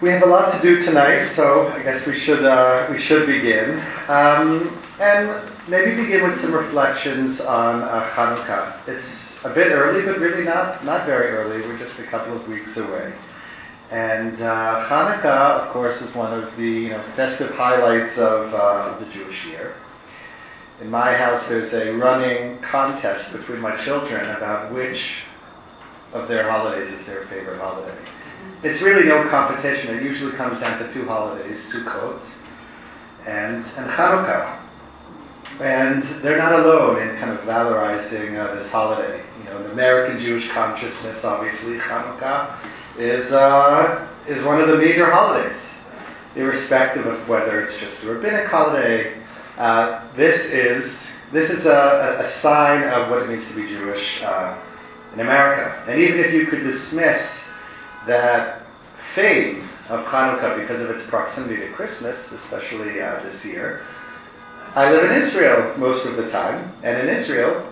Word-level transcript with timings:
We 0.00 0.08
have 0.08 0.22
a 0.22 0.26
lot 0.26 0.50
to 0.52 0.62
do 0.62 0.82
tonight, 0.82 1.30
so 1.36 1.68
I 1.68 1.82
guess 1.82 2.06
we 2.06 2.18
should 2.18 2.42
uh, 2.42 2.88
we 2.90 2.98
should 2.98 3.26
begin, 3.26 3.80
um, 4.08 4.82
and 4.98 5.52
maybe 5.68 5.94
begin 5.94 6.26
with 6.26 6.40
some 6.40 6.54
reflections 6.54 7.38
on 7.38 7.82
uh, 7.82 8.10
Hanukkah. 8.14 8.88
It's 8.88 9.34
a 9.44 9.52
bit 9.52 9.72
early, 9.72 10.02
but 10.06 10.18
really 10.18 10.42
not 10.42 10.86
not 10.86 11.04
very 11.04 11.32
early. 11.32 11.60
We're 11.60 11.76
just 11.76 11.98
a 11.98 12.06
couple 12.06 12.34
of 12.34 12.48
weeks 12.48 12.78
away, 12.78 13.12
and 13.90 14.40
uh, 14.40 14.88
Hanukkah, 14.88 15.66
of 15.66 15.72
course, 15.74 16.00
is 16.00 16.14
one 16.14 16.32
of 16.32 16.56
the 16.56 16.62
you 16.62 16.88
know, 16.88 17.04
festive 17.14 17.50
highlights 17.50 18.16
of 18.16 18.54
uh, 18.54 18.98
the 19.00 19.12
Jewish 19.12 19.44
year. 19.48 19.74
In 20.80 20.88
my 20.88 21.14
house, 21.14 21.46
there's 21.46 21.74
a 21.74 21.92
running 21.92 22.58
contest 22.62 23.32
between 23.32 23.60
my 23.60 23.76
children 23.84 24.30
about 24.30 24.72
which 24.72 25.24
of 26.14 26.26
their 26.26 26.50
holidays 26.50 26.90
is 26.90 27.04
their 27.04 27.26
favorite 27.26 27.60
holiday 27.60 27.98
it's 28.62 28.82
really 28.82 29.06
no 29.06 29.28
competition. 29.28 29.96
It 29.96 30.02
usually 30.02 30.36
comes 30.36 30.60
down 30.60 30.78
to 30.78 30.92
two 30.92 31.06
holidays, 31.06 31.58
Sukkot 31.72 32.22
and, 33.26 33.64
and 33.76 33.90
Hanukkah. 33.90 34.58
And 35.60 36.02
they're 36.22 36.38
not 36.38 36.52
alone 36.52 37.02
in 37.02 37.16
kind 37.18 37.30
of 37.30 37.40
valorizing 37.40 38.38
uh, 38.38 38.54
this 38.54 38.70
holiday. 38.70 39.22
You 39.38 39.44
know, 39.44 39.64
in 39.64 39.70
American 39.72 40.18
Jewish 40.18 40.50
consciousness, 40.50 41.24
obviously, 41.24 41.78
Hanukkah 41.78 42.56
is, 42.98 43.30
uh, 43.30 44.08
is 44.26 44.42
one 44.44 44.60
of 44.60 44.68
the 44.68 44.76
major 44.76 45.10
holidays, 45.10 45.56
irrespective 46.34 47.06
of 47.06 47.28
whether 47.28 47.62
it's 47.62 47.76
just 47.78 48.02
a 48.04 48.12
rabbinic 48.12 48.46
holiday. 48.46 49.22
Uh, 49.58 50.10
this 50.16 50.38
is, 50.46 50.96
this 51.32 51.50
is 51.50 51.66
a, 51.66 52.18
a, 52.20 52.40
sign 52.40 52.84
of 52.84 53.10
what 53.10 53.22
it 53.22 53.28
means 53.28 53.46
to 53.48 53.54
be 53.54 53.66
Jewish 53.66 54.22
uh, 54.22 54.58
in 55.12 55.20
America. 55.20 55.84
And 55.86 56.00
even 56.00 56.20
if 56.20 56.32
you 56.32 56.46
could 56.46 56.62
dismiss 56.62 57.39
that 58.06 58.62
fame 59.14 59.68
of 59.88 60.04
Hanukkah 60.06 60.60
because 60.60 60.80
of 60.80 60.90
its 60.90 61.06
proximity 61.06 61.56
to 61.56 61.72
Christmas, 61.72 62.18
especially 62.32 63.00
uh, 63.00 63.22
this 63.22 63.44
year. 63.44 63.84
I 64.74 64.92
live 64.92 65.10
in 65.10 65.22
Israel 65.22 65.76
most 65.76 66.06
of 66.06 66.16
the 66.16 66.30
time, 66.30 66.72
and 66.84 67.08
in 67.08 67.14
Israel, 67.14 67.66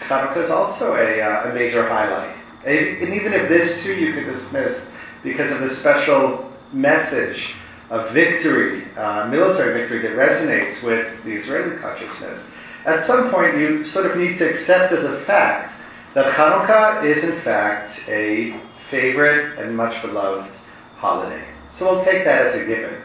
Hanukkah 0.00 0.44
is 0.44 0.50
also 0.50 0.94
a, 0.94 1.20
uh, 1.20 1.50
a 1.50 1.54
major 1.54 1.88
highlight. 1.88 2.36
And 2.64 3.14
even 3.14 3.32
if 3.32 3.48
this 3.48 3.82
too 3.82 3.94
you 3.94 4.12
could 4.12 4.32
dismiss 4.32 4.80
because 5.22 5.52
of 5.52 5.60
the 5.60 5.74
special 5.76 6.52
message 6.72 7.54
of 7.90 8.12
victory, 8.12 8.84
uh, 8.96 9.26
military 9.28 9.80
victory 9.80 10.02
that 10.02 10.12
resonates 10.12 10.82
with 10.82 11.24
the 11.24 11.32
Israeli 11.32 11.76
consciousness, 11.78 12.40
at 12.84 13.06
some 13.06 13.30
point 13.30 13.56
you 13.56 13.84
sort 13.84 14.06
of 14.06 14.16
need 14.16 14.38
to 14.38 14.48
accept 14.48 14.92
as 14.92 15.04
a 15.04 15.24
fact 15.24 15.74
that 16.14 16.32
Hanukkah 16.34 17.04
is 17.04 17.24
in 17.24 17.40
fact 17.42 17.98
a 18.08 18.60
favorite 18.90 19.58
and 19.58 19.76
much 19.76 20.00
beloved 20.02 20.50
holiday. 20.96 21.44
So 21.70 21.94
we'll 21.94 22.04
take 22.04 22.24
that 22.24 22.46
as 22.46 22.54
a 22.54 22.64
given. 22.64 23.02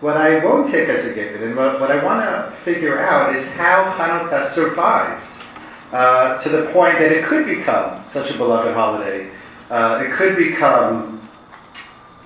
What 0.00 0.16
I 0.16 0.44
won't 0.44 0.70
take 0.70 0.88
as 0.88 1.04
a 1.04 1.12
given, 1.12 1.42
and 1.42 1.56
what, 1.56 1.80
what 1.80 1.90
I 1.90 2.02
want 2.04 2.22
to 2.22 2.56
figure 2.64 3.00
out, 3.00 3.34
is 3.34 3.46
how 3.48 3.92
Hanukkah 3.98 4.52
survived 4.54 5.24
uh, 5.92 6.40
to 6.42 6.48
the 6.48 6.70
point 6.72 6.98
that 7.00 7.10
it 7.10 7.26
could 7.26 7.46
become 7.46 8.04
such 8.12 8.30
a 8.30 8.36
beloved 8.36 8.74
holiday. 8.74 9.30
Uh, 9.70 10.04
it 10.04 10.16
could 10.16 10.36
become 10.36 11.28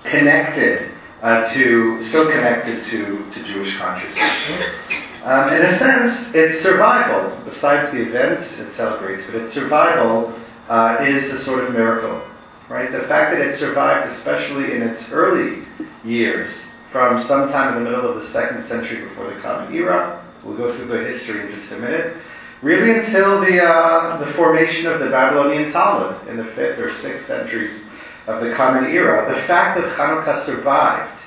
connected 0.03 0.91
uh, 1.21 1.51
to, 1.53 2.03
so 2.03 2.29
connected 2.29 2.83
to, 2.83 3.31
to 3.31 3.43
Jewish 3.43 3.75
consciousness. 3.77 4.69
Um, 5.23 5.53
in 5.53 5.61
a 5.63 5.77
sense, 5.79 6.35
its 6.35 6.61
survival, 6.61 7.35
besides 7.45 7.91
the 7.91 8.01
events 8.01 8.59
it 8.59 8.73
celebrates, 8.73 9.25
but 9.25 9.35
its 9.35 9.53
survival 9.53 10.37
uh, 10.67 10.97
is 11.01 11.31
a 11.31 11.39
sort 11.43 11.63
of 11.63 11.71
miracle 11.71 12.21
right? 12.69 12.91
The 12.91 13.07
fact 13.07 13.35
that 13.35 13.41
it 13.41 13.55
survived, 13.57 14.11
especially 14.13 14.75
in 14.75 14.81
its 14.81 15.11
early 15.11 15.65
years, 16.03 16.67
from 16.91 17.21
sometime 17.21 17.77
in 17.77 17.83
the 17.83 17.89
middle 17.89 18.09
of 18.09 18.21
the 18.21 18.27
second 18.29 18.63
century 18.65 19.07
before 19.07 19.33
the 19.33 19.41
Common 19.41 19.73
Era, 19.73 20.23
we'll 20.43 20.57
go 20.57 20.75
through 20.75 20.87
the 20.87 21.09
history 21.09 21.41
in 21.41 21.59
just 21.59 21.71
a 21.71 21.77
minute, 21.79 22.15
really 22.61 22.91
until 22.91 23.41
the, 23.41 23.61
uh, 23.61 24.23
the 24.23 24.31
formation 24.33 24.85
of 24.85 24.99
the 24.99 25.09
Babylonian 25.09 25.71
Talmud 25.71 26.27
in 26.27 26.37
the 26.37 26.45
fifth 26.53 26.79
or 26.79 26.93
sixth 26.93 27.27
centuries 27.27 27.83
of 28.27 28.43
the 28.43 28.53
Common 28.53 28.85
Era. 28.91 29.33
The 29.33 29.41
fact 29.47 29.81
that 29.81 29.97
Hanukkah 29.97 30.45
survived 30.45 31.19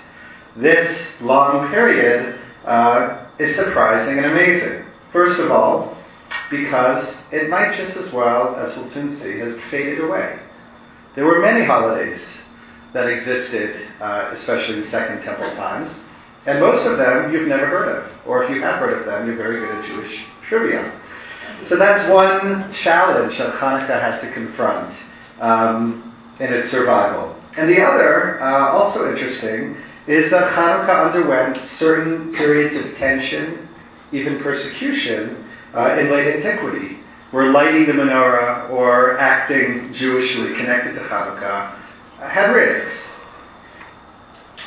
this 0.55 0.99
long 1.21 1.69
period 1.71 2.39
uh, 2.65 3.27
is 3.39 3.55
surprising 3.57 4.19
and 4.19 4.27
amazing. 4.27 4.85
First 5.13 5.41
of 5.41 5.51
all, 5.51 5.97
because 6.51 7.23
it 7.33 7.49
might 7.49 7.77
just 7.77 7.97
as 7.97 8.13
well, 8.13 8.57
as 8.57 8.77
we'll 8.77 8.91
soon 8.91 9.17
see, 9.17 9.39
has 9.39 9.55
faded 9.71 10.01
away. 10.01 10.39
There 11.17 11.25
were 11.25 11.41
many 11.41 11.65
holidays 11.65 12.21
that 12.93 13.09
existed, 13.09 13.89
uh, 14.03 14.33
especially 14.35 14.81
in 14.81 14.85
Second 14.85 15.23
Temple 15.23 15.51
times, 15.57 15.91
and 16.45 16.61
most 16.61 16.87
of 16.87 16.99
them 16.99 17.33
you've 17.33 17.49
never 17.49 17.67
heard 17.67 17.89
of, 17.89 18.13
or 18.27 18.45
if 18.45 18.51
you 18.51 18.61
have 18.61 18.81
heard 18.81 18.99
of 18.99 19.07
them, 19.07 19.27
you're 19.27 19.37
very 19.37 19.61
good 19.61 19.77
at 19.77 19.85
Jewish 19.87 20.27
trivia. 20.47 20.93
So 21.69 21.77
that's 21.77 22.07
one 22.11 22.71
challenge 22.75 23.39
that 23.39 23.55
Hanukkah 23.55 23.99
has 23.99 24.21
to 24.21 24.31
confront 24.35 24.95
um, 25.41 26.15
in 26.39 26.53
its 26.53 26.71
survival. 26.71 27.35
And 27.57 27.71
the 27.71 27.81
other, 27.81 28.39
uh, 28.43 28.73
also 28.73 29.11
interesting, 29.11 29.75
is 30.07 30.31
that 30.33 30.53
Hanukkah 30.53 31.07
underwent 31.07 31.67
certain 31.67 32.35
periods 32.35 32.77
of 32.77 32.95
tension, 32.99 33.67
even 34.13 34.43
persecution, 34.43 35.45
uh, 35.75 35.97
in 35.99 36.11
late 36.11 36.37
antiquity 36.37 36.99
were 37.33 37.51
lighting 37.51 37.87
the 37.87 37.93
menorah 37.93 38.71
or 38.71 39.19
acting 39.19 39.93
Jewishly 39.93 40.57
connected 40.57 40.95
to 40.95 41.01
Hanukkah 41.01 41.75
had 42.19 42.53
risks. 42.53 43.03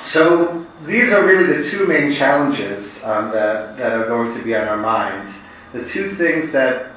So 0.03 0.65
these 0.85 1.11
are 1.11 1.25
really 1.25 1.57
the 1.57 1.69
two 1.69 1.87
main 1.87 2.13
challenges 2.13 2.85
um, 3.03 3.31
that, 3.31 3.77
that 3.77 3.93
are 3.93 4.07
going 4.07 4.37
to 4.37 4.43
be 4.43 4.55
on 4.55 4.67
our 4.67 4.77
minds. 4.77 5.33
The 5.73 5.87
two 5.89 6.15
things 6.15 6.51
that 6.51 6.95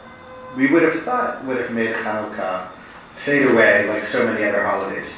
we 0.57 0.71
would 0.71 0.83
have 0.83 1.03
thought 1.05 1.45
would 1.47 1.59
have 1.59 1.71
made 1.71 1.95
Hanukkah 1.95 2.71
fade 3.25 3.47
away 3.47 3.87
like 3.87 4.05
so 4.05 4.27
many 4.27 4.45
other 4.45 4.65
holidays. 4.65 5.09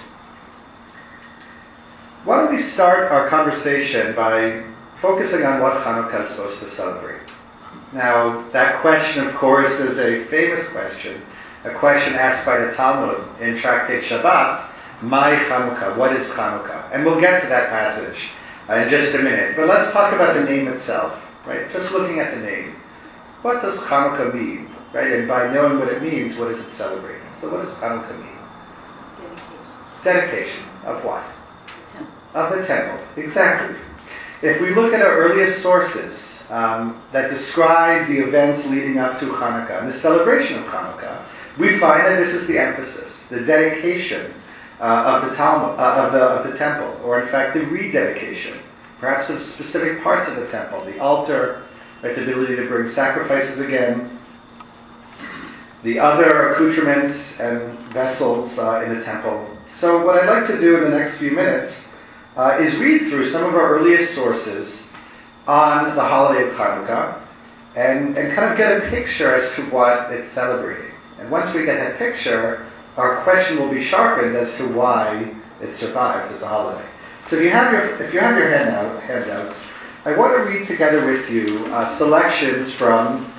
Why 2.24 2.38
don't 2.38 2.54
we 2.54 2.62
start 2.62 3.10
our 3.10 3.28
conversation 3.28 4.14
by 4.14 4.64
focusing 5.02 5.44
on 5.44 5.60
what 5.60 5.84
Hanukkah 5.84 6.24
is 6.24 6.30
supposed 6.30 6.60
to 6.60 6.70
celebrate? 6.70 7.23
Now, 7.94 8.50
that 8.50 8.80
question, 8.80 9.24
of 9.28 9.36
course, 9.36 9.70
is 9.78 9.98
a 9.98 10.26
famous 10.28 10.66
question, 10.68 11.22
a 11.62 11.78
question 11.78 12.14
asked 12.14 12.44
by 12.44 12.58
the 12.58 12.72
Talmud 12.72 13.40
in 13.40 13.56
Tractate 13.58 14.02
Shabbat, 14.02 15.02
Mai 15.02 15.36
Chanukah, 15.46 15.96
what 15.96 16.16
is 16.16 16.26
Chanukah? 16.28 16.92
And 16.92 17.04
we'll 17.04 17.20
get 17.20 17.40
to 17.42 17.48
that 17.48 17.70
passage 17.70 18.30
uh, 18.68 18.74
in 18.74 18.88
just 18.88 19.14
a 19.14 19.18
minute. 19.18 19.54
But 19.54 19.68
let's 19.68 19.92
talk 19.92 20.12
about 20.12 20.34
the 20.34 20.42
name 20.42 20.66
itself, 20.66 21.22
right? 21.46 21.70
Just 21.72 21.92
looking 21.92 22.18
at 22.18 22.34
the 22.34 22.40
name. 22.40 22.74
What 23.42 23.62
does 23.62 23.78
Chanukah 23.78 24.34
mean, 24.34 24.74
right? 24.92 25.12
And 25.12 25.28
by 25.28 25.52
knowing 25.52 25.78
what 25.78 25.88
it 25.88 26.02
means, 26.02 26.36
what 26.36 26.50
is 26.50 26.60
it 26.60 26.72
celebrating? 26.72 27.22
So 27.40 27.48
what 27.52 27.64
does 27.64 27.74
Chanukah 27.76 28.18
mean? 28.18 28.38
Dedication. 30.02 30.64
Dedication 30.64 30.64
of 30.84 31.04
what? 31.04 31.24
The 32.32 32.38
of 32.40 32.58
the 32.58 32.66
temple. 32.66 32.98
Exactly. 33.16 33.78
If 34.42 34.60
we 34.60 34.74
look 34.74 34.92
at 34.92 35.00
our 35.00 35.16
earliest 35.16 35.62
sources, 35.62 36.33
um, 36.50 37.02
that 37.12 37.30
describe 37.30 38.08
the 38.08 38.18
events 38.18 38.66
leading 38.66 38.98
up 38.98 39.18
to 39.20 39.26
Hanukkah 39.26 39.82
and 39.82 39.92
the 39.92 39.98
celebration 39.98 40.58
of 40.58 40.64
Hanukkah, 40.66 41.26
we 41.58 41.78
find 41.78 42.04
that 42.06 42.16
this 42.16 42.34
is 42.34 42.46
the 42.46 42.58
emphasis, 42.58 43.12
the 43.30 43.40
dedication 43.40 44.34
uh, 44.80 45.20
of 45.22 45.30
the 45.30 45.36
Talmud, 45.36 45.78
uh, 45.78 46.06
of, 46.06 46.12
the, 46.12 46.20
of 46.20 46.50
the 46.50 46.58
temple, 46.58 47.00
or 47.04 47.22
in 47.22 47.30
fact 47.30 47.54
the 47.54 47.60
rededication, 47.60 48.58
perhaps 49.00 49.30
of 49.30 49.40
specific 49.40 50.02
parts 50.02 50.28
of 50.28 50.36
the 50.36 50.48
temple, 50.48 50.84
the 50.84 50.98
altar, 50.98 51.64
right, 52.02 52.14
the 52.14 52.22
ability 52.22 52.56
to 52.56 52.66
bring 52.68 52.88
sacrifices 52.88 53.58
again, 53.60 54.18
the 55.84 55.98
other 55.98 56.54
accoutrements 56.54 57.16
and 57.38 57.78
vessels 57.92 58.58
uh, 58.58 58.82
in 58.84 58.98
the 58.98 59.04
temple. 59.04 59.56
So 59.76 60.04
what 60.04 60.18
I'd 60.18 60.28
like 60.28 60.46
to 60.48 60.60
do 60.60 60.76
in 60.76 60.90
the 60.90 60.96
next 60.96 61.18
few 61.18 61.30
minutes 61.30 61.84
uh, 62.36 62.58
is 62.60 62.76
read 62.76 63.10
through 63.10 63.26
some 63.26 63.44
of 63.44 63.54
our 63.54 63.76
earliest 63.76 64.14
sources 64.14 64.82
on 65.46 65.94
the 65.96 66.02
holiday 66.02 66.48
of 66.48 66.54
Hanukkah 66.54 67.20
and, 67.76 68.16
and 68.16 68.34
kind 68.34 68.50
of 68.50 68.56
get 68.56 68.84
a 68.84 68.90
picture 68.90 69.34
as 69.34 69.54
to 69.56 69.62
what 69.70 70.12
it's 70.12 70.32
celebrating. 70.34 70.92
And 71.18 71.30
once 71.30 71.54
we 71.54 71.64
get 71.64 71.76
that 71.76 71.98
picture, 71.98 72.66
our 72.96 73.22
question 73.24 73.58
will 73.58 73.70
be 73.70 73.82
sharpened 73.82 74.36
as 74.36 74.54
to 74.56 74.68
why 74.68 75.34
it 75.60 75.76
survived 75.76 76.32
as 76.34 76.42
a 76.42 76.48
holiday. 76.48 76.86
So 77.28 77.36
if 77.36 77.42
you 77.42 77.50
have 77.50 77.72
your, 77.72 78.02
if 78.02 78.14
you 78.14 78.20
have 78.20 78.36
your 78.36 78.50
handout, 78.50 79.02
handouts, 79.02 79.66
I 80.04 80.16
want 80.16 80.36
to 80.36 80.42
read 80.42 80.68
together 80.68 81.06
with 81.06 81.30
you 81.30 81.66
uh, 81.66 81.96
selections 81.96 82.72
from 82.74 83.32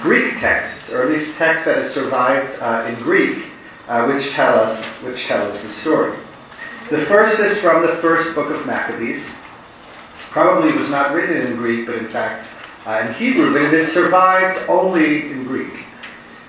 Greek 0.00 0.38
texts, 0.38 0.90
or 0.90 1.02
at 1.02 1.08
least 1.10 1.36
texts 1.36 1.66
that 1.66 1.76
have 1.76 1.90
survived 1.92 2.58
uh, 2.60 2.86
in 2.88 3.02
Greek, 3.02 3.44
uh, 3.88 4.06
which 4.06 4.30
tell 4.30 4.58
us 4.58 4.84
which 5.02 5.26
tell 5.26 5.50
us 5.50 5.60
the 5.62 5.72
story. 5.74 6.16
The 6.90 7.04
first 7.06 7.38
is 7.40 7.60
from 7.60 7.86
the 7.86 7.96
first 8.00 8.34
book 8.34 8.50
of 8.50 8.64
Maccabees, 8.66 9.28
Probably 10.32 10.76
was 10.76 10.90
not 10.90 11.14
written 11.14 11.46
in 11.46 11.56
Greek, 11.56 11.86
but 11.86 11.96
in 11.96 12.08
fact 12.08 12.48
uh, 12.86 13.06
in 13.06 13.12
Hebrew, 13.14 13.52
but 13.52 13.62
it 13.62 13.72
has 13.72 13.92
survived 13.92 14.68
only 14.68 15.30
in 15.30 15.46
Greek. 15.46 15.84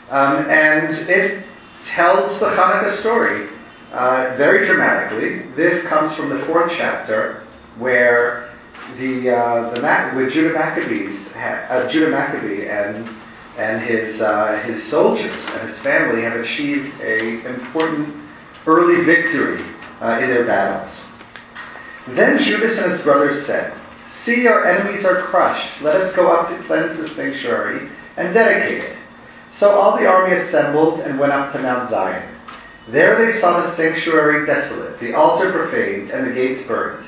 Um, 0.09 0.49
and 0.49 0.93
it 1.09 1.45
tells 1.85 2.39
the 2.39 2.47
Hanukkah 2.47 2.91
story 2.91 3.49
uh, 3.91 4.35
very 4.37 4.65
dramatically. 4.65 5.49
This 5.55 5.83
comes 5.85 6.15
from 6.15 6.29
the 6.29 6.45
fourth 6.45 6.71
chapter, 6.75 7.43
where 7.77 8.51
the 8.97 9.35
uh, 9.35 9.73
the 9.73 9.81
Mac- 9.81 10.15
with 10.15 10.31
Judah 10.31 10.53
Maccabees, 10.53 11.31
uh, 11.35 11.87
Judah 11.91 12.09
Maccabee 12.09 12.67
and 12.67 13.09
and 13.57 13.81
his 13.81 14.21
uh, 14.21 14.61
his 14.65 14.83
soldiers 14.83 15.45
and 15.53 15.69
his 15.69 15.77
family 15.79 16.23
have 16.23 16.39
achieved 16.39 16.99
a 17.01 17.45
important 17.45 18.15
early 18.65 19.03
victory 19.03 19.63
uh, 20.01 20.19
in 20.19 20.29
their 20.29 20.45
battles. 20.45 20.99
Then 22.07 22.37
Judas 22.37 22.77
and 22.79 22.91
his 22.91 23.01
brothers 23.01 23.45
said, 23.45 23.73
"See, 24.07 24.47
our 24.47 24.65
enemies 24.65 25.05
are 25.05 25.21
crushed. 25.23 25.81
Let 25.81 25.95
us 25.95 26.13
go 26.13 26.31
up 26.31 26.49
to 26.49 26.63
cleanse 26.65 26.97
the 26.97 27.07
sanctuary 27.07 27.89
and 28.17 28.33
dedicate 28.33 28.83
it." 28.83 28.95
So 29.57 29.71
all 29.71 29.97
the 29.97 30.05
army 30.05 30.35
assembled 30.35 30.99
and 31.01 31.19
went 31.19 31.33
up 31.33 31.53
to 31.53 31.59
Mount 31.59 31.89
Zion. 31.89 32.23
There 32.89 33.15
they 33.15 33.31
saw 33.39 33.61
the 33.61 33.71
sanctuary 33.75 34.45
desolate, 34.45 34.99
the 34.99 35.13
altar 35.13 35.51
profaned, 35.51 36.09
and 36.09 36.27
the 36.27 36.33
gates 36.33 36.63
burned. 36.63 37.05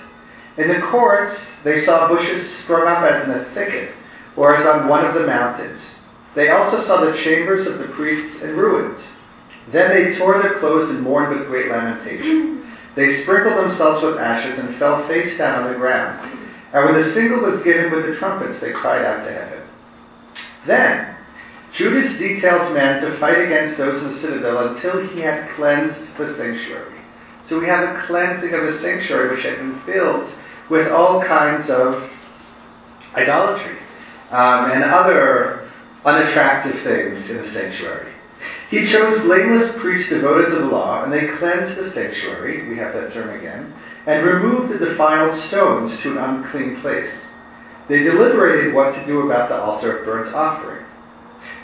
In 0.58 0.70
the 0.70 0.88
courts 0.88 1.52
they 1.64 1.80
saw 1.80 2.08
bushes 2.08 2.50
sprung 2.50 2.88
up 2.88 3.04
as 3.04 3.26
in 3.26 3.32
a 3.32 3.44
thicket, 3.54 3.92
or 4.38 4.56
as 4.56 4.66
on 4.66 4.88
one 4.88 5.06
of 5.06 5.14
the 5.14 5.28
mountains. 5.28 6.00
They 6.34 6.50
also 6.50 6.82
saw 6.82 7.02
the 7.02 7.18
chambers 7.18 7.68
of 7.68 7.80
the 7.80 7.86
priests 7.90 8.42
in 8.42 8.56
ruins. 8.56 9.06
Then 9.72 9.90
they 9.90 10.16
tore 10.16 10.42
their 10.42 10.60
clothes 10.60 10.90
and 10.90 11.02
mourned 11.02 11.38
with 11.38 11.48
great 11.48 11.70
lamentation. 11.70 12.65
They 12.96 13.22
sprinkled 13.22 13.58
themselves 13.58 14.02
with 14.02 14.18
ashes 14.18 14.60
and 14.60 14.78
fell 14.78 15.08
face 15.08 15.38
down 15.38 15.64
on 15.64 15.74
the 15.74 15.78
ground. 15.78 16.40
And 16.74 16.86
when 16.86 16.96
the 16.96 17.12
signal 17.12 17.42
was 17.42 17.62
given 17.62 17.92
with 17.92 18.06
the 18.06 18.16
trumpets, 18.16 18.60
they 18.60 18.72
cried 18.72 19.06
out 19.06 19.26
to 19.26 19.32
heaven. 19.32 19.62
Then 20.66 21.16
Judas 21.74 22.18
detailed 22.18 22.74
men 22.74 23.02
to 23.02 23.18
fight 23.20 23.40
against 23.40 23.78
those 23.78 24.02
in 24.02 24.10
the 24.10 24.18
citadel 24.18 24.70
until 24.70 25.06
he 25.08 25.20
had 25.20 25.50
cleansed 25.56 26.18
the 26.18 26.36
sanctuary. 26.38 27.00
So 27.46 27.60
we 27.60 27.68
have 27.68 27.84
a 27.84 28.02
cleansing 28.08 28.54
of 28.54 28.66
the 28.66 28.80
sanctuary 28.80 29.36
which 29.36 29.44
had 29.44 29.58
been 29.58 29.80
filled 29.82 30.34
with 30.70 30.92
all 30.92 31.22
kinds 31.22 31.70
of 31.70 32.10
idolatry 33.14 33.78
um, 34.32 34.72
and 34.72 34.84
other 34.84 35.70
unattractive 36.06 36.82
things 36.82 37.30
in 37.30 37.38
the 37.38 37.48
sanctuary. 37.48 38.15
He 38.76 38.86
chose 38.86 39.22
blameless 39.22 39.72
priests 39.78 40.10
devoted 40.10 40.50
to 40.50 40.58
the 40.58 40.66
law, 40.66 41.02
and 41.02 41.14
they 41.14 41.28
cleansed 41.28 41.78
the 41.78 41.88
sanctuary, 41.88 42.68
we 42.68 42.76
have 42.76 42.94
that 42.94 43.14
term 43.14 43.30
again, 43.30 43.74
and 44.06 44.26
removed 44.26 44.68
the 44.68 44.86
defiled 44.86 45.34
stones 45.34 45.98
to 46.00 46.12
an 46.12 46.18
unclean 46.18 46.82
place. 46.82 47.30
They 47.88 48.04
deliberated 48.04 48.74
what 48.74 48.94
to 48.96 49.06
do 49.06 49.22
about 49.22 49.48
the 49.48 49.56
altar 49.56 49.96
of 49.96 50.06
burnt 50.06 50.36
offering, 50.36 50.84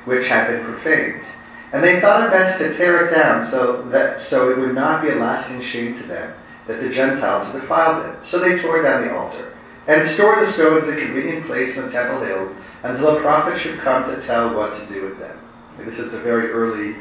which 0.05 0.29
had 0.29 0.47
been 0.47 0.63
profaned. 0.63 1.25
And 1.73 1.83
they 1.83 1.99
thought 1.99 2.23
it 2.23 2.31
best 2.31 2.59
to 2.59 2.77
tear 2.77 3.05
it 3.05 3.11
down 3.11 3.45
so 3.51 3.81
that 3.89 4.21
so 4.21 4.49
it 4.49 4.57
would 4.59 4.73
not 4.73 5.01
be 5.01 5.09
a 5.09 5.15
lasting 5.15 5.59
shame 5.59 5.97
to 5.97 6.03
them 6.05 6.31
that 6.67 6.79
the 6.79 6.91
Gentiles 6.91 7.47
had 7.47 7.59
defiled 7.59 8.05
it. 8.05 8.25
So 8.25 8.39
they 8.39 8.57
tore 8.61 8.83
down 8.83 9.05
the 9.05 9.13
altar 9.13 9.51
and 9.85 10.07
stored 10.07 10.47
the 10.47 10.49
stones 10.49 10.87
in 10.87 10.93
a 10.93 11.01
convenient 11.01 11.45
place 11.45 11.75
in 11.75 11.87
the 11.87 11.91
temple 11.91 12.23
hill 12.23 12.55
until 12.83 13.17
a 13.17 13.21
prophet 13.21 13.59
should 13.59 13.81
come 13.81 14.05
to 14.05 14.25
tell 14.25 14.55
what 14.55 14.75
to 14.75 14.85
do 14.85 15.03
with 15.03 15.19
them. 15.19 15.40
This 15.85 15.99
is 15.99 16.13
a 16.13 16.19
very 16.19 16.51
early 16.51 16.95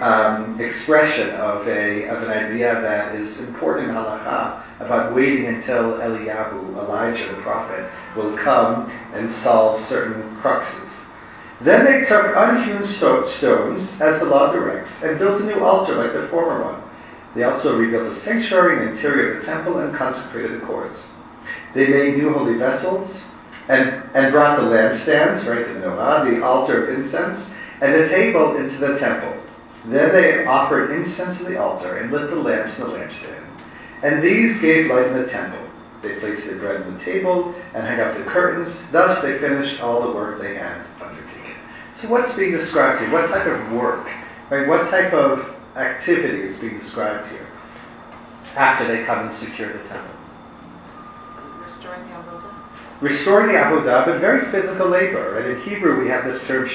um, 0.00 0.60
expression 0.60 1.30
of 1.30 1.66
a 1.66 2.06
of 2.06 2.22
an 2.22 2.30
idea 2.30 2.80
that 2.80 3.14
is 3.16 3.40
important 3.40 3.90
in 3.90 3.94
halacha 3.94 4.62
about 4.80 5.14
waiting 5.14 5.46
until 5.46 5.94
Eliyahu, 5.98 6.76
Elijah 6.76 7.28
the 7.34 7.42
prophet, 7.42 7.90
will 8.16 8.36
come 8.36 8.90
and 9.14 9.30
solve 9.30 9.80
certain 9.80 10.36
cruxes. 10.36 10.90
Then 11.60 11.84
they 11.84 12.04
took 12.06 12.36
unhewn 12.36 12.84
stones, 12.84 14.00
as 14.00 14.20
the 14.20 14.26
law 14.26 14.52
directs, 14.52 14.90
and 15.02 15.18
built 15.18 15.40
a 15.40 15.44
new 15.44 15.64
altar 15.64 15.96
like 15.96 16.12
the 16.12 16.28
former 16.28 16.64
one. 16.64 16.82
They 17.34 17.44
also 17.44 17.76
rebuilt 17.76 18.14
the 18.14 18.20
sanctuary 18.20 18.86
and 18.86 18.96
interior 18.96 19.34
of 19.34 19.40
the 19.40 19.46
temple 19.46 19.78
and 19.78 19.96
consecrated 19.96 20.60
the 20.60 20.66
courts. 20.66 21.10
They 21.74 21.88
made 21.88 22.16
new 22.16 22.32
holy 22.32 22.58
vessels 22.58 23.24
and, 23.68 24.02
and 24.14 24.32
brought 24.32 24.56
the 24.56 24.66
lampstands, 24.66 25.46
right, 25.46 25.66
the 25.66 25.74
menorah, 25.74 26.30
the 26.30 26.44
altar 26.44 26.86
of 26.86 26.98
incense, 26.98 27.50
and 27.84 27.94
the 27.94 28.08
table 28.08 28.56
into 28.56 28.78
the 28.78 28.98
temple. 28.98 29.38
Then 29.84 30.10
they 30.14 30.46
offered 30.46 30.90
incense 30.90 31.38
in 31.40 31.52
the 31.52 31.60
altar 31.60 31.98
and 31.98 32.10
lit 32.10 32.30
the 32.30 32.36
lamps 32.36 32.78
in 32.78 32.84
the 32.84 32.90
lampstand. 32.90 33.44
And 34.02 34.22
these 34.22 34.58
gave 34.60 34.86
light 34.90 35.08
in 35.08 35.18
the 35.20 35.28
temple. 35.28 35.60
They 36.00 36.18
placed 36.18 36.46
the 36.46 36.54
bread 36.54 36.82
on 36.82 36.96
the 36.96 37.04
table 37.04 37.54
and 37.74 37.86
hung 37.86 38.00
up 38.00 38.16
the 38.16 38.24
curtains. 38.24 38.82
Thus 38.90 39.20
they 39.20 39.38
finished 39.38 39.82
all 39.82 40.00
the 40.00 40.14
work 40.14 40.40
they 40.40 40.54
had 40.54 40.86
undertaken. 40.98 41.56
So 41.96 42.08
what's 42.08 42.34
being 42.34 42.52
described 42.52 43.00
here? 43.02 43.12
What 43.12 43.28
type 43.28 43.46
of 43.46 43.72
work? 43.72 44.06
Right? 44.50 44.66
What 44.66 44.90
type 44.90 45.12
of 45.12 45.54
activity 45.76 46.40
is 46.40 46.58
being 46.60 46.78
described 46.78 47.28
here 47.28 47.46
after 48.56 48.86
they 48.88 49.04
come 49.04 49.26
and 49.26 49.32
secure 49.32 49.72
the 49.72 49.86
temple? 49.88 50.14
Restoring 51.62 52.08
the 52.08 52.14
avodah. 52.14 53.00
Restoring 53.02 53.48
the 53.48 53.58
avodah, 53.58 54.06
but 54.06 54.20
very 54.20 54.50
physical 54.50 54.88
labor. 54.88 55.34
Right? 55.34 55.50
In 55.50 55.60
Hebrew, 55.60 56.02
we 56.02 56.08
have 56.08 56.24
this 56.24 56.46
term 56.46 56.66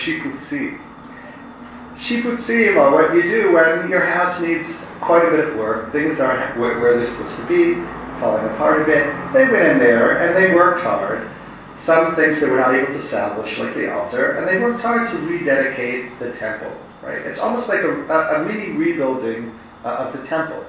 shiputzi. 2.00 2.74
Shiputzi 2.74 2.78
are 2.78 2.92
what 2.92 3.14
you 3.14 3.22
do 3.24 3.54
when 3.54 3.90
your 3.90 4.06
house 4.06 4.40
needs 4.42 4.68
quite 5.02 5.26
a 5.26 5.32
bit 5.32 5.50
of 5.50 5.56
work. 5.56 5.92
Things 5.92 6.20
aren't 6.20 6.60
where, 6.60 6.80
where 6.80 6.98
they're 6.98 7.08
supposed 7.08 7.36
to 7.38 7.48
be, 7.48 7.76
falling 8.20 8.46
apart 8.54 8.82
a 8.82 8.86
bit. 8.86 9.06
They 9.34 9.46
went 9.52 9.68
in 9.68 9.80
there 9.80 10.20
and 10.22 10.36
they 10.36 10.54
worked 10.54 10.82
hard. 10.82 11.30
Some 11.78 12.16
things 12.16 12.42
they 12.42 12.50
were 12.50 12.58
not 12.58 12.76
able 12.76 12.94
to 12.94 13.08
salvage, 13.08 13.58
like 13.58 13.74
the 13.74 13.92
altar, 13.94 14.38
and 14.38 14.48
they 14.48 14.60
worked 14.60 14.82
hard 14.82 15.10
to 15.12 15.18
rededicate 15.18 16.20
the 16.20 16.34
temple. 16.34 16.76
Right? 17.02 17.20
It's 17.20 17.40
almost 17.40 17.70
like 17.70 17.82
a, 17.82 17.92
a, 18.12 18.42
a 18.42 18.46
mini 18.46 18.72
rebuilding 18.72 19.58
uh, 19.86 19.88
of 19.88 20.20
the 20.20 20.28
temple, 20.28 20.66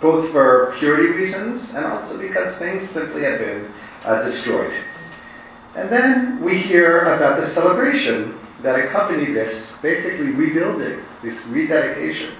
both 0.00 0.32
for 0.32 0.74
purity 0.78 1.10
reasons 1.10 1.70
and 1.74 1.84
also 1.84 2.18
because 2.18 2.56
things 2.58 2.90
simply 2.90 3.22
had 3.22 3.38
been 3.38 3.72
uh, 4.04 4.24
destroyed. 4.24 4.84
And 5.76 5.88
then 5.90 6.42
we 6.42 6.58
hear 6.58 7.14
about 7.14 7.40
the 7.40 7.48
celebration 7.50 8.36
that 8.62 8.78
accompanied 8.78 9.34
this, 9.34 9.72
basically 9.82 10.32
rebuilding, 10.32 11.00
this 11.22 11.44
rededication. 11.46 12.34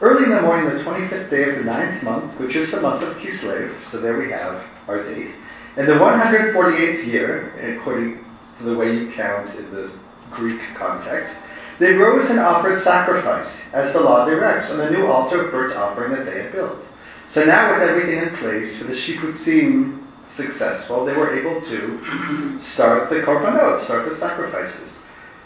Early 0.00 0.24
in 0.24 0.30
the 0.30 0.42
morning, 0.42 0.76
the 0.76 0.84
25th 0.84 1.30
day 1.30 1.48
of 1.48 1.56
the 1.56 1.64
ninth 1.64 2.02
month, 2.02 2.38
which 2.38 2.56
is 2.56 2.70
the 2.70 2.80
month 2.80 3.02
of 3.02 3.16
Kislev, 3.16 3.82
so 3.84 4.00
there 4.00 4.18
we 4.18 4.30
have 4.30 4.62
our 4.88 5.02
date, 5.02 5.34
in 5.76 5.86
the 5.86 5.92
148th 5.92 7.06
year, 7.06 7.76
according 7.78 8.24
to 8.58 8.64
the 8.64 8.74
way 8.74 8.94
you 8.94 9.12
count 9.12 9.54
in 9.56 9.70
the 9.70 9.92
Greek 10.30 10.60
context, 10.74 11.34
they 11.78 11.92
rose 11.92 12.30
and 12.30 12.40
offered 12.40 12.80
sacrifice, 12.80 13.60
as 13.74 13.92
the 13.92 14.00
law 14.00 14.24
directs, 14.24 14.70
on 14.70 14.78
the 14.78 14.90
new 14.90 15.06
altar 15.06 15.44
of 15.44 15.52
burnt 15.52 15.76
offering 15.76 16.12
that 16.12 16.24
they 16.24 16.42
had 16.42 16.52
built. 16.52 16.78
So 17.28 17.44
now, 17.44 17.72
with 17.72 17.88
everything 17.88 18.18
in 18.18 18.36
place 18.36 18.78
for 18.78 18.84
the 18.84 18.94
Shikutzim 18.94 20.02
successful, 20.36 21.04
they 21.04 21.12
were 21.12 21.38
able 21.38 21.60
to 21.60 22.58
start 22.72 23.10
the 23.10 23.16
korbanot, 23.16 23.82
start 23.84 24.08
the 24.08 24.16
sacrifices. 24.16 24.88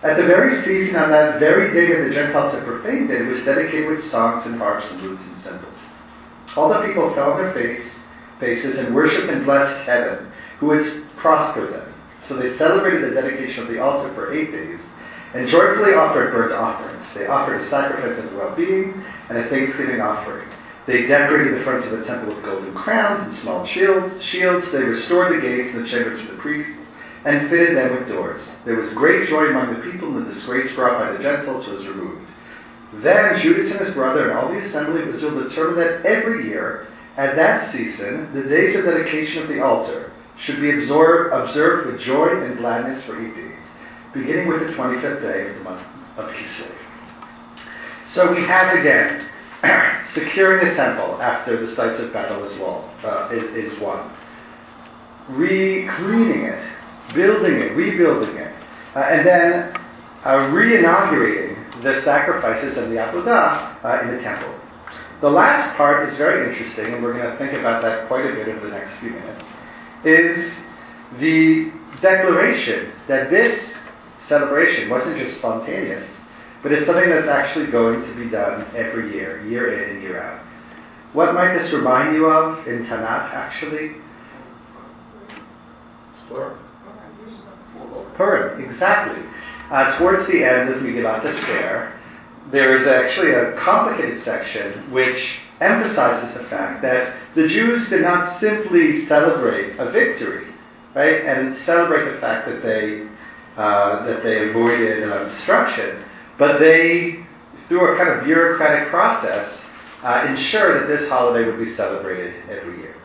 At 0.02 0.16
the 0.16 0.22
very 0.22 0.62
season, 0.62 0.96
on 0.96 1.10
that 1.10 1.38
very 1.38 1.74
day 1.74 1.94
that 1.94 2.08
the 2.08 2.14
Gentiles 2.14 2.54
had 2.54 2.64
profaned 2.64 3.10
it, 3.10 3.20
it 3.20 3.26
was 3.26 3.42
dedicated 3.44 3.86
with 3.86 4.02
songs 4.02 4.46
and 4.46 4.56
harps 4.56 4.90
and 4.90 5.02
lutes 5.02 5.22
and 5.24 5.36
cymbals. 5.38 5.78
All 6.56 6.70
the 6.70 6.86
people 6.86 7.14
fell 7.14 7.32
on 7.32 7.42
their 7.42 7.52
face, 7.52 7.84
faces 8.38 8.78
and 8.78 8.94
worshipped 8.94 9.28
and 9.28 9.44
blessed 9.44 9.76
heaven, 9.84 10.32
who 10.58 10.70
had 10.70 10.86
prospered 11.18 11.74
them. 11.74 11.92
So 12.26 12.34
they 12.34 12.56
celebrated 12.56 13.10
the 13.10 13.20
dedication 13.20 13.64
of 13.64 13.68
the 13.68 13.78
altar 13.78 14.12
for 14.14 14.32
eight 14.32 14.50
days, 14.50 14.80
and 15.34 15.46
joyfully 15.46 15.92
offered 15.92 16.32
burnt 16.32 16.52
offerings. 16.52 17.04
They 17.12 17.26
offered 17.26 17.60
a 17.60 17.66
sacrifice 17.66 18.18
of 18.18 18.32
well-being 18.32 19.04
and 19.28 19.36
a 19.36 19.48
thanksgiving 19.50 20.00
offering. 20.00 20.48
They 20.86 21.06
decorated 21.06 21.60
the 21.60 21.62
front 21.62 21.84
of 21.84 21.98
the 21.98 22.06
temple 22.06 22.34
with 22.34 22.42
golden 22.42 22.74
crowns 22.74 23.22
and 23.22 23.34
small 23.34 23.66
shields. 23.66 24.24
Shields. 24.24 24.72
They 24.72 24.82
restored 24.82 25.36
the 25.36 25.40
gates 25.46 25.74
and 25.74 25.84
the 25.84 25.88
chambers 25.88 26.20
for 26.22 26.32
the 26.32 26.38
priests 26.38 26.79
and 27.24 27.50
fitted 27.50 27.76
them 27.76 27.92
with 27.92 28.08
doors. 28.08 28.50
There 28.64 28.76
was 28.76 28.92
great 28.92 29.28
joy 29.28 29.48
among 29.48 29.74
the 29.74 29.90
people, 29.90 30.16
and 30.16 30.26
the 30.26 30.32
disgrace 30.32 30.72
brought 30.74 30.98
by 30.98 31.12
the 31.12 31.22
Gentiles 31.22 31.66
was 31.66 31.86
removed. 31.86 32.30
Then 32.94 33.38
Judas 33.38 33.70
and 33.72 33.80
his 33.80 33.94
brother 33.94 34.30
and 34.30 34.38
all 34.38 34.48
the 34.48 34.58
assembly 34.58 35.02
of 35.02 35.14
Israel 35.14 35.42
determined 35.42 35.78
that 35.78 36.04
every 36.04 36.48
year, 36.48 36.88
at 37.16 37.36
that 37.36 37.70
season, 37.70 38.32
the 38.32 38.42
days 38.42 38.74
of 38.76 38.84
dedication 38.84 39.42
of 39.42 39.48
the 39.48 39.62
altar 39.62 40.12
should 40.36 40.60
be 40.60 40.72
observed, 40.72 41.34
observed 41.34 41.86
with 41.86 42.00
joy 42.00 42.42
and 42.42 42.58
gladness 42.58 43.04
for 43.04 43.20
eight 43.20 43.34
days, 43.34 43.58
beginning 44.14 44.48
with 44.48 44.60
the 44.60 44.72
25th 44.72 45.20
day 45.20 45.50
of 45.50 45.56
the 45.56 45.62
month 45.62 45.86
of 46.16 46.30
Kislev. 46.30 46.74
So 48.08 48.34
we 48.34 48.42
have 48.42 48.76
again 48.76 49.28
securing 50.12 50.66
the 50.66 50.74
temple 50.74 51.20
after 51.20 51.64
the 51.64 51.70
sites 51.70 52.00
of 52.00 52.12
battle 52.12 52.42
is, 52.44 52.58
wall, 52.58 52.90
uh, 53.04 53.28
is, 53.30 53.72
is 53.72 53.78
won, 53.78 54.10
re-cleaning 55.28 56.44
it, 56.44 56.62
building 57.14 57.56
it, 57.56 57.76
rebuilding 57.76 58.36
it, 58.36 58.54
uh, 58.94 59.00
and 59.00 59.26
then 59.26 59.76
uh, 60.24 60.50
re-inaugurating 60.52 61.56
the 61.82 62.00
sacrifices 62.02 62.76
and 62.76 62.92
the 62.92 62.96
avodah 62.96 63.84
uh, 63.84 64.02
in 64.02 64.16
the 64.16 64.22
temple. 64.22 64.54
The 65.20 65.30
last 65.30 65.76
part 65.76 66.08
is 66.08 66.16
very 66.16 66.50
interesting, 66.50 66.94
and 66.94 67.02
we're 67.02 67.12
going 67.12 67.30
to 67.30 67.36
think 67.38 67.52
about 67.52 67.82
that 67.82 68.08
quite 68.08 68.26
a 68.26 68.34
bit 68.34 68.48
over 68.48 68.60
the 68.60 68.72
next 68.72 68.94
few 68.96 69.10
minutes, 69.10 69.46
is 70.04 70.52
the 71.18 71.72
declaration 72.00 72.92
that 73.06 73.30
this 73.30 73.76
celebration 74.26 74.88
wasn't 74.88 75.18
just 75.18 75.38
spontaneous, 75.38 76.08
but 76.62 76.72
it's 76.72 76.86
something 76.86 77.08
that's 77.08 77.28
actually 77.28 77.66
going 77.66 78.02
to 78.02 78.14
be 78.14 78.28
done 78.28 78.66
every 78.74 79.12
year, 79.12 79.44
year 79.46 79.82
in 79.82 79.90
and 79.90 80.02
year 80.02 80.20
out. 80.20 80.44
What 81.12 81.34
might 81.34 81.58
this 81.58 81.72
remind 81.72 82.14
you 82.14 82.26
of 82.26 82.66
in 82.66 82.84
Tanakh, 82.86 83.32
actually? 83.32 83.96
Purim, 88.20 88.62
exactly. 88.62 89.24
Uh, 89.70 89.96
towards 89.96 90.26
the 90.26 90.44
end 90.44 90.68
of 90.68 90.82
Megillat 90.82 91.24
Esther, 91.24 91.98
there 92.50 92.76
is 92.76 92.86
actually 92.86 93.30
a 93.30 93.56
complicated 93.56 94.20
section 94.20 94.92
which 94.92 95.38
emphasizes 95.62 96.34
the 96.34 96.44
fact 96.50 96.82
that 96.82 97.16
the 97.34 97.48
Jews 97.48 97.88
did 97.88 98.02
not 98.02 98.38
simply 98.38 99.06
celebrate 99.06 99.78
a 99.78 99.90
victory, 99.90 100.46
right, 100.94 101.24
and 101.24 101.56
celebrate 101.56 102.12
the 102.12 102.20
fact 102.20 102.46
that 102.46 102.62
they 102.62 103.08
uh, 103.56 104.04
that 104.04 104.22
they 104.22 104.50
avoided 104.50 105.10
uh, 105.10 105.24
destruction, 105.24 106.04
but 106.38 106.58
they, 106.58 107.24
through 107.68 107.94
a 107.94 107.96
kind 107.96 108.10
of 108.10 108.24
bureaucratic 108.24 108.88
process, 108.90 109.64
uh, 110.02 110.26
ensured 110.28 110.82
that 110.82 110.86
this 110.88 111.08
holiday 111.08 111.50
would 111.50 111.58
be 111.58 111.74
celebrated 111.74 112.34
every 112.50 112.80
year. 112.80 112.96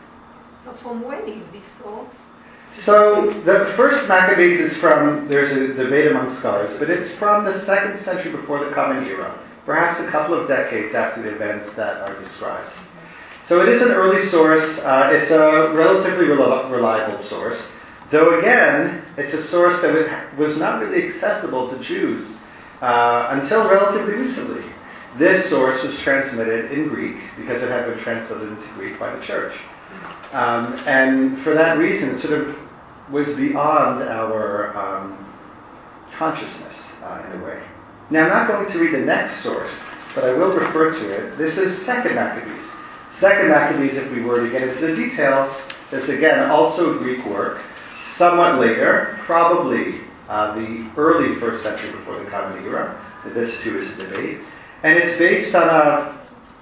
So 0.64 0.74
from 0.82 1.02
when 1.02 1.26
is 1.26 1.42
this 1.52 1.62
source? 1.82 2.14
So 2.78 3.32
the 3.44 3.72
first 3.76 4.06
Maccabees 4.06 4.60
is 4.60 4.76
from, 4.78 5.28
there's 5.28 5.50
a 5.52 5.74
debate 5.74 6.10
among 6.10 6.34
scholars, 6.36 6.78
but 6.78 6.90
it's 6.90 7.10
from 7.12 7.44
the 7.44 7.64
second 7.64 7.98
century 8.04 8.32
before 8.32 8.64
the 8.64 8.70
Common 8.72 9.04
Era, 9.06 9.38
perhaps 9.64 9.98
a 10.00 10.10
couple 10.10 10.34
of 10.38 10.46
decades 10.46 10.94
after 10.94 11.22
the 11.22 11.34
events 11.34 11.70
that 11.74 11.96
are 12.02 12.18
described. 12.20 12.72
So 13.46 13.62
it 13.62 13.68
is 13.70 13.80
an 13.80 13.92
early 13.92 14.22
source. 14.26 14.78
Uh, 14.80 15.10
it's 15.12 15.30
a 15.30 15.72
relatively 15.74 16.26
reliable 16.26 17.20
source, 17.22 17.72
though 18.10 18.38
again, 18.38 19.04
it's 19.16 19.34
a 19.34 19.42
source 19.44 19.80
that 19.80 20.36
was 20.36 20.58
not 20.58 20.82
really 20.82 21.08
accessible 21.08 21.70
to 21.70 21.78
Jews 21.82 22.36
uh, 22.82 23.28
until 23.30 23.68
relatively 23.68 24.14
recently. 24.14 24.64
This 25.18 25.48
source 25.48 25.82
was 25.82 25.98
transmitted 26.00 26.72
in 26.72 26.88
Greek 26.88 27.16
because 27.38 27.62
it 27.62 27.70
had 27.70 27.86
been 27.86 27.98
translated 28.00 28.48
into 28.48 28.68
Greek 28.74 28.98
by 29.00 29.16
the 29.16 29.24
church. 29.24 29.56
Um, 30.32 30.74
and 30.86 31.42
for 31.42 31.54
that 31.54 31.78
reason, 31.78 32.18
sort 32.18 32.34
of 32.34 32.65
was 33.10 33.36
beyond 33.36 34.02
our 34.02 34.76
um, 34.76 35.34
consciousness 36.16 36.74
uh, 37.02 37.24
in 37.26 37.40
a 37.40 37.44
way. 37.44 37.62
Now, 38.10 38.24
I'm 38.24 38.28
not 38.28 38.48
going 38.48 38.70
to 38.70 38.78
read 38.78 38.94
the 38.94 39.04
next 39.04 39.42
source, 39.42 39.74
but 40.14 40.24
I 40.24 40.32
will 40.32 40.54
refer 40.54 40.92
to 40.92 41.10
it. 41.10 41.36
This 41.38 41.56
is 41.58 41.84
Second 41.84 42.14
Maccabees. 42.14 42.64
Second 43.18 43.48
Maccabees, 43.48 43.96
if 43.96 44.10
we 44.12 44.22
were 44.22 44.44
to 44.44 44.50
get 44.50 44.62
into 44.62 44.86
the 44.86 44.94
details, 44.94 45.52
is 45.92 46.08
again 46.08 46.50
also 46.50 46.98
Greek 46.98 47.24
work, 47.26 47.62
somewhat 48.16 48.58
later, 48.58 49.18
probably 49.22 50.00
uh, 50.28 50.54
the 50.54 50.90
early 50.96 51.38
first 51.38 51.62
century 51.62 51.92
before 51.92 52.22
the 52.22 52.30
Common 52.30 52.64
Era. 52.64 53.00
This 53.34 53.60
too 53.62 53.78
is 53.78 53.90
a 53.90 53.96
debate, 53.96 54.40
and 54.82 54.98
it's 54.98 55.18
based 55.18 55.54
on 55.54 55.68
a. 55.68 56.16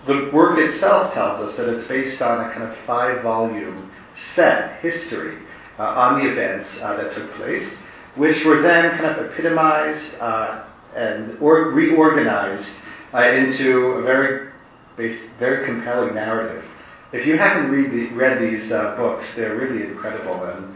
The 0.07 0.31
work 0.35 0.59
itself 0.59 1.15
tells 1.15 1.41
us 1.41 1.57
that 1.57 1.67
it's 1.67 1.89
based 1.89 2.21
on 2.21 2.51
a 2.51 2.53
kind 2.53 2.65
of 2.65 2.77
five-volume 2.87 3.91
set 4.35 4.81
history 4.81 5.39
uh, 5.79 5.83
on 5.83 6.23
the 6.23 6.31
events 6.31 6.79
uh, 6.81 6.97
that 6.97 7.13
took 7.15 7.33
place, 7.35 7.77
which 8.17 8.45
were 8.45 8.63
then 8.63 8.97
kind 8.99 9.07
of 9.07 9.31
epitomized 9.31 10.15
uh, 10.21 10.65
and 10.95 11.37
or 11.41 11.71
reorganized 11.71 12.75
into 13.15 13.93
a 13.93 14.03
very, 14.03 14.51
very 14.97 15.67
compelling 15.67 16.15
narrative. 16.15 16.65
If 17.13 17.27
you 17.27 17.39
haven't 17.39 17.71
read, 17.71 17.93
the, 17.93 18.13
read 18.15 18.41
these 18.41 18.69
books, 18.69 19.35
they're 19.37 19.57
really 19.57 19.85
incredible 19.85 20.45
and 20.45 20.75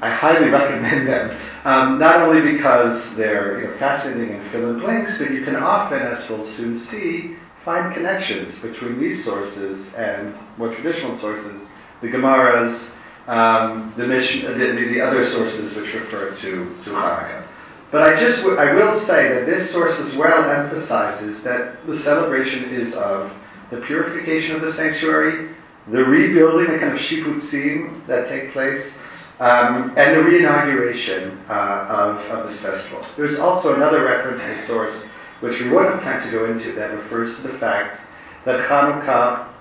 I 0.00 0.10
highly 0.10 0.48
recommend 0.50 1.08
them. 1.08 1.40
Um, 1.64 1.98
not 1.98 2.20
only 2.20 2.52
because 2.52 3.14
they're 3.16 3.60
you 3.60 3.68
know, 3.68 3.78
fascinating 3.78 4.34
and 4.34 4.50
fill 4.52 4.70
in 4.70 4.80
blanks, 4.80 5.18
but 5.18 5.30
you 5.30 5.44
can 5.44 5.56
often, 5.56 6.00
as 6.00 6.28
we'll 6.28 6.46
soon 6.46 6.78
see, 6.78 7.36
find 7.64 7.94
connections 7.94 8.58
between 8.58 9.00
these 9.00 9.24
sources 9.24 9.92
and 9.94 10.34
more 10.56 10.74
traditional 10.74 11.16
sources, 11.18 11.60
the 12.00 12.08
Gemaras, 12.08 12.90
um, 13.26 13.94
the, 13.96 14.06
Mishnah, 14.06 14.54
the, 14.54 14.66
the, 14.72 14.88
the, 14.94 15.00
other 15.00 15.24
sources 15.24 15.76
which 15.76 15.94
refer 15.94 16.30
to, 16.30 16.36
to 16.84 16.90
Hanukkah. 16.90 17.46
But 17.92 18.02
I 18.02 18.18
just 18.18 18.42
w- 18.42 18.58
I 18.58 18.72
will 18.72 18.98
say 19.00 19.28
that 19.28 19.46
this 19.46 19.70
source 19.70 20.00
as 20.00 20.16
well 20.16 20.50
emphasizes 20.50 21.42
that 21.42 21.86
the 21.86 21.96
celebration 21.98 22.64
is 22.70 22.94
of 22.94 23.30
the 23.70 23.80
purification 23.82 24.56
of 24.56 24.62
the 24.62 24.72
sanctuary, 24.72 25.54
the 25.88 26.04
rebuilding, 26.04 26.72
the 26.72 26.78
kind 26.78 26.94
of 26.94 26.98
shipputzim 26.98 28.06
that 28.06 28.28
take 28.28 28.52
place, 28.52 28.92
um, 29.40 29.92
and 29.96 30.16
the 30.16 30.24
re-inauguration 30.24 31.38
uh, 31.48 31.86
of, 31.88 32.16
of 32.30 32.48
this 32.48 32.60
festival. 32.60 33.04
There's 33.16 33.38
also 33.38 33.74
another 33.74 34.04
reference 34.04 34.42
the 34.42 34.66
source, 34.66 35.04
which 35.40 35.60
we 35.60 35.68
won't 35.70 35.94
have 35.94 36.02
time 36.02 36.22
to 36.22 36.30
go 36.30 36.50
into, 36.50 36.72
that 36.72 36.92
refers 36.94 37.36
to 37.36 37.42
the 37.42 37.58
fact 37.58 38.00
that 38.44 38.68
Hanukkah 38.68 39.51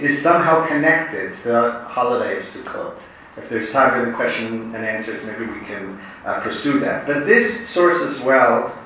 is 0.00 0.22
somehow 0.22 0.66
connected 0.66 1.34
to 1.36 1.42
the 1.48 1.70
holiday 1.86 2.38
of 2.38 2.44
Sukkot. 2.44 2.98
If 3.36 3.48
there's 3.48 3.72
time 3.72 3.98
for 3.98 4.10
the 4.10 4.16
question 4.16 4.74
and 4.74 4.84
answers, 4.84 5.24
maybe 5.24 5.46
we 5.46 5.60
can 5.60 5.98
uh, 6.24 6.40
pursue 6.40 6.80
that. 6.80 7.06
But 7.06 7.26
this 7.26 7.68
source 7.70 8.02
as 8.02 8.20
well 8.20 8.78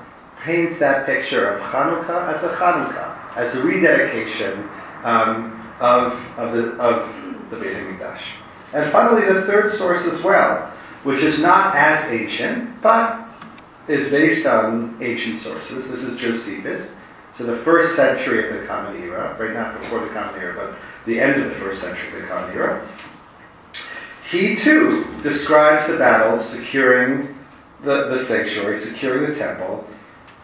paints 0.43 0.79
that 0.79 1.05
picture 1.05 1.49
of 1.49 1.61
Hanukkah 1.61 2.33
as 2.33 2.43
a 2.43 2.55
Hanukkah, 2.55 3.35
as 3.35 3.55
a 3.55 3.63
rededication 3.63 4.69
um, 5.03 5.73
of, 5.79 6.13
of, 6.37 6.55
the, 6.55 6.71
of 6.77 7.49
the 7.49 7.57
Beit 7.57 7.73
HaMikdash. 7.73 8.21
And 8.73 8.91
finally, 8.91 9.25
the 9.25 9.45
third 9.45 9.73
source 9.73 10.05
as 10.05 10.21
well, 10.23 10.73
which 11.03 11.23
is 11.23 11.39
not 11.39 11.75
as 11.75 12.09
ancient, 12.11 12.81
but 12.81 13.27
is 13.87 14.09
based 14.09 14.45
on 14.45 14.97
ancient 15.01 15.39
sources. 15.39 15.87
This 15.87 16.03
is 16.03 16.17
Josephus. 16.17 16.91
So 17.37 17.43
the 17.45 17.63
first 17.63 17.95
century 17.95 18.49
of 18.49 18.59
the 18.59 18.67
Common 18.67 19.01
Era, 19.03 19.37
right 19.39 19.53
not 19.53 19.79
before 19.79 19.99
the 19.99 20.13
Common 20.13 20.41
Era, 20.41 20.55
but 20.55 20.79
the 21.05 21.19
end 21.19 21.41
of 21.41 21.49
the 21.51 21.59
first 21.59 21.81
century 21.81 22.15
of 22.15 22.21
the 22.23 22.27
Common 22.27 22.55
Era. 22.55 22.89
He 24.29 24.55
too 24.55 25.05
describes 25.21 25.87
the 25.87 25.97
battles 25.97 26.49
securing 26.49 27.35
the, 27.83 28.09
the 28.09 28.25
sanctuary, 28.25 28.83
securing 28.83 29.31
the 29.31 29.37
temple, 29.37 29.85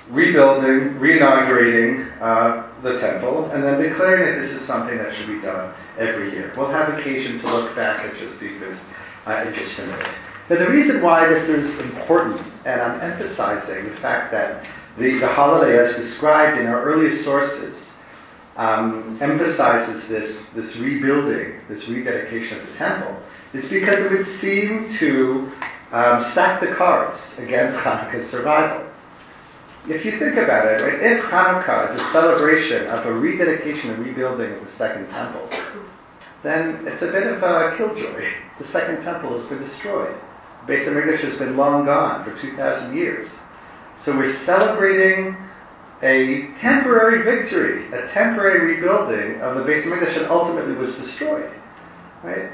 rebuilding, 0.10 1.00
reinaugurating 1.00 2.22
uh, 2.22 2.68
the 2.84 3.00
temple, 3.00 3.46
and 3.52 3.64
then 3.64 3.82
declaring 3.82 4.24
that 4.26 4.42
this 4.42 4.52
is 4.52 4.66
something 4.68 4.98
that 4.98 5.16
should 5.16 5.28
be 5.28 5.42
done 5.42 5.74
every 5.98 6.32
year. 6.32 6.54
We'll 6.56 6.70
have 6.70 6.98
occasion 6.98 7.40
to 7.40 7.48
look 7.48 7.76
back 7.76 8.06
at 8.06 8.16
Josephus 8.18 8.80
uh, 9.26 9.46
in 9.48 9.54
just 9.56 9.80
a 9.80 9.88
minute. 9.88 10.08
Now, 10.50 10.60
the 10.60 10.70
reason 10.70 11.02
why 11.02 11.28
this 11.28 11.50
is 11.50 11.80
important, 11.80 12.42
and 12.66 12.82
I'm 12.82 13.02
emphasizing 13.02 13.90
the 13.90 13.96
fact 14.02 14.32
that 14.32 14.66
the, 14.98 15.20
the 15.20 15.28
holiday, 15.28 15.78
as 15.78 15.96
described 15.96 16.60
in 16.60 16.68
our 16.68 16.84
earliest 16.84 17.24
sources, 17.24 17.84
um, 18.56 19.18
emphasizes 19.22 20.08
this, 20.08 20.46
this 20.54 20.76
rebuilding, 20.78 21.60
this 21.68 21.88
rededication 21.88 22.60
of 22.60 22.68
the 22.68 22.74
temple, 22.76 23.20
It's 23.54 23.70
because 23.70 24.06
it 24.06 24.12
would 24.12 24.28
seem 24.40 24.90
to 25.00 25.52
um, 25.92 26.24
stack 26.24 26.62
the 26.62 26.76
cards 26.76 27.20
against 27.38 27.78
Hanukkah's 27.80 28.30
survival. 28.30 28.90
If 29.88 30.06
you 30.06 30.18
think 30.18 30.38
about 30.38 30.68
it, 30.68 30.84
right, 30.84 31.02
if 31.02 31.24
Hanukkah 31.26 31.92
is 31.92 32.00
a 32.00 32.12
celebration 32.12 32.88
of 32.88 33.06
a 33.06 33.14
rededication 33.14 33.92
and 33.92 34.06
rebuilding 34.06 34.54
of 34.54 34.66
the 34.66 34.72
Second 34.72 35.10
Temple, 35.10 35.50
then 36.44 36.88
it's 36.88 37.02
a 37.02 37.12
bit 37.12 37.28
of 37.28 37.42
a 37.44 37.76
killjoy. 37.78 38.30
The 38.60 38.68
Second 38.68 39.04
Temple 39.04 39.38
has 39.40 39.48
been 39.48 39.60
destroyed. 39.60 40.16
Beis 40.68 40.86
Hamikdash 40.86 41.22
has 41.22 41.38
been 41.38 41.58
long 41.58 41.86
gone 41.86 42.24
for 42.24 42.40
2,000 42.40 42.96
years. 42.96 43.30
So 44.02 44.16
we're 44.18 44.36
celebrating 44.46 45.38
a 46.02 46.50
temporary 46.60 47.24
victory, 47.24 47.88
a 47.94 48.08
temporary 48.10 48.76
rebuilding 48.76 49.40
of 49.42 49.56
the 49.56 49.62
Beis 49.64 49.84
Hamikdash 49.84 50.16
that 50.16 50.30
ultimately 50.30 50.76
was 50.76 50.96
destroyed. 50.96 51.50
Right? 52.24 52.52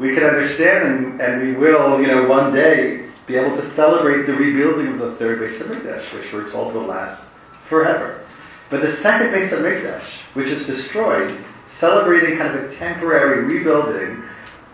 We 0.00 0.14
can 0.14 0.24
understand, 0.24 0.88
and, 0.88 1.20
and 1.20 1.42
we 1.42 1.54
will, 1.54 2.00
you 2.00 2.08
know, 2.08 2.26
one 2.26 2.52
day 2.52 3.08
be 3.26 3.36
able 3.36 3.56
to 3.56 3.74
celebrate 3.74 4.26
the 4.26 4.34
rebuilding 4.34 4.88
of 4.88 4.98
the 4.98 5.16
third 5.16 5.38
Beis 5.38 5.60
Hamikdash, 5.60 6.12
which 6.14 6.32
we're 6.32 6.50
told 6.50 6.74
will 6.74 6.86
last 6.86 7.22
forever. 7.68 8.26
But 8.70 8.80
the 8.80 8.96
second 8.96 9.28
Beis 9.28 9.50
Hamikdash, 9.50 10.08
which 10.34 10.48
is 10.48 10.66
destroyed, 10.66 11.44
celebrating 11.78 12.38
kind 12.38 12.58
of 12.58 12.70
a 12.70 12.76
temporary 12.76 13.44
rebuilding, 13.44 14.24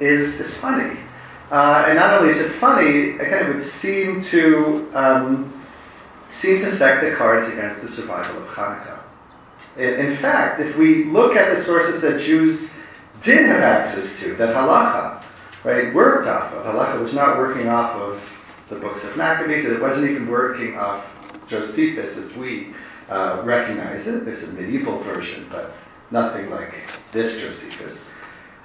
is, 0.01 0.41
is 0.41 0.57
funny. 0.59 0.99
Uh, 1.51 1.85
and 1.89 1.97
not 1.97 2.21
only 2.21 2.33
is 2.33 2.41
it 2.41 2.59
funny, 2.61 3.17
it 3.19 3.55
would 3.55 3.71
seem 3.81 4.23
to 4.23 4.91
um, 4.95 5.58
seem 6.33 6.61
to 6.61 6.75
set 6.77 7.03
the 7.03 7.17
cards 7.17 7.53
against 7.53 7.83
the 7.83 7.91
survival 7.91 8.43
of 8.43 8.49
Hanukkah. 8.49 9.03
In, 9.77 10.17
fact, 10.19 10.61
if 10.61 10.77
we 10.77 11.05
look 11.05 11.37
at 11.37 11.57
the 11.57 11.65
sources 11.65 12.01
that 12.03 12.21
Jews 12.21 12.69
did 13.25 13.47
have 13.47 13.63
access 13.63 14.19
to, 14.21 14.35
that 14.37 14.55
halacha, 14.55 15.25
right, 15.65 15.95
worked 15.95 16.27
off 16.27 16.53
of, 16.53 16.65
halacha 16.65 17.01
was 17.01 17.15
not 17.15 17.39
working 17.39 17.69
off 17.69 17.95
of 17.95 18.23
the 18.69 18.77
books 18.77 19.05
of 19.05 19.17
Maccabees, 19.17 19.65
it 19.65 19.81
wasn't 19.81 20.11
even 20.11 20.29
working 20.29 20.77
off 20.77 21.05
Josephus 21.49 22.17
as 22.19 22.37
we 22.37 22.75
uh, 23.09 23.43
recognize 23.45 24.07
it. 24.07 24.25
There's 24.25 24.43
a 24.43 24.49
medieval 24.49 25.03
version, 25.03 25.49
but 25.51 25.73
nothing 26.11 26.51
like 26.51 26.75
this 27.13 27.39
Josephus. 27.39 27.99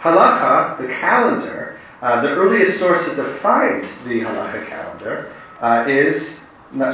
Halakha, 0.01 0.81
the 0.81 0.87
calendar, 0.87 1.79
uh, 2.01 2.21
the 2.21 2.29
earliest 2.29 2.79
source 2.79 3.07
that 3.07 3.15
defines 3.15 3.87
the 4.03 4.19
halakha 4.21 4.67
calendar 4.67 5.33
uh, 5.61 5.85
is 5.87 6.39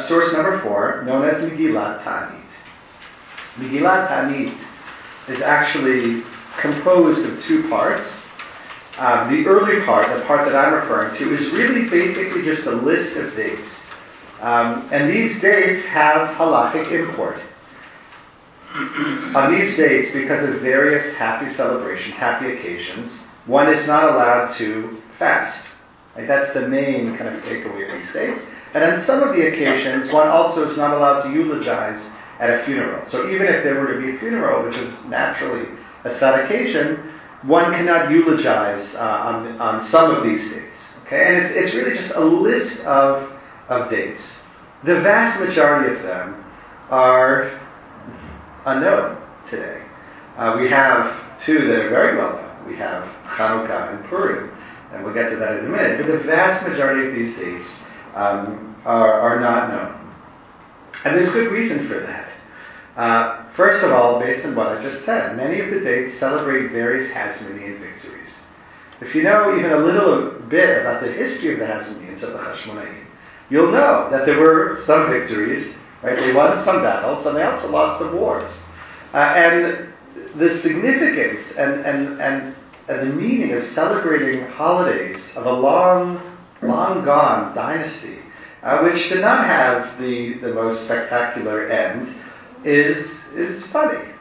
source 0.08 0.34
number 0.34 0.62
four, 0.62 1.04
known 1.06 1.28
as 1.28 1.44
Megillat 1.44 2.04
Ta'anit. 2.04 2.44
Megillat 3.58 4.08
Ta'anit 4.08 4.58
is 5.30 5.42
actually 5.42 6.24
composed 6.60 7.26
of 7.26 7.44
two 7.44 7.68
parts. 7.70 8.10
Um, 8.98 9.32
the 9.32 9.48
early 9.48 9.86
part, 9.86 10.14
the 10.14 10.26
part 10.26 10.46
that 10.46 10.56
I'm 10.56 10.74
referring 10.74 11.16
to, 11.18 11.34
is 11.34 11.52
really 11.52 11.90
basically 11.90 12.44
just 12.44 12.66
a 12.66 12.72
list 12.72 13.16
of 13.16 13.34
dates. 13.36 13.82
Um, 14.42 14.90
and 14.92 15.10
these 15.10 15.40
dates 15.42 15.86
have 15.88 16.36
halachic 16.36 16.92
import. 16.92 17.40
On 19.36 19.52
these 19.58 19.76
dates, 19.76 20.12
because 20.12 20.48
of 20.48 20.62
various 20.62 21.16
happy 21.16 21.52
celebrations, 21.54 22.16
happy 22.16 22.52
occasions, 22.54 23.24
one 23.46 23.72
is 23.74 23.88
not 23.88 24.04
allowed 24.04 24.54
to 24.58 25.02
fast. 25.18 25.66
Like 26.16 26.28
that's 26.28 26.54
the 26.54 26.68
main 26.68 27.18
kind 27.18 27.36
of 27.36 27.42
takeaway 27.44 27.92
of 27.92 28.00
these 28.00 28.14
dates. 28.14 28.46
And 28.74 28.84
on 28.84 29.06
some 29.06 29.24
of 29.24 29.36
the 29.36 29.48
occasions, 29.48 30.12
one 30.12 30.28
also 30.28 30.70
is 30.70 30.78
not 30.78 30.96
allowed 30.96 31.24
to 31.24 31.32
eulogize 31.32 32.06
at 32.40 32.62
a 32.62 32.66
funeral. 32.66 33.08
So 33.10 33.30
even 33.30 33.48
if 33.48 33.64
there 33.64 33.80
were 33.80 33.94
to 33.94 34.00
be 34.00 34.16
a 34.16 34.20
funeral, 34.20 34.66
which 34.66 34.78
is 34.78 35.04
naturally 35.06 35.68
a 36.04 36.18
sad 36.18 36.46
occasion, 36.46 37.12
one 37.44 37.72
cannot 37.72 38.12
eulogize 38.12 38.96
uh, 38.96 39.00
on, 39.00 39.60
on 39.60 39.84
some 39.84 40.12
of 40.12 40.24
these 40.24 40.50
dates. 40.52 40.80
Okay, 41.06 41.26
and 41.26 41.46
it's, 41.46 41.56
it's 41.56 41.74
really 41.74 41.98
just 41.98 42.12
a 42.16 42.24
list 42.24 42.82
of, 42.86 43.32
of 43.70 43.90
dates. 43.90 44.40
The 44.84 45.02
vast 45.02 45.40
majority 45.40 45.96
of 45.96 46.04
them 46.04 46.46
are 46.90 47.60
unknown 48.66 49.22
today. 49.50 49.82
Uh, 50.38 50.58
we 50.60 50.70
have 50.70 51.40
two 51.44 51.68
that 51.68 51.86
are 51.86 51.90
very 51.90 52.18
well 52.18 52.34
known. 52.34 52.68
We 52.68 52.78
have 52.78 53.04
Hanukkah 53.26 53.96
and 53.96 54.06
Purim, 54.06 54.56
and 54.94 55.04
we'll 55.04 55.14
get 55.14 55.30
to 55.32 55.36
that 55.38 55.58
in 55.58 55.66
a 55.66 55.70
minute. 55.70 55.98
But 55.98 56.08
the 56.08 56.20
vast 56.20 56.68
majority 56.68 57.10
of 57.10 57.16
these 57.16 57.36
dates 57.36 57.82
um, 58.16 58.76
are, 58.86 59.14
are 59.14 59.40
not 59.40 59.70
known. 59.70 60.16
And 61.06 61.16
there's 61.16 61.32
good 61.34 61.52
reason 61.52 61.88
for 61.88 62.00
that. 62.00 62.30
Uh, 62.98 63.54
first 63.54 63.84
of 63.84 63.92
all, 63.92 64.20
based 64.20 64.46
on 64.46 64.56
what 64.56 64.68
I 64.68 64.82
just 64.84 65.06
said, 65.06 65.38
many 65.38 65.62
of 65.62 65.70
the 65.70 65.80
dates 65.80 66.20
celebrate 66.20 66.72
various 66.72 67.12
Hasmonean 67.12 67.80
victories. 67.80 68.36
If 69.02 69.16
you 69.16 69.24
know 69.24 69.58
even 69.58 69.72
a 69.72 69.78
little 69.78 70.42
bit 70.50 70.82
about 70.82 71.02
the 71.02 71.12
history 71.12 71.54
of 71.54 71.60
the 71.60 71.66
Hasmoneans 71.66 72.24
of 72.24 72.34
the 72.34 72.40
Hashmonaim, 72.40 73.06
you'll 73.50 73.72
know 73.72 74.10
that 74.12 74.26
there 74.26 74.40
were 74.40 74.84
some 74.86 75.10
victories, 75.10 75.74
right? 76.04 76.18
They 76.18 76.34
won 76.34 76.62
some 76.66 76.82
battles, 76.82 77.26
and 77.26 77.38
they 77.38 77.44
also 77.44 77.72
lost 77.72 78.02
some 78.02 78.16
wars. 78.16 78.52
Uh, 79.14 79.18
and 79.18 79.94
the 80.36 80.60
significance 80.60 81.42
and, 81.58 81.86
and, 81.86 82.22
and, 82.22 82.56
and 82.90 83.10
the 83.10 83.16
meaning 83.16 83.54
of 83.54 83.64
celebrating 83.64 84.46
holidays 84.48 85.32
of 85.36 85.46
a 85.46 85.54
long, 85.54 86.38
long 86.62 87.06
gone 87.06 87.56
dynasty, 87.56 88.20
uh, 88.64 88.82
which 88.82 89.10
did 89.10 89.22
not 89.22 89.46
have 89.46 90.00
the, 90.00 90.34
the 90.40 90.54
most 90.54 90.86
spectacular 90.86 91.68
end, 91.70 92.16
is, 92.66 93.10
is 93.34 93.66
funny. 93.68 94.12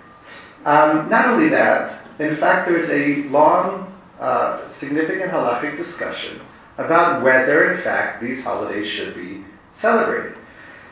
Um, 0.64 1.08
not 1.08 1.28
only 1.28 1.48
that, 1.48 2.04
in 2.20 2.36
fact, 2.36 2.68
there's 2.68 2.88
a 2.90 3.28
long, 3.28 3.92
uh, 4.20 4.72
significant 4.78 5.30
halachic 5.30 5.76
discussion 5.76 6.40
about 6.78 7.22
whether, 7.22 7.72
in 7.72 7.82
fact, 7.82 8.22
these 8.22 8.42
holidays 8.42 8.88
should 8.88 9.14
be 9.14 9.44
celebrated. 9.80 10.36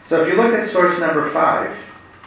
So 0.07 0.23
if 0.23 0.29
you 0.29 0.41
look 0.41 0.55
at 0.55 0.69
source 0.69 0.99
number 1.01 1.33
five, 1.33 1.77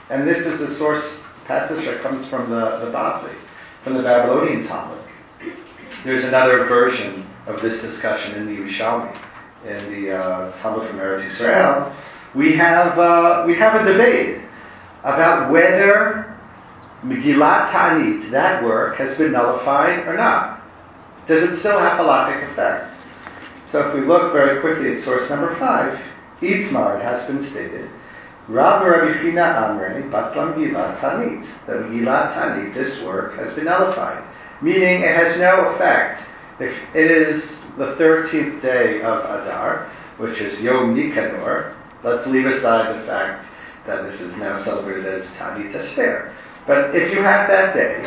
and 0.10 0.28
this 0.28 0.40
is 0.40 0.62
a 0.62 0.76
source 0.78 1.22
passage 1.46 1.86
that 1.86 2.02
comes 2.02 2.28
from 2.28 2.50
the, 2.50 2.80
the 2.86 2.92
Bavli, 2.92 3.36
from 3.84 3.96
the 3.96 4.04
Babylonian 4.04 4.68
Talmud. 4.68 5.09
There's 6.06 6.24
another 6.24 6.66
version 6.66 7.26
of 7.48 7.62
this 7.62 7.82
discussion 7.82 8.36
in 8.36 8.46
the 8.46 8.62
Yerushalmi, 8.62 9.18
in 9.66 9.92
the 9.92 10.12
uh, 10.18 10.58
Talmud 10.62 10.88
from 10.88 10.98
Eretz 10.98 11.28
Yisrael. 11.28 11.96
We 12.36 12.56
have, 12.56 12.98
uh, 12.98 13.44
we 13.46 13.56
have 13.56 13.82
a 13.82 13.92
debate 13.92 14.42
about 15.04 15.52
whether 15.52 16.38
Megillat 17.04 17.72
Ta'anit, 17.72 18.30
that 18.32 18.64
work, 18.64 18.98
has 18.98 19.18
been 19.18 19.32
nullified 19.32 20.08
or 20.08 20.16
not. 20.16 20.62
Does 21.28 21.44
it 21.44 21.58
still 21.58 21.80
have 21.80 22.00
halachic 22.00 22.52
effect? 22.52 22.94
So 23.72 23.88
if 23.88 23.94
we 23.94 24.02
look 24.02 24.32
very 24.32 24.62
quickly 24.62 24.96
at 24.96 25.04
source 25.04 25.30
number 25.30 25.58
five, 25.60 26.00
Itmar, 26.42 27.00
it 27.00 27.04
has 27.04 27.28
been 27.28 27.46
stated, 27.48 27.90
Rav 28.48 28.86
Rabbi 28.86 29.20
Chanina 29.20 29.70
Amre, 29.70 30.10
Batla 30.10 30.56
Megillat 30.56 31.00
Ta'anit. 31.02 31.46
The 31.68 31.74
Gillat 31.74 32.34
Tanit, 32.34 32.74
this 32.74 33.02
work, 33.04 33.36
has 33.38 33.54
been 33.54 33.66
nullified, 33.66 34.24
meaning 34.62 35.02
it 35.02 35.16
has 35.16 35.40
no 35.40 35.70
effect. 35.70 36.24
It 36.60 36.72
is 36.94 37.62
the 37.78 37.96
13th 37.96 38.62
day 38.62 39.02
of 39.02 39.20
Adar, 39.24 39.90
which 40.18 40.42
is 40.42 40.62
Yom 40.62 40.96
Nikanor, 40.96 41.76
let's 42.04 42.28
leave 42.28 42.46
aside 42.46 43.00
the 43.00 43.06
fact 43.06 43.46
that 43.86 44.04
this 44.04 44.22
is 44.22 44.36
now 44.38 44.62
celebrated 44.64 45.06
as 45.06 45.30
Ta'anit 45.32 45.74
Esther. 45.76 46.34
But 46.68 46.96
if 46.96 47.12
you 47.12 47.22
have 47.22 47.48
that 47.48 47.74
day, 47.74 48.06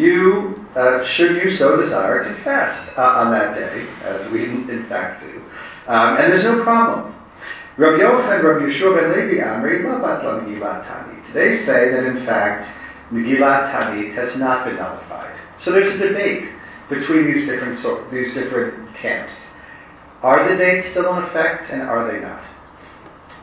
you, 0.00 0.64
uh, 0.74 1.04
should 1.04 1.36
you 1.42 1.50
so 1.50 1.76
desire, 1.76 2.24
can 2.24 2.42
fast 2.42 2.96
uh, 2.96 3.02
on 3.02 3.32
that 3.32 3.54
day, 3.54 3.86
as 4.02 4.30
we 4.30 4.44
in 4.44 4.86
fact 4.88 5.22
do. 5.22 5.42
Um, 5.88 6.16
and 6.16 6.32
there's 6.32 6.44
no 6.44 6.62
problem. 6.62 7.14
Rabbi 7.76 8.02
Yochanan 8.02 8.42
Rabbi 8.42 8.66
Yehoshua 8.66 8.96
ben 8.96 9.28
Levi 9.28 9.42
Amri 9.42 9.82
Megillat 9.82 10.86
Ta'anit. 10.86 11.32
They 11.32 11.58
say 11.58 11.90
that 11.90 12.04
in 12.04 12.24
fact 12.24 12.68
Megillat 13.12 13.72
Ta'anit 13.72 14.14
has 14.14 14.36
not 14.36 14.64
been 14.64 14.76
nullified. 14.76 15.38
So 15.60 15.72
there's 15.72 15.92
a 15.94 16.08
debate 16.08 16.48
between 16.88 17.26
these 17.26 17.46
different 17.46 18.10
these 18.10 18.34
different 18.34 18.94
camps. 18.96 19.34
Are 20.22 20.48
the 20.48 20.56
dates 20.56 20.88
still 20.90 21.16
in 21.16 21.24
effect, 21.24 21.70
and 21.70 21.82
are 21.82 22.10
they 22.10 22.20
not? 22.20 22.44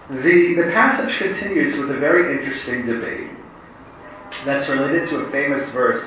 The 0.09 0.55
the 0.55 0.71
passage 0.71 1.17
continues 1.17 1.77
with 1.77 1.91
a 1.91 1.99
very 1.99 2.37
interesting 2.37 2.85
debate 2.85 3.31
that's 4.43 4.69
related 4.69 5.09
to 5.09 5.17
a 5.19 5.31
famous 5.31 5.69
verse 5.69 6.03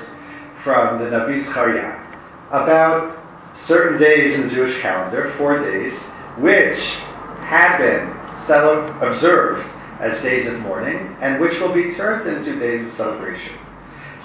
from 0.63 0.99
the 0.99 1.05
Navi 1.05 1.43
Zechariah 1.43 2.05
about 2.51 3.17
certain 3.55 3.99
days 3.99 4.35
in 4.35 4.47
the 4.47 4.53
Jewish 4.53 4.79
calendar, 4.81 5.33
four 5.37 5.59
days, 5.59 5.97
which 6.37 6.79
had 7.41 7.77
been 7.77 8.15
observed 9.01 9.67
as 9.99 10.21
days 10.21 10.47
of 10.47 10.59
mourning, 10.61 11.15
and 11.21 11.39
which 11.39 11.59
will 11.59 11.73
be 11.73 11.93
turned 11.93 12.27
into 12.27 12.57
days 12.59 12.85
of 12.85 12.93
celebration. 12.93 13.53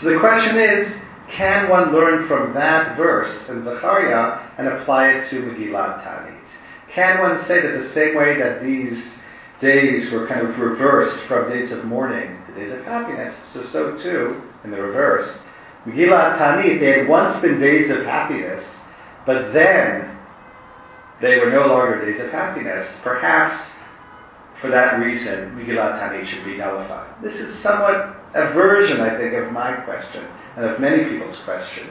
So 0.01 0.11
the 0.11 0.21
question 0.21 0.57
is, 0.57 0.99
can 1.31 1.69
one 1.69 1.93
learn 1.93 2.29
from 2.29 2.55
that 2.55 2.97
verse 2.97 3.49
in 3.49 3.65
Zechariah 3.65 4.41
and 4.59 4.69
apply 4.69 5.11
it 5.11 5.31
to 5.31 5.43
Megillat 5.43 6.05
Ta'anit? 6.05 6.41
Can 6.93 7.21
one 7.21 7.43
say 7.43 7.61
that 7.61 7.79
the 7.79 7.89
same 7.91 8.15
way 8.17 8.39
that 8.39 8.63
these 8.63 9.15
days 9.61 10.13
were 10.13 10.27
kind 10.27 10.47
of 10.47 10.59
reversed 10.59 11.21
from 11.27 11.49
days 11.49 11.73
of 11.73 11.85
mourning 11.85 12.39
to 12.47 12.55
days 12.55 12.73
of 12.73 12.85
happiness, 12.85 13.35
so 13.53 13.63
so 13.63 13.97
too, 13.97 14.43
in 14.63 14.71
the 14.71 14.81
reverse, 14.81 15.43
Megillat 15.87 16.39
Ta'anit, 16.39 16.81
they 16.81 16.99
had 16.99 17.09
once 17.09 17.41
been 17.41 17.59
days 17.59 17.91
of 17.91 18.05
happiness, 18.05 18.65
but 19.27 19.53
then 19.53 20.17
they 21.21 21.39
were 21.39 21.51
no 21.51 21.67
longer 21.67 22.05
days 22.05 22.21
of 22.21 22.31
happiness. 22.31 23.01
Perhaps 23.03 23.73
for 24.61 24.69
that 24.69 25.01
reason, 25.01 25.57
Megillat 25.57 25.99
Ta'anit 25.99 26.27
should 26.27 26.45
be 26.45 26.57
nullified. 26.57 27.11
This 27.23 27.39
is 27.39 27.59
somewhat 27.59 28.17
a 28.35 28.53
version, 28.53 29.01
I 29.01 29.17
think, 29.17 29.35
of 29.35 29.53
my 29.53 29.73
question 29.73 30.25
and 30.57 30.67
of 30.67 30.81
many 30.81 31.05
people's 31.05 31.41
question 31.43 31.91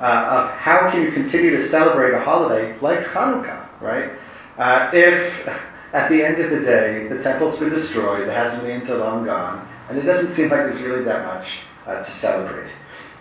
uh, 0.00 0.44
of 0.44 0.50
how 0.52 0.90
can 0.90 1.02
you 1.02 1.12
continue 1.12 1.50
to 1.56 1.68
celebrate 1.68 2.14
a 2.14 2.20
holiday 2.20 2.78
like 2.80 3.00
Hanukkah, 3.00 3.68
right? 3.80 4.12
Uh, 4.58 4.90
if 4.92 5.48
at 5.92 6.08
the 6.08 6.24
end 6.24 6.40
of 6.40 6.50
the 6.50 6.64
day 6.64 7.06
the 7.08 7.22
temple's 7.22 7.58
been 7.58 7.70
destroyed, 7.70 8.26
the 8.26 8.32
Hasmoneans 8.32 8.88
are 8.88 8.98
long 8.98 9.26
gone, 9.26 9.68
and 9.88 9.98
it 9.98 10.02
doesn't 10.02 10.34
seem 10.34 10.48
like 10.48 10.60
there's 10.60 10.82
really 10.82 11.04
that 11.04 11.26
much 11.26 11.46
uh, 11.86 12.04
to 12.04 12.10
celebrate. 12.12 12.70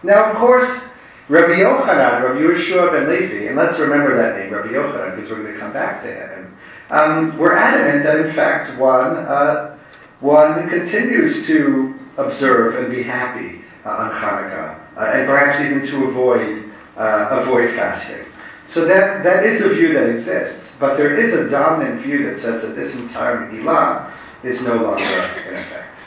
Now, 0.04 0.32
of 0.32 0.38
course, 0.38 0.84
Rabbi 1.28 1.60
Yochanan, 1.60 2.24
Rabbi 2.24 2.39
Yehoshua 2.39 2.91
ben 2.91 3.10
Levi, 3.10 3.48
and 3.48 3.58
let's 3.58 3.78
remember 3.78 4.15
that 4.15 4.38
name, 4.38 4.54
Rabbi 4.54 4.69
Yochanan, 4.69 5.15
because 5.15 5.30
we're 5.30 5.43
going 5.43 5.54
to 5.54 5.60
come 5.60 5.74
back 5.74 6.02
to 6.04 6.13
him. 6.13 6.58
Um, 6.89 7.38
we're 7.38 7.56
adamant 7.56 8.04
that 8.06 8.26
in 8.26 8.34
fact 8.34 8.80
one 8.80 9.17
uh, 9.17 9.78
one 10.22 10.69
continues 10.69 11.45
to 11.48 11.99
observe 12.20 12.76
and 12.76 12.94
be 12.94 13.02
happy 13.02 13.62
uh, 13.86 13.90
on 13.90 14.12
Hanukkah, 14.12 14.80
uh, 14.98 15.12
and 15.14 15.28
perhaps 15.28 15.60
even 15.62 15.88
to 15.88 16.10
avoid 16.10 16.66
uh, 16.98 17.44
avoid 17.44 17.76
fasting. 17.76 18.26
So 18.70 18.86
that 18.86 19.24
that 19.24 19.46
is 19.46 19.64
a 19.64 19.70
view 19.70 19.94
that 19.94 20.10
exists, 20.10 20.76
but 20.80 20.98
there 20.98 21.18
is 21.18 21.34
a 21.34 21.50
dominant 21.50 22.02
view 22.02 22.30
that 22.30 22.42
says 22.42 22.62
that 22.62 22.76
this 22.76 22.94
entire 22.96 23.50
Megillah 23.50 24.14
is 24.44 24.62
no 24.62 24.76
longer 24.76 25.04
in 25.48 25.56
effect. 25.56 25.98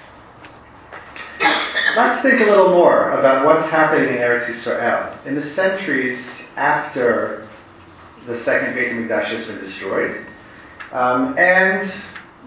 Let's 1.97 2.23
think 2.23 2.41
a 2.41 2.45
little 2.45 2.71
more 2.71 3.11
about 3.11 3.45
what's 3.45 3.69
happening 3.69 4.15
in 4.15 4.21
Eretz 4.21 4.47
Yisrael. 4.47 5.27
In 5.27 5.35
the 5.35 5.45
centuries 5.45 6.27
after 6.57 7.47
the 8.27 8.39
second 8.39 8.75
Beit 8.75 8.93
HaMikdash 8.93 9.27
has 9.27 9.47
been 9.47 9.59
destroyed, 9.59 10.25
um, 10.93 11.37
and 11.37 11.93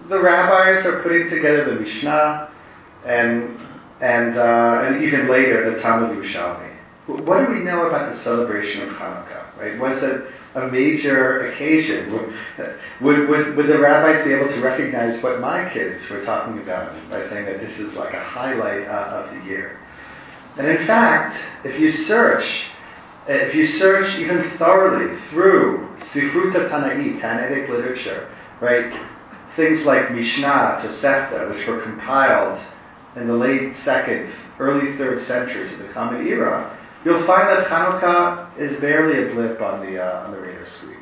the 0.08 0.20
rabbis 0.20 0.86
are 0.86 1.02
putting 1.02 1.28
together 1.28 1.64
the 1.64 1.80
Mishnah 1.80 2.45
and, 3.06 3.58
and, 4.00 4.36
uh, 4.36 4.82
and 4.84 5.02
even 5.02 5.28
later 5.28 5.70
the 5.70 5.80
Talmud 5.80 6.16
Yerushalmi. 6.16 6.72
What 7.06 7.46
do 7.46 7.52
we 7.52 7.60
know 7.60 7.86
about 7.86 8.12
the 8.12 8.18
celebration 8.18 8.82
of 8.82 8.88
Hanukkah? 8.88 9.56
Right? 9.56 9.78
Was 9.78 10.02
it 10.02 10.26
a 10.56 10.66
major 10.66 11.48
occasion? 11.48 12.12
Would, 13.00 13.28
would, 13.28 13.56
would 13.56 13.66
the 13.68 13.78
rabbis 13.78 14.24
be 14.24 14.32
able 14.32 14.48
to 14.48 14.60
recognize 14.60 15.22
what 15.22 15.40
my 15.40 15.70
kids 15.72 16.10
were 16.10 16.24
talking 16.24 16.60
about 16.60 16.92
by 17.08 17.22
saying 17.28 17.46
that 17.46 17.60
this 17.60 17.78
is 17.78 17.94
like 17.94 18.12
a 18.12 18.22
highlight 18.22 18.88
uh, 18.88 19.22
of 19.22 19.34
the 19.34 19.44
year? 19.48 19.78
And 20.56 20.66
in 20.66 20.84
fact, 20.84 21.36
if 21.64 21.78
you 21.78 21.92
search, 21.92 22.64
if 23.28 23.54
you 23.54 23.66
search 23.66 24.18
even 24.18 24.50
thoroughly 24.58 25.16
through 25.30 25.88
Sifruta 26.12 26.68
Tanai, 26.68 27.20
Tannaitic 27.20 27.68
literature, 27.68 28.28
right, 28.60 28.98
things 29.54 29.86
like 29.86 30.10
Mishnah, 30.10 30.80
Tosefta, 30.82 31.54
which 31.54 31.66
were 31.68 31.82
compiled 31.82 32.58
in 33.16 33.26
the 33.26 33.34
late 33.34 33.76
second, 33.76 34.32
early 34.58 34.96
third 34.96 35.22
centuries 35.22 35.72
of 35.72 35.78
the 35.78 35.88
Common 35.88 36.26
Era, 36.26 36.78
you'll 37.04 37.26
find 37.26 37.48
that 37.48 37.66
Hanukkah 37.66 38.58
is 38.58 38.78
barely 38.80 39.30
a 39.30 39.34
blip 39.34 39.60
on 39.60 39.84
the 39.84 40.02
uh, 40.02 40.26
on 40.26 40.32
the 40.32 40.40
radar 40.40 40.66
screen. 40.66 40.98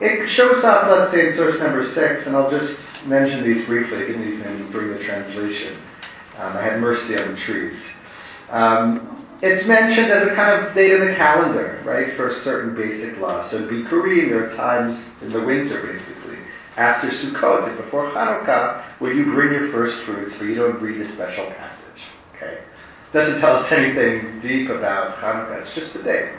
It 0.00 0.28
shows 0.28 0.64
up, 0.64 0.88
let's 0.90 1.12
say, 1.12 1.28
in 1.28 1.34
source 1.34 1.60
number 1.60 1.84
six, 1.84 2.26
and 2.26 2.34
I'll 2.34 2.50
just 2.50 2.78
mention 3.06 3.44
these 3.44 3.66
briefly. 3.66 4.06
Give 4.06 4.16
me 4.16 4.42
can 4.42 4.70
bring 4.72 4.90
the 4.90 5.04
translation. 5.04 5.76
Um, 6.38 6.56
I 6.56 6.62
had 6.62 6.80
mercy 6.80 7.16
on 7.16 7.34
the 7.34 7.40
trees. 7.40 7.76
Um, 8.50 9.26
it's 9.42 9.66
mentioned 9.66 10.10
as 10.10 10.26
a 10.26 10.34
kind 10.34 10.64
of 10.64 10.74
date 10.74 10.92
in 10.92 11.06
the 11.06 11.14
calendar, 11.14 11.82
right, 11.84 12.14
for 12.16 12.28
a 12.28 12.34
certain 12.34 12.74
basic 12.74 13.18
law. 13.18 13.48
So 13.50 13.66
Bikurim, 13.66 14.30
there 14.30 14.50
are 14.50 14.56
times 14.56 15.04
in 15.20 15.32
the 15.32 15.40
winter, 15.40 15.82
basically, 15.82 16.38
after 16.76 17.08
Sukkot 17.08 17.68
and 17.68 17.76
before 17.76 18.10
Hanukkah, 18.10 18.82
where 18.98 19.12
you 19.12 19.24
bring 19.24 19.52
your 19.52 19.70
first 19.70 20.00
fruits, 20.00 20.36
but 20.38 20.44
you 20.44 20.54
don't 20.54 20.80
read 20.80 21.00
a 21.00 21.12
special 21.12 21.46
passage. 21.46 22.02
Okay, 22.36 22.62
doesn't 23.12 23.40
tell 23.40 23.56
us 23.56 23.70
anything 23.72 24.40
deep 24.40 24.70
about 24.70 25.16
Hanukkah. 25.18 25.62
It's 25.62 25.74
just 25.74 25.94
a 25.96 26.02
day. 26.02 26.34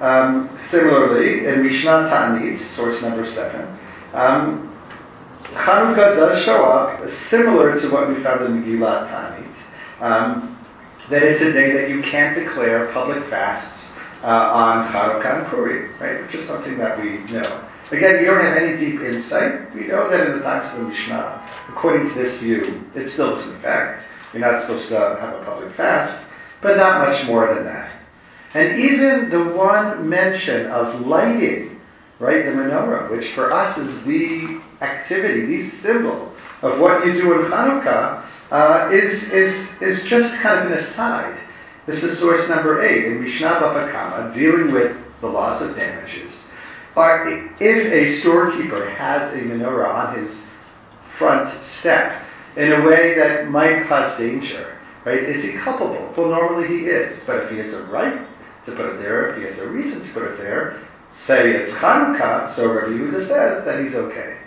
Um, 0.00 0.58
similarly, 0.70 1.46
in 1.46 1.62
Mishnah 1.62 2.08
Ta'anit, 2.08 2.58
source 2.74 3.02
number 3.02 3.24
seven, 3.26 3.78
um, 4.12 4.68
Hanukkah 5.44 6.16
does 6.16 6.42
show 6.44 6.64
up 6.64 7.08
similar 7.28 7.78
to 7.80 7.88
what 7.90 8.08
we 8.08 8.22
found 8.22 8.44
in 8.44 8.62
Megillah 8.62 9.08
Ta'anit. 9.08 10.02
Um, 10.02 10.58
that 11.10 11.22
it's 11.22 11.42
a 11.42 11.52
day 11.52 11.72
that 11.72 11.90
you 11.90 12.02
can't 12.02 12.34
declare 12.34 12.90
public 12.92 13.28
fasts 13.28 13.90
uh, 14.22 14.26
on 14.26 14.90
Hanukkah 14.92 15.40
and 15.40 15.46
Purim, 15.48 16.00
right? 16.00 16.22
Which 16.22 16.36
is 16.36 16.46
something 16.46 16.78
that 16.78 16.98
we 16.98 17.18
know. 17.32 17.68
Again, 17.90 18.20
we 18.20 18.24
don't 18.24 18.40
have 18.40 18.56
any 18.56 18.78
deep 18.78 19.00
insight. 19.00 19.74
We 19.74 19.88
know 19.88 20.08
that 20.08 20.26
in 20.26 20.38
the 20.38 20.44
times 20.44 20.72
of 20.72 20.80
the 20.80 20.88
Mishnah, 20.88 21.50
according 21.68 22.08
to 22.08 22.14
this 22.14 22.38
view, 22.38 22.84
it 22.94 23.10
still 23.10 23.36
is 23.36 23.46
in 23.48 23.60
fact. 23.60 24.06
You're 24.32 24.40
not 24.40 24.62
supposed 24.62 24.88
to 24.88 24.98
have 24.98 25.34
a 25.34 25.44
public 25.44 25.74
fast, 25.74 26.24
but 26.62 26.76
not 26.76 27.06
much 27.06 27.26
more 27.26 27.54
than 27.54 27.64
that. 27.64 27.92
And 28.54 28.80
even 28.80 29.30
the 29.30 29.54
one 29.54 30.08
mention 30.08 30.66
of 30.66 31.06
lighting, 31.06 31.80
right, 32.18 32.44
the 32.44 32.52
menorah, 32.52 33.10
which 33.10 33.32
for 33.34 33.52
us 33.52 33.76
is 33.78 34.04
the 34.04 34.60
activity, 34.80 35.46
the 35.46 35.70
symbol 35.82 36.34
of 36.62 36.78
what 36.80 37.04
you 37.04 37.12
do 37.12 37.32
in 37.34 37.50
Hanukkah, 37.50 38.24
uh, 38.50 38.90
is, 38.92 39.22
is, 39.30 39.68
is 39.80 40.04
just 40.04 40.34
kind 40.40 40.60
of 40.60 40.72
an 40.72 40.78
aside. 40.78 41.38
This 41.86 42.04
is 42.04 42.18
source 42.18 42.48
number 42.48 42.82
eight 42.82 43.06
in 43.06 43.22
Mishnah 43.22 43.48
Bava 43.48 44.34
dealing 44.34 44.72
with 44.72 44.96
the 45.20 45.26
laws 45.26 45.62
of 45.62 45.74
damages. 45.74 46.32
Or 46.94 47.26
if 47.58 47.92
a 47.92 48.18
storekeeper 48.20 48.90
has 48.90 49.32
a 49.32 49.38
menorah 49.38 49.94
on 49.94 50.18
his 50.18 50.42
front 51.18 51.50
step 51.64 52.22
in 52.56 52.72
a 52.72 52.84
way 52.84 53.14
that 53.14 53.48
might 53.48 53.86
cause 53.86 54.16
danger, 54.18 54.78
right? 55.04 55.22
Is 55.22 55.44
he 55.44 55.52
culpable? 55.52 56.12
Well, 56.16 56.28
normally 56.28 56.68
he 56.68 56.86
is. 56.86 57.22
But 57.26 57.44
if 57.44 57.50
he 57.50 57.58
has 57.58 57.72
a 57.72 57.84
right 57.84 58.26
to 58.66 58.72
put 58.72 58.86
it 58.86 58.98
there, 58.98 59.28
if 59.28 59.38
he 59.38 59.44
has 59.44 59.58
a 59.58 59.68
reason 59.68 60.04
to 60.06 60.12
put 60.12 60.22
it 60.24 60.38
there, 60.38 60.82
say 61.16 61.50
it's 61.52 61.72
Hanukkah, 61.72 62.54
so 62.54 62.72
Rabbi 62.72 62.92
Yehuda 62.92 63.26
says, 63.26 63.64
that 63.64 63.82
he's 63.82 63.94
okay. 63.94 64.38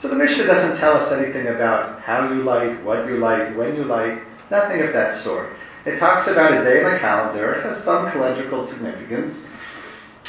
So 0.00 0.08
the 0.08 0.16
Mishnah 0.16 0.46
doesn't 0.46 0.78
tell 0.78 0.96
us 0.96 1.12
anything 1.12 1.48
about 1.48 2.00
how 2.00 2.32
you 2.32 2.42
light, 2.42 2.82
what 2.84 3.06
you 3.06 3.16
light, 3.16 3.56
when 3.56 3.74
you 3.74 3.84
light, 3.84 4.20
nothing 4.50 4.80
of 4.82 4.92
that 4.92 5.14
sort. 5.16 5.52
It 5.86 5.98
talks 5.98 6.28
about 6.28 6.52
a 6.52 6.64
day 6.64 6.84
in 6.84 6.92
the 6.92 6.98
calendar, 6.98 7.54
it 7.54 7.64
has 7.64 7.84
some 7.84 8.06
calendrical 8.06 8.68
significance, 8.68 9.34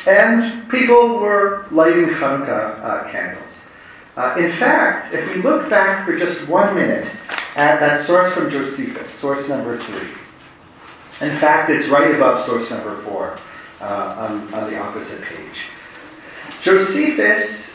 and 0.07 0.69
people 0.69 1.19
were 1.19 1.65
lighting 1.71 2.05
Hanukkah 2.05 2.79
uh, 2.83 3.11
candles. 3.11 3.43
Uh, 4.15 4.35
in 4.37 4.51
fact, 4.57 5.13
if 5.13 5.27
we 5.29 5.41
look 5.41 5.69
back 5.69 6.05
for 6.05 6.17
just 6.17 6.47
one 6.49 6.75
minute 6.75 7.05
at 7.55 7.79
that 7.79 8.05
source 8.05 8.33
from 8.33 8.49
Josephus, 8.49 9.11
source 9.19 9.47
number 9.47 9.81
three, 9.85 10.09
in 11.27 11.39
fact, 11.39 11.69
it's 11.69 11.87
right 11.89 12.13
above 12.15 12.45
source 12.45 12.69
number 12.69 13.01
four 13.03 13.37
uh, 13.81 14.27
on, 14.29 14.53
on 14.53 14.71
the 14.71 14.77
opposite 14.77 15.21
page. 15.23 15.57
Josephus 16.61 17.71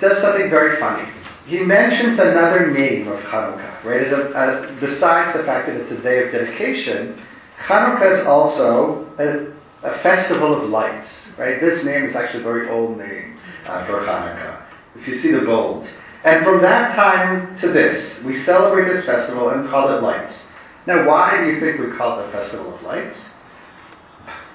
does 0.00 0.20
something 0.20 0.50
very 0.50 0.80
funny 0.80 1.08
he 1.46 1.60
mentions 1.60 2.18
another 2.18 2.70
name 2.70 3.08
of 3.08 3.20
Hanukkah, 3.20 3.84
right? 3.84 4.02
As 4.02 4.12
a, 4.12 4.32
as, 4.34 4.80
besides 4.80 5.36
the 5.36 5.44
fact 5.44 5.66
that 5.66 5.76
it's 5.76 5.92
a 5.92 6.00
day 6.02 6.24
of 6.24 6.32
dedication, 6.32 7.20
Hanukkah 7.58 8.20
is 8.20 8.26
also 8.26 9.06
a, 9.18 9.52
a, 9.84 10.02
festival 10.02 10.54
of 10.54 10.68
lights, 10.68 11.28
right? 11.38 11.60
This 11.60 11.84
name 11.84 12.04
is 12.04 12.16
actually 12.16 12.40
a 12.40 12.44
very 12.44 12.68
old 12.68 12.98
name 12.98 13.38
uh, 13.66 13.86
for 13.86 14.00
Hanukkah. 14.00 14.66
If 14.96 15.06
you 15.08 15.14
see 15.16 15.30
the 15.30 15.42
bold. 15.42 15.86
And 16.24 16.44
from 16.44 16.62
that 16.62 16.94
time 16.94 17.58
to 17.60 17.68
this, 17.68 18.20
we 18.24 18.34
celebrate 18.34 18.92
this 18.92 19.04
festival 19.04 19.50
and 19.50 19.68
call 19.68 19.96
it 19.96 20.02
lights. 20.02 20.46
Now, 20.86 21.06
why 21.06 21.40
do 21.40 21.50
you 21.50 21.60
think 21.60 21.78
we 21.78 21.96
call 21.96 22.20
it 22.20 22.26
the 22.26 22.32
Festival 22.32 22.74
of 22.74 22.82
Lights? 22.82 23.30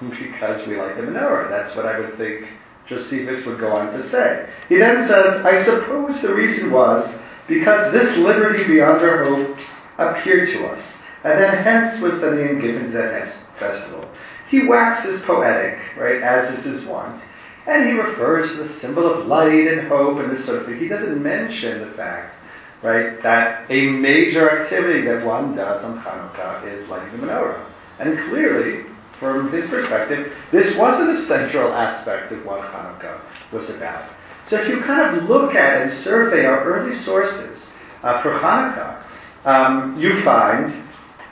because 0.00 0.66
we 0.66 0.76
light 0.76 0.96
the 0.96 1.02
menorah. 1.02 1.48
That's 1.48 1.76
what 1.76 1.86
I 1.86 1.98
would 1.98 2.16
think 2.16 2.46
Josephus 2.86 3.46
would 3.46 3.60
go 3.60 3.72
on 3.72 3.92
to 3.92 4.08
say. 4.10 4.48
He 4.68 4.78
then 4.78 5.06
says, 5.06 5.44
I 5.44 5.62
suppose 5.64 6.22
the 6.22 6.34
reason 6.34 6.72
was 6.72 7.08
because 7.48 7.92
this 7.92 8.16
liberty 8.16 8.66
beyond 8.66 9.02
our 9.02 9.24
hopes 9.24 9.64
appeared 9.98 10.48
to 10.48 10.66
us, 10.66 10.82
and 11.24 11.40
then 11.40 11.62
hence 11.62 12.00
was 12.00 12.20
the 12.20 12.30
name 12.30 12.60
given 12.60 12.86
to 12.86 12.92
this 12.92 13.36
festival. 13.58 14.08
He 14.50 14.66
waxes 14.66 15.22
poetic, 15.22 15.78
right, 15.96 16.20
as 16.22 16.58
is 16.58 16.64
his 16.64 16.84
wont, 16.84 17.22
and 17.68 17.86
he 17.86 17.92
refers 17.92 18.50
to 18.56 18.64
the 18.64 18.80
symbol 18.80 19.06
of 19.06 19.26
light 19.26 19.68
and 19.68 19.86
hope 19.86 20.18
and 20.18 20.30
this 20.30 20.44
sort 20.44 20.58
of 20.58 20.66
thing. 20.66 20.80
He 20.80 20.88
doesn't 20.88 21.22
mention 21.22 21.88
the 21.88 21.94
fact, 21.94 22.34
right, 22.82 23.22
that 23.22 23.70
a 23.70 23.86
major 23.86 24.60
activity 24.60 25.02
that 25.02 25.24
one 25.24 25.54
does 25.54 25.84
on 25.84 26.02
Hanukkah 26.02 26.66
is 26.66 26.88
lighting 26.88 27.20
the 27.20 27.26
menorah. 27.26 27.64
And 28.00 28.18
clearly, 28.28 28.86
from 29.20 29.52
his 29.52 29.70
perspective, 29.70 30.32
this 30.50 30.76
wasn't 30.76 31.10
a 31.10 31.26
central 31.26 31.72
aspect 31.72 32.32
of 32.32 32.44
what 32.44 32.60
Hanukkah 32.60 33.20
was 33.52 33.70
about. 33.70 34.10
So 34.48 34.60
if 34.60 34.66
you 34.66 34.80
kind 34.80 35.16
of 35.16 35.28
look 35.28 35.54
at 35.54 35.82
and 35.82 35.92
survey 35.92 36.44
our 36.44 36.64
early 36.64 36.96
sources 36.96 37.62
uh, 38.02 38.20
for 38.20 38.32
Hanukkah, 38.32 39.00
um, 39.44 40.00
you 40.00 40.22
find 40.22 40.74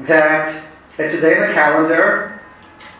that 0.06 0.64
it's 0.98 1.14
a 1.14 1.20
day 1.20 1.34
in 1.34 1.40
the 1.40 1.54
calendar. 1.54 2.27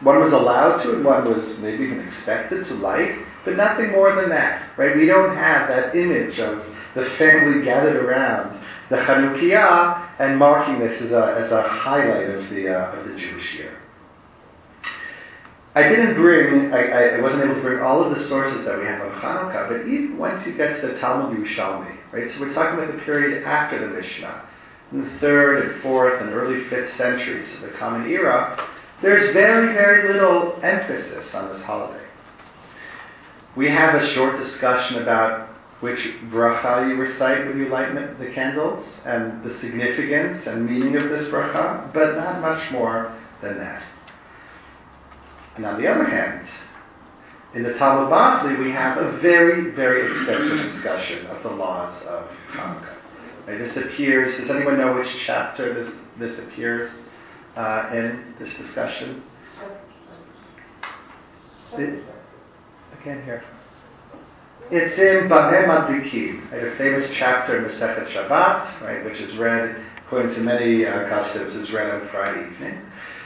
One 0.01 0.21
was 0.21 0.33
allowed 0.33 0.83
to, 0.83 0.95
and 0.95 1.05
one 1.05 1.25
was 1.35 1.59
maybe 1.59 1.85
even 1.85 2.01
expected 2.07 2.65
to 2.67 2.75
light, 2.75 3.19
but 3.45 3.57
nothing 3.57 3.91
more 3.91 4.15
than 4.15 4.29
that, 4.31 4.63
right? 4.77 4.97
We 4.97 5.07
don't 5.07 5.37
have 5.37 5.69
that 5.69 5.97
image 5.97 6.39
of 6.39 6.65
the 6.95 7.05
family 7.11 7.65
gathered 7.65 7.97
around 7.97 8.63
the 8.91 8.97
Chanukiah 8.97 10.09
and 10.19 10.39
marking 10.39 10.79
this 10.79 11.01
as 11.03 11.13
a, 11.13 11.35
as 11.39 11.53
a 11.53 11.63
highlight 11.63 12.31
of 12.31 12.49
the, 12.51 12.69
uh, 12.69 12.93
of 12.93 13.09
the 13.09 13.17
Jewish 13.17 13.55
year. 13.57 13.77
I 15.75 15.89
didn't 15.89 16.15
bring, 16.15 16.73
I, 16.73 17.17
I, 17.17 17.21
wasn't 17.21 17.45
able 17.45 17.55
to 17.55 17.61
bring 17.61 17.81
all 17.81 18.03
of 18.03 18.17
the 18.17 18.21
sources 18.25 18.65
that 18.65 18.79
we 18.79 18.87
have 18.87 19.01
on 19.01 19.13
Hanukkah, 19.13 19.69
but 19.69 19.87
even 19.87 20.19
once 20.19 20.47
you 20.47 20.55
get 20.55 20.81
to 20.81 20.89
the 20.89 20.99
Talmud 20.99 21.39
Yerushalmi, 21.39 21.97
right? 22.11 22.31
So 22.31 22.41
we're 22.41 22.53
talking 22.53 22.83
about 22.83 22.93
the 22.93 23.01
period 23.03 23.45
after 23.45 23.79
the 23.79 23.87
Mishnah, 23.87 24.49
in 24.91 25.05
the 25.05 25.19
third 25.19 25.65
and 25.65 25.83
fourth 25.83 26.21
and 26.21 26.33
early 26.33 26.65
fifth 26.65 26.95
centuries 26.97 27.55
of 27.55 27.61
the 27.61 27.69
Common 27.79 28.11
Era, 28.11 28.69
there's 29.03 29.33
very, 29.33 29.73
very 29.75 30.13
little 30.13 30.59
emphasis 30.63 31.35
on 31.35 31.53
this 31.53 31.65
holiday. 31.65 32.05
We 33.57 33.71
have 33.71 33.95
a 33.95 34.07
short 34.07 34.39
discussion 34.39 35.03
about 35.03 35.49
which 35.81 36.15
bracha 36.31 36.89
you 36.89 36.97
recite 36.97 37.47
when 37.47 37.59
you 37.59 37.69
light 37.69 37.95
the 38.19 38.31
candles 38.33 39.01
and 39.05 39.43
the 39.45 39.55
significance 39.61 40.47
and 40.47 40.67
meaning 40.67 40.97
of 40.97 41.09
this 41.09 41.29
bracha, 41.29 41.93
but 41.93 42.17
not 42.17 42.41
much 42.41 42.71
more 42.73 43.15
than 43.41 43.59
that. 43.59 43.85
And 45.57 45.65
on 45.65 45.81
the 45.81 45.89
other 45.89 46.05
hand, 46.05 46.49
in 47.55 47.63
the 47.63 47.75
Talmud 47.75 48.13
Bavli, 48.13 48.59
we 48.59 48.71
have 48.73 48.99
a 48.99 49.13
very, 49.19 49.71
very 49.71 50.11
extensive 50.11 50.59
discussion 50.71 51.27
of 51.27 51.43
the 51.43 51.51
laws 51.51 52.03
of 52.03 52.29
Hanukkah. 52.51 52.95
Right, 53.47 53.59
this 53.59 53.77
appears, 53.77 54.37
does 54.37 54.51
anyone 54.51 54.77
know 54.77 54.95
which 54.95 55.17
chapter 55.25 55.73
this, 55.73 55.95
this 56.19 56.39
appears 56.39 56.91
uh, 57.59 57.91
in 57.93 58.35
this 58.39 58.55
discussion? 58.55 59.23
It, 61.75 62.05
I 62.93 63.03
can't 63.03 63.23
hear. 63.25 63.45
It's 64.71 64.99
in 64.99 65.29
Bameh 65.29 65.67
Madlikim, 65.67 66.53
right, 66.53 66.65
a 66.65 66.77
famous 66.77 67.11
chapter 67.13 67.59
in 67.59 67.65
Masechet 67.65 68.09
Shabbat, 68.11 68.81
right, 68.83 69.05
which 69.05 69.21
is 69.21 69.37
read, 69.37 69.77
according 70.07 70.35
to 70.35 70.41
many 70.41 70.87
uh, 70.87 71.09
customs, 71.09 71.57
is 71.57 71.73
read 71.73 71.91
on 71.91 72.07
Friday 72.09 72.49
evening. 72.51 72.81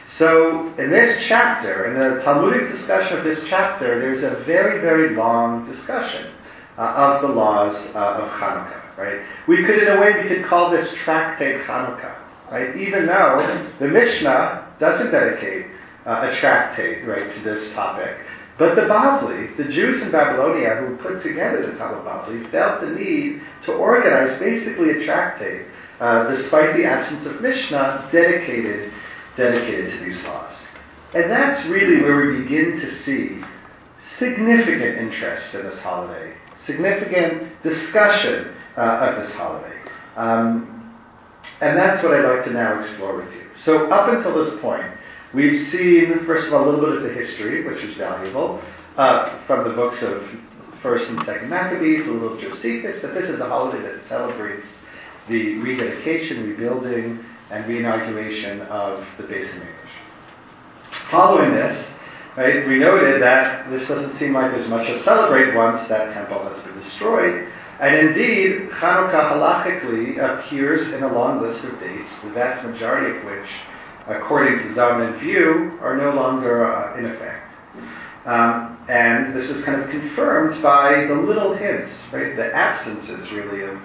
So, 0.09 0.73
in 0.79 0.91
this 0.91 1.25
chapter, 1.27 1.87
in 1.87 1.99
the 1.99 2.23
Talmudic 2.23 2.71
discussion 2.71 3.19
of 3.19 3.25
this 3.25 3.45
chapter, 3.45 3.99
there's 3.99 4.23
a 4.23 4.43
very, 4.45 4.81
very 4.81 5.15
long 5.15 5.67
discussion 5.67 6.33
uh, 6.79 6.83
of 6.83 7.23
the 7.23 7.29
laws 7.29 7.77
uh, 7.95 8.23
of 8.23 8.29
Hanukkah, 8.31 8.97
right? 8.97 9.21
We 9.47 9.65
could, 9.65 9.83
in 9.83 9.89
a 9.89 10.01
way, 10.01 10.23
we 10.23 10.29
could 10.29 10.47
call 10.47 10.71
this 10.71 10.95
tractate 10.95 11.61
Hanukkah, 11.63 12.22
right? 12.53 12.77
Even 12.77 13.07
though 13.07 13.71
the 13.79 13.89
Mishnah 13.89 14.75
doesn't 14.79 15.11
dedicate 15.11 15.67
uh, 16.05 16.29
a 16.31 16.37
tractate, 16.37 17.07
right, 17.07 17.33
to 17.33 17.41
this 17.41 17.73
topic. 17.73 18.17
But 18.59 18.75
the 18.75 18.83
Bavli, 18.83 19.57
the 19.57 19.65
Jews 19.65 20.03
in 20.03 20.13
Babylonia 20.13 20.77
who 20.77 20.97
put 20.99 21.23
together 21.23 21.67
the 21.67 21.79
Talmud 21.79 22.05
Bavli, 22.05 22.51
felt 22.51 22.83
the 22.83 22.91
need 22.91 23.41
to 23.65 23.73
organize 23.73 24.39
basically 24.39 24.91
a 24.91 25.05
tractate, 25.05 25.67
uh, 26.01 26.29
despite 26.29 26.77
the 26.77 26.85
absence 26.85 27.25
of 27.27 27.41
Mishnah, 27.41 28.09
dedicated, 28.13 28.93
dedicated 29.37 29.93
to 29.93 30.05
these 30.05 30.23
laws. 30.25 30.53
And 31.15 31.31
that's 31.31 31.67
really 31.67 32.03
where 32.03 32.27
we 32.27 32.43
begin 32.43 32.79
to 32.81 32.93
see 32.93 33.43
significant 34.19 34.99
interest 34.99 35.55
in 35.55 35.65
this 35.65 35.79
holiday, 35.81 36.35
significant 36.65 37.63
discussion 37.63 38.55
uh, 38.77 38.81
of 38.81 39.23
this 39.23 39.33
holiday. 39.35 39.79
Um, 40.17 40.82
and 41.63 41.79
that's 41.79 42.03
what 42.03 42.13
I'd 42.13 42.25
like 42.25 42.45
to 42.47 42.53
now 42.53 42.77
explore 42.79 43.17
with 43.17 43.33
you. 43.35 43.45
So, 43.57 43.89
up 43.93 44.09
until 44.09 44.45
this 44.45 44.59
point, 44.61 44.85
we've 45.33 45.69
seen, 45.69 46.27
first 46.27 46.49
of 46.49 46.55
all, 46.55 46.69
a 46.69 46.69
little 46.69 46.85
bit 46.85 46.97
of 46.97 47.03
the 47.05 47.15
history, 47.15 47.65
which 47.65 47.85
is 47.85 47.95
valuable, 47.95 48.61
uh, 48.97 49.39
from 49.47 49.69
the 49.69 49.75
books 49.75 50.03
of 50.03 50.29
First 50.83 51.09
and 51.11 51.25
Second 51.25 51.49
Maccabees, 51.49 52.09
a 52.09 52.11
little 52.11 52.37
Josephus, 52.37 53.01
that 53.03 53.15
this 53.15 53.31
is 53.31 53.39
a 53.39 53.49
holiday 53.49 53.81
that 53.81 54.03
celebrates 54.09 54.67
the 55.29 55.59
rededication, 55.61 56.49
rebuilding, 56.49 57.25
and 57.51 57.65
reinauguration 57.67 58.67
of 58.67 59.07
the 59.17 59.23
Beis 59.23 59.47
Hamikdash. 59.47 61.11
Following 61.13 61.53
this, 61.55 61.89
right, 62.37 62.67
we 62.67 62.81
noted 62.81 63.23
that 63.23 63.71
this 63.71 63.87
doesn't 63.87 64.17
seem 64.17 64.33
like 64.33 64.51
there's 64.51 64.69
much 64.69 64.89
to 64.89 64.99
celebrate 65.05 65.55
once 65.55 65.87
that 65.87 66.13
temple 66.13 66.43
has 66.49 66.61
been 66.65 66.75
destroyed. 66.75 67.49
And 67.81 68.09
indeed, 68.09 68.71
Hanukkah 68.71 69.33
halachically 69.33 70.19
appears 70.19 70.93
in 70.93 71.03
a 71.03 71.13
long 71.13 71.41
list 71.41 71.65
of 71.65 71.79
dates, 71.81 72.21
the 72.21 72.31
vast 72.31 72.65
majority 72.67 73.19
of 73.19 73.25
which, 73.25 73.49
according 74.07 74.59
to 74.61 74.69
the 74.69 74.75
dominant 74.75 75.21
view, 75.21 75.79
are 75.81 75.97
no 75.97 76.13
longer 76.15 76.65
uh, 76.65 76.97
in 76.99 77.07
effect. 77.07 77.53
Um, 78.25 78.79
and 78.89 79.35
this 79.35 79.51
is 79.51 79.65
kind 79.65 79.83
of 79.83 79.91
confirmed 79.91 80.63
by 80.63 81.07
the 81.07 81.15
little 81.15 81.55
hints, 81.55 81.91
right, 82.13 82.37
the 82.37 82.55
absences 82.55 83.33
really 83.33 83.63
of 83.63 83.81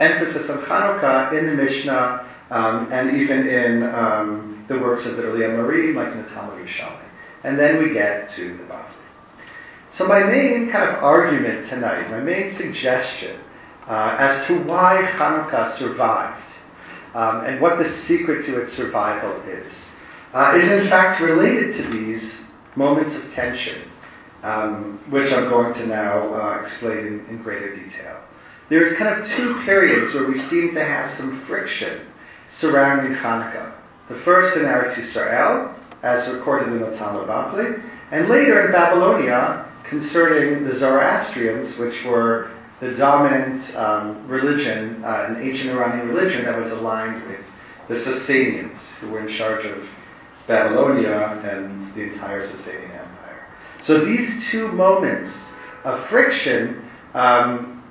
emphasis 0.00 0.48
on 0.50 0.58
Hanukkah 0.62 1.36
in 1.36 1.46
the 1.46 1.54
Mishnah 1.54 2.28
um, 2.50 2.92
and 2.92 3.16
even 3.16 3.48
in 3.48 3.82
um, 3.94 4.64
the 4.68 4.78
works 4.78 5.06
of 5.06 5.16
the 5.16 5.22
Amoraim, 5.22 5.94
like 5.94 6.12
in 6.12 6.22
the. 6.22 7.00
And 7.44 7.58
then 7.58 7.82
we 7.82 7.92
get 7.92 8.30
to 8.32 8.56
the 8.56 8.64
Bavli. 8.64 9.01
So 9.94 10.06
my 10.06 10.22
main 10.22 10.70
kind 10.70 10.88
of 10.88 11.04
argument 11.04 11.68
tonight, 11.68 12.10
my 12.10 12.20
main 12.20 12.54
suggestion 12.54 13.38
uh, 13.86 14.16
as 14.18 14.46
to 14.46 14.62
why 14.62 15.06
Hanukkah 15.16 15.76
survived 15.76 16.42
um, 17.14 17.44
and 17.44 17.60
what 17.60 17.78
the 17.78 17.88
secret 17.88 18.46
to 18.46 18.62
its 18.62 18.72
survival 18.72 19.38
is, 19.42 19.72
uh, 20.32 20.56
is 20.56 20.70
in 20.70 20.88
fact 20.88 21.20
related 21.20 21.76
to 21.76 21.90
these 21.90 22.40
moments 22.74 23.14
of 23.16 23.34
tension, 23.34 23.82
um, 24.42 24.98
which 25.10 25.30
I'm 25.30 25.50
going 25.50 25.74
to 25.74 25.86
now 25.86 26.32
uh, 26.32 26.62
explain 26.62 26.98
in, 26.98 27.26
in 27.28 27.42
greater 27.42 27.74
detail. 27.74 28.18
There's 28.70 28.96
kind 28.96 29.20
of 29.20 29.28
two 29.28 29.60
periods 29.64 30.14
where 30.14 30.26
we 30.26 30.38
seem 30.38 30.72
to 30.72 30.82
have 30.82 31.10
some 31.10 31.44
friction 31.44 32.06
surrounding 32.50 33.14
Hanukkah. 33.14 33.74
The 34.08 34.18
first 34.20 34.56
in 34.56 34.62
Eretz 34.62 34.94
Yisrael, 34.94 35.74
as 36.02 36.32
recorded 36.32 36.68
in 36.68 36.80
the 36.80 36.96
Talmud 36.96 37.28
Bavli, 37.28 37.82
and 38.10 38.28
later 38.28 38.64
in 38.66 38.72
Babylonia, 38.72 39.68
concerning 39.92 40.64
the 40.64 40.74
Zoroastrians, 40.74 41.76
which 41.76 42.02
were 42.02 42.50
the 42.80 42.94
dominant 42.94 43.76
um, 43.76 44.26
religion, 44.26 45.04
uh, 45.04 45.26
an 45.28 45.42
ancient 45.42 45.68
Iranian 45.68 46.08
religion 46.08 46.46
that 46.46 46.58
was 46.58 46.72
aligned 46.72 47.22
with 47.28 47.40
the 47.88 47.96
Sasanians, 47.96 48.78
who 49.00 49.10
were 49.10 49.20
in 49.20 49.28
charge 49.28 49.66
of 49.66 49.86
Babylonia 50.48 51.38
and 51.44 51.94
the 51.94 52.04
entire 52.10 52.42
Sasanian 52.42 52.90
Empire. 52.90 53.46
So 53.82 54.02
these 54.02 54.48
two 54.50 54.68
moments 54.68 55.30
of 55.84 56.08
friction, 56.08 56.88
um, 57.12 57.84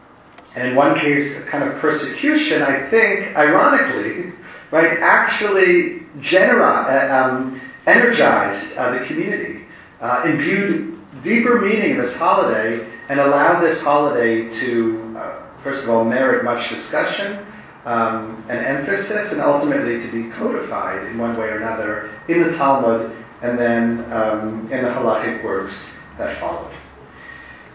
and 0.55 0.69
in 0.69 0.75
one 0.75 0.97
case, 0.97 1.37
a 1.37 1.45
kind 1.51 1.69
of 1.69 1.79
persecution, 1.79 2.63
I 2.63 2.89
think, 2.89 3.35
ironically, 3.37 4.33
right, 4.71 4.97
actually 4.99 6.01
genera- 6.19 6.65
uh, 6.65 7.29
um, 7.29 7.61
energized 7.85 8.75
uh, 8.75 8.97
the 8.97 9.05
community, 9.05 9.65
uh, 10.01 10.23
imbued 10.25 10.90
deeper 11.23 11.59
meaning 11.59 11.91
in 11.91 11.97
this 11.97 12.15
holiday 12.15 12.87
and 13.09 13.19
allow 13.19 13.59
this 13.59 13.81
holiday 13.81 14.49
to, 14.59 15.15
uh, 15.17 15.61
first 15.63 15.83
of 15.83 15.89
all, 15.89 16.05
merit 16.05 16.43
much 16.43 16.69
discussion 16.69 17.45
um, 17.85 18.43
and 18.49 18.65
emphasis, 18.65 19.31
and 19.31 19.41
ultimately 19.41 19.99
to 19.99 20.11
be 20.11 20.29
codified 20.31 21.07
in 21.07 21.17
one 21.17 21.37
way 21.37 21.47
or 21.47 21.57
another 21.57 22.11
in 22.27 22.43
the 22.43 22.57
Talmud 22.57 23.11
and 23.41 23.57
then 23.57 24.11
um, 24.13 24.71
in 24.71 24.83
the 24.83 24.89
halachic 24.89 25.43
works 25.43 25.91
that 26.17 26.39
followed. 26.39 26.73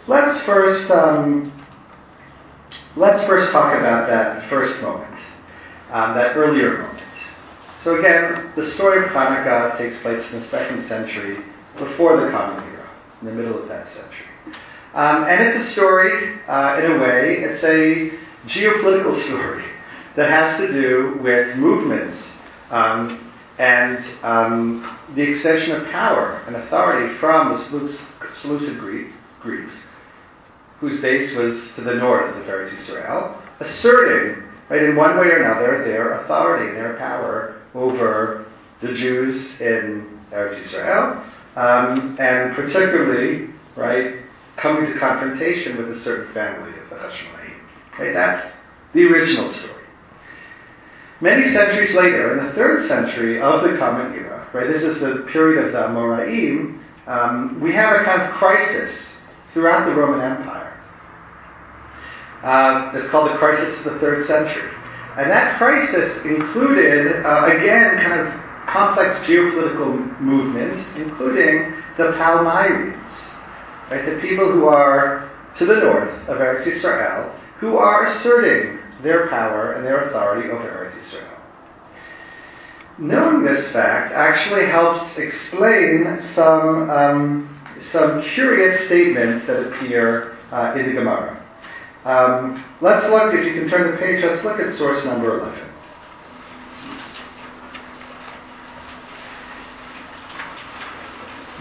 Let's 0.07 0.41
first 0.45 0.91
um, 0.91 1.53
let's 2.95 3.25
first 3.25 3.51
talk 3.51 3.77
about 3.77 4.07
that 4.07 4.49
first 4.49 4.81
moment, 4.81 5.21
um, 5.91 6.15
that 6.15 6.37
earlier 6.37 6.79
moment. 6.79 7.03
So 7.83 7.99
again, 7.99 8.53
the 8.57 8.67
story 8.67 9.05
of 9.05 9.11
Hanukkah 9.11 9.77
takes 9.79 10.01
place 10.01 10.33
in 10.33 10.41
the 10.41 10.47
second 10.49 10.87
century 10.87 11.39
before 11.77 12.21
the 12.21 12.31
Common 12.31 12.65
Era, 12.73 12.76
in 13.21 13.27
the 13.27 13.33
middle 13.33 13.61
of 13.61 13.69
that 13.69 13.89
century. 13.89 14.27
Um, 14.95 15.25
and 15.25 15.43
it's 15.47 15.69
a 15.69 15.73
story, 15.73 16.41
uh, 16.49 16.81
in 16.83 16.93
a 16.93 16.99
way, 16.99 17.39
it's 17.41 17.63
a 17.65 18.13
geopolitical 18.49 19.15
story 19.25 19.65
that 20.15 20.31
has 20.31 20.57
to 20.59 20.73
do 20.73 21.19
with 21.23 21.57
movements 21.57 22.33
um, 22.71 23.33
and 23.59 24.05
um, 24.23 24.99
the 25.15 25.23
extension 25.23 25.77
of 25.77 25.87
power 25.89 26.43
and 26.47 26.57
authority 26.57 27.15
from 27.19 27.51
the 27.51 27.99
Seleucid 28.35 28.79
Greeks, 28.79 29.75
whose 30.81 31.01
base 31.01 31.35
was 31.35 31.73
to 31.75 31.83
the 31.83 31.95
north 31.95 32.35
of 32.37 32.45
Eretz 32.45 32.75
Israel, 32.75 33.41
asserting, 33.61 34.43
right, 34.69 34.83
in 34.83 34.97
one 34.97 35.19
way 35.19 35.27
or 35.27 35.43
another, 35.43 35.85
their 35.85 36.21
authority 36.23 36.69
and 36.69 36.77
their 36.77 36.97
power 36.97 37.61
over 37.75 38.47
the 38.81 38.93
Jews 38.95 39.61
in 39.61 40.21
Eretz 40.33 40.61
Israel, 40.61 41.23
um, 41.57 42.17
and 42.21 42.55
particularly, 42.55 43.51
right, 43.75 44.17
coming 44.57 44.91
to 44.91 44.99
confrontation 44.99 45.77
with 45.77 45.91
a 45.91 46.01
certain 46.01 46.33
family 46.33 46.79
of 46.79 46.91
the 46.91 46.97
Hashmonaim. 46.97 47.61
Right? 47.99 48.13
That's 48.15 48.55
the 48.93 49.05
original 49.05 49.51
story. 49.51 49.73
Many 51.21 51.45
centuries 51.47 51.95
later, 51.95 52.39
in 52.39 52.47
the 52.47 52.53
third 52.53 52.87
century 52.87 53.41
of 53.41 53.63
the 53.63 53.79
Common 53.79 54.13
Era, 54.13 54.49
right, 54.53 54.67
this 54.67 54.83
is 54.83 55.01
the 55.01 55.27
period 55.33 55.65
of 55.65 55.73
the 55.73 55.79
Amoraim, 55.79 56.79
um, 57.07 57.61
we 57.61 57.73
have 57.73 58.01
a 58.01 58.05
kind 58.05 58.21
of 58.21 58.35
crisis 58.35 59.17
throughout 59.55 59.87
the 59.87 59.95
Roman 59.95 60.21
Empire. 60.21 60.79
Uh, 62.43 62.93
it's 62.95 63.09
called 63.09 63.31
the 63.31 63.37
crisis 63.39 63.79
of 63.79 63.95
the 63.95 63.99
third 63.99 64.27
century. 64.27 64.71
And 65.17 65.31
that 65.31 65.57
crisis 65.57 66.23
included, 66.27 67.25
uh, 67.25 67.47
again, 67.47 67.97
kind 67.97 68.21
of 68.21 68.46
complex 68.67 69.21
geopolitical 69.21 70.21
movements, 70.21 70.85
including 70.97 71.73
the 71.97 72.13
Palmyrenes, 72.13 73.35
right? 73.91 74.05
The 74.05 74.21
people 74.21 74.51
who 74.51 74.67
are 74.67 75.31
to 75.59 75.67
the 75.67 75.81
north 75.81 76.13
of 76.29 76.39
Eretz 76.39 76.67
Israel, 76.67 77.35
who 77.59 77.77
are 77.77 78.05
asserting 78.05 78.79
their 79.03 79.29
power 79.29 79.73
and 79.73 79.85
their 79.85 80.09
authority 80.09 80.51
over 80.51 80.65
Eretz 80.65 80.99
Israel. 81.01 81.29
Knowing 82.99 83.45
this 83.45 83.71
fact 83.73 84.13
actually 84.13 84.67
helps 84.67 85.19
explain 85.19 86.21
some, 86.35 86.89
um, 86.91 87.79
some 87.93 88.23
curious 88.23 88.87
statements 88.87 89.47
that 89.47 89.67
appear 89.69 90.37
uh, 90.51 90.75
in 90.77 90.87
the 90.87 90.93
Gemara. 90.93 91.43
Um, 92.05 92.65
let's 92.81 93.07
look, 93.11 93.35
if 93.35 93.45
you 93.45 93.53
can 93.53 93.69
turn 93.69 93.91
the 93.91 93.99
page, 93.99 94.25
let's 94.25 94.45
look 94.45 94.61
at 94.61 94.75
source 94.75 95.05
number 95.05 95.39
11. 95.41 95.66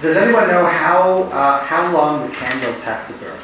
Does 0.05 0.17
anyone 0.17 0.47
know 0.49 0.67
how, 0.67 1.23
uh, 1.33 1.65
how 1.65 1.91
long 1.91 2.29
the 2.29 2.35
candles 2.35 2.83
have 2.83 3.07
to 3.07 3.13
burn? 3.17 3.39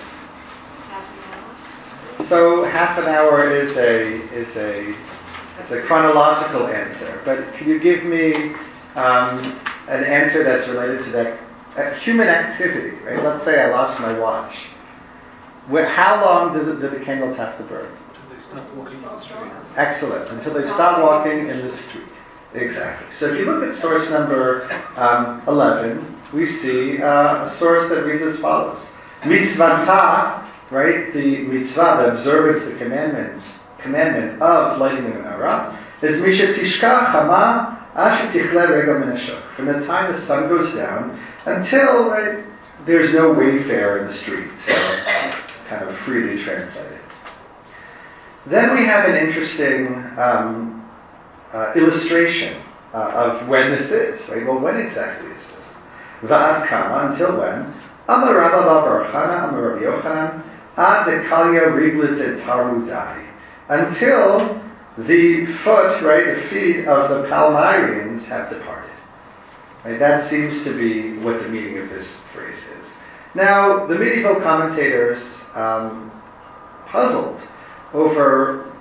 So 2.28 2.66
half 2.66 3.00
an 3.00 3.06
hour 3.06 3.50
is 3.52 3.76
a, 3.78 4.22
is 4.32 4.56
a, 4.56 4.90
is 5.64 5.72
a 5.72 5.82
chronological 5.88 6.68
answer, 6.68 7.20
but 7.26 7.52
can 7.56 7.68
you 7.68 7.80
give 7.80 8.04
me 8.04 8.54
um, 8.94 9.60
an 9.88 10.04
answer 10.04 10.44
that's 10.44 10.68
related 10.68 11.04
to 11.06 11.10
that 11.10 11.40
uh, 11.78 11.96
human 11.96 12.28
activity, 12.28 12.96
right? 13.06 13.24
Let's 13.24 13.44
say 13.44 13.60
I 13.60 13.72
lost 13.72 14.00
my 14.00 14.20
watch. 14.20 14.56
Where, 15.68 15.88
how 15.88 16.24
long 16.24 16.54
does 16.54 16.68
it, 16.68 16.80
do 16.80 16.90
the 16.90 17.04
candles 17.04 17.38
have 17.38 17.58
to 17.58 17.64
burn? 17.64 17.92
Until 17.92 18.30
they 18.30 18.44
stop 18.44 18.76
walking 18.76 18.98
in 18.98 19.02
the 19.02 19.22
street. 19.22 19.52
Excellent. 19.78 20.30
Until 20.30 20.54
they 20.54 20.68
stop 20.68 21.02
walking 21.02 21.48
in 21.48 21.68
the 21.68 21.76
street. 21.76 22.04
Exactly. 22.54 23.08
So 23.18 23.34
if 23.34 23.40
you 23.40 23.46
look 23.46 23.64
at 23.68 23.76
source 23.76 24.12
number 24.12 24.70
um, 24.96 25.42
11, 25.48 26.21
we 26.34 26.46
see 26.46 27.02
uh, 27.02 27.46
a 27.46 27.50
source 27.58 27.90
that 27.90 28.06
reads 28.06 28.24
as 28.24 28.40
follows. 28.40 28.84
Mitzvah, 29.26 30.52
right? 30.72 31.14
The 31.14 31.40
mitzvah, 31.44 32.04
the 32.04 32.12
observance, 32.14 32.66
the 32.66 32.78
commandments, 32.78 33.60
commandment 33.80 34.42
of 34.42 34.80
lighting 34.80 35.04
the 35.04 35.12
menorah 35.12 35.78
is 36.02 36.22
Misha 36.22 36.54
Tishka 36.54 37.12
Chama 37.12 37.78
From 39.56 39.66
the 39.66 39.86
time 39.86 40.14
the 40.14 40.26
sun 40.26 40.48
goes 40.48 40.74
down 40.74 41.20
until 41.46 42.10
right, 42.10 42.46
there's 42.86 43.14
no 43.14 43.34
wayfarer 43.34 44.00
in 44.00 44.08
the 44.08 44.14
street. 44.14 44.50
So 44.66 44.74
kind 45.68 45.88
of 45.88 45.98
freely 46.00 46.42
translated. 46.42 47.00
Then 48.48 48.76
we 48.76 48.86
have 48.86 49.08
an 49.08 49.16
interesting 49.16 49.88
um, 50.18 50.90
uh, 51.54 51.74
illustration 51.76 52.62
uh, 52.94 52.98
of 52.98 53.48
when 53.48 53.72
this 53.72 53.92
is. 53.92 54.28
Right? 54.30 54.46
Well, 54.46 54.60
when 54.60 54.78
exactly 54.78 55.30
is 55.30 55.38
this? 55.38 55.61
Va'ad 56.24 56.68
kama, 56.68 57.12
until 57.12 57.38
when? 57.38 57.74
Amar 58.08 58.36
Rabba 58.36 58.64
Bar 58.64 59.12
Chana, 59.12 59.50
Amar 59.50 59.74
Rabbi 59.74 59.86
Yochanan, 59.86 60.44
ad 60.78 61.08
dekalia 61.08 61.72
riblit 61.74 62.44
tarudai. 62.44 63.28
Until 63.70 64.62
the 64.98 65.46
foot, 65.64 66.02
right, 66.04 66.36
the 66.36 66.50
feet 66.50 66.86
of 66.86 67.10
the 67.10 67.30
Palmyrians 67.30 68.26
have 68.26 68.50
departed. 68.50 68.92
Right? 69.86 69.98
That 69.98 70.30
seems 70.30 70.64
to 70.64 70.74
be 70.74 71.18
what 71.20 71.42
the 71.42 71.50
meaning 71.50 71.78
of 71.78 71.90
this 71.90 72.22
phrase 72.34 72.58
is. 72.58 72.88
Now, 73.34 73.88
the 73.88 73.96
medieval 73.96 74.36
commentators 74.36 75.26
um, 75.56 76.12
puzzled 76.88 77.42
over 77.94 78.72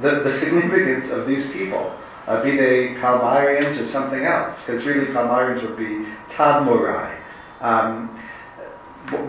the, 0.00 0.20
the 0.20 0.34
significance 0.40 1.10
of 1.10 1.26
these 1.26 1.50
people, 1.50 1.94
uh, 2.26 2.42
be 2.42 2.56
they 2.56 2.94
Palmyrians 3.00 3.80
or 3.80 3.86
something 3.86 4.24
else, 4.24 4.64
because 4.64 4.84
really 4.84 5.06
Palmyrians 5.06 5.62
would 5.62 5.76
be 5.76 6.06
Tadmurai. 6.34 7.18
Um, 7.60 8.08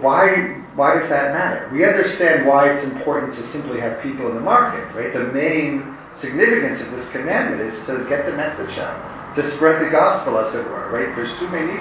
why, 0.02 0.62
why 0.76 1.00
does 1.00 1.10
that 1.10 1.34
matter? 1.34 1.70
We 1.74 1.86
understand 1.86 2.48
why 2.48 2.70
it's 2.70 2.84
important 2.84 3.34
to 3.36 3.48
simply 3.52 3.80
have 3.80 4.02
people 4.04 4.28
in 4.30 4.36
the 4.36 4.42
market, 4.42 4.94
right? 4.96 5.12
The 5.12 5.32
main 5.34 5.98
significance 6.20 6.82
of 6.82 6.92
this 6.92 7.10
commandment 7.10 7.62
is 7.62 7.80
to 7.88 8.06
get 8.08 8.26
the 8.26 8.34
message 8.34 8.78
out, 8.78 9.36
to 9.36 9.52
spread 9.52 9.84
the 9.84 9.90
gospel, 9.90 10.38
as 10.38 10.54
it 10.54 10.66
were, 10.66 10.92
right? 10.92 11.16
There's 11.16 11.36
too 11.40 11.50
many 11.50 11.72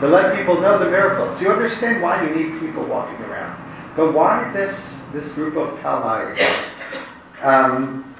to 0.00 0.08
let 0.08 0.36
people 0.36 0.60
know 0.60 0.78
the 0.78 0.90
miracles. 0.90 1.40
You 1.40 1.50
understand 1.50 2.02
why 2.02 2.22
you 2.26 2.34
need 2.34 2.60
people 2.60 2.86
walking 2.86 3.20
around. 3.26 3.96
But 3.96 4.14
why 4.14 4.50
this, 4.52 4.76
this 5.12 5.32
group 5.32 5.56
of 5.56 5.78
Palmyrians? 5.80 6.70
Um, 7.42 8.14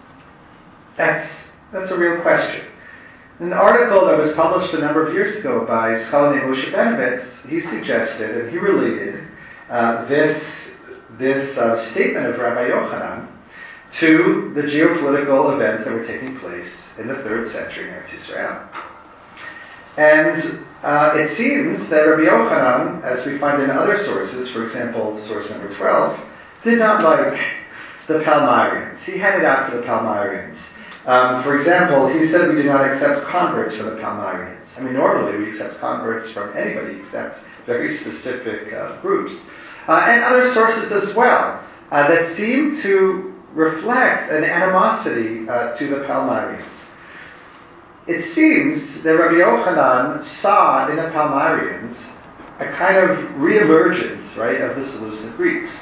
that's, 0.96 1.48
that's 1.72 1.92
a 1.92 1.98
real 1.98 2.20
question. 2.22 2.64
An 3.40 3.52
article 3.52 4.06
that 4.06 4.18
was 4.18 4.32
published 4.32 4.74
a 4.74 4.78
number 4.78 5.06
of 5.06 5.14
years 5.14 5.36
ago 5.36 5.64
by 5.64 5.92
a 5.92 6.04
scholar 6.04 6.34
named 6.34 6.52
Moshe 6.52 6.72
Benovitz, 6.72 7.46
he 7.46 7.60
suggested 7.60 8.36
and 8.36 8.50
he 8.50 8.58
related 8.58 9.24
uh, 9.70 10.04
this, 10.06 10.42
this 11.18 11.56
uh, 11.56 11.76
statement 11.76 12.26
of 12.26 12.38
Rabbi 12.38 12.68
Yochanan 12.68 13.28
to 14.00 14.52
the 14.54 14.62
geopolitical 14.62 15.54
events 15.54 15.84
that 15.84 15.92
were 15.92 16.04
taking 16.04 16.38
place 16.38 16.90
in 16.98 17.06
the 17.06 17.14
third 17.16 17.48
century 17.48 17.88
in 17.88 17.94
Eretz 17.94 18.14
Israel. 18.14 18.68
And 19.96 20.64
uh, 20.82 21.14
it 21.16 21.30
seems 21.30 21.88
that 21.90 22.02
Rabbi 22.02 22.22
Yochanan, 22.22 23.02
as 23.04 23.24
we 23.24 23.38
find 23.38 23.62
in 23.62 23.70
other 23.70 23.98
sources, 23.98 24.50
for 24.50 24.64
example, 24.64 25.24
source 25.26 25.48
number 25.50 25.74
12, 25.76 26.20
did 26.64 26.78
not 26.78 27.04
like 27.04 27.40
the 28.08 28.20
Palmyrians. 28.24 28.98
He 29.00 29.18
out 29.44 29.70
for 29.70 29.76
the 29.76 29.82
Palmyrians. 29.84 30.58
Um, 31.08 31.42
for 31.42 31.56
example, 31.56 32.06
he 32.06 32.26
said 32.26 32.50
we 32.50 32.56
do 32.60 32.64
not 32.64 32.84
accept 32.84 33.26
converts 33.28 33.78
from 33.78 33.86
the 33.86 33.92
Palmyrians. 33.92 34.66
I 34.76 34.82
mean, 34.82 34.92
normally 34.92 35.38
we 35.38 35.48
accept 35.48 35.80
converts 35.80 36.30
from 36.32 36.54
anybody 36.54 37.00
except 37.00 37.40
very 37.64 37.96
specific 37.96 38.74
uh, 38.74 39.00
groups. 39.00 39.34
Uh, 39.88 40.04
and 40.06 40.22
other 40.22 40.52
sources 40.52 40.92
as 40.92 41.16
well 41.16 41.64
uh, 41.90 42.08
that 42.08 42.36
seem 42.36 42.76
to 42.82 43.34
reflect 43.54 44.30
an 44.30 44.44
animosity 44.44 45.48
uh, 45.48 45.74
to 45.78 45.86
the 45.88 46.04
Palmyrians. 46.04 46.68
It 48.06 48.34
seems 48.34 49.02
that 49.02 49.16
Rabbi 49.16 49.36
Yochanan 49.36 50.22
saw 50.26 50.88
in 50.90 50.96
the 50.96 51.04
Palmyrians 51.04 51.96
a 52.58 52.66
kind 52.76 52.98
of 52.98 53.16
reemergence, 53.36 54.36
right, 54.36 54.60
of 54.60 54.76
the 54.76 54.84
Seleucid 54.84 55.34
Greeks. 55.38 55.74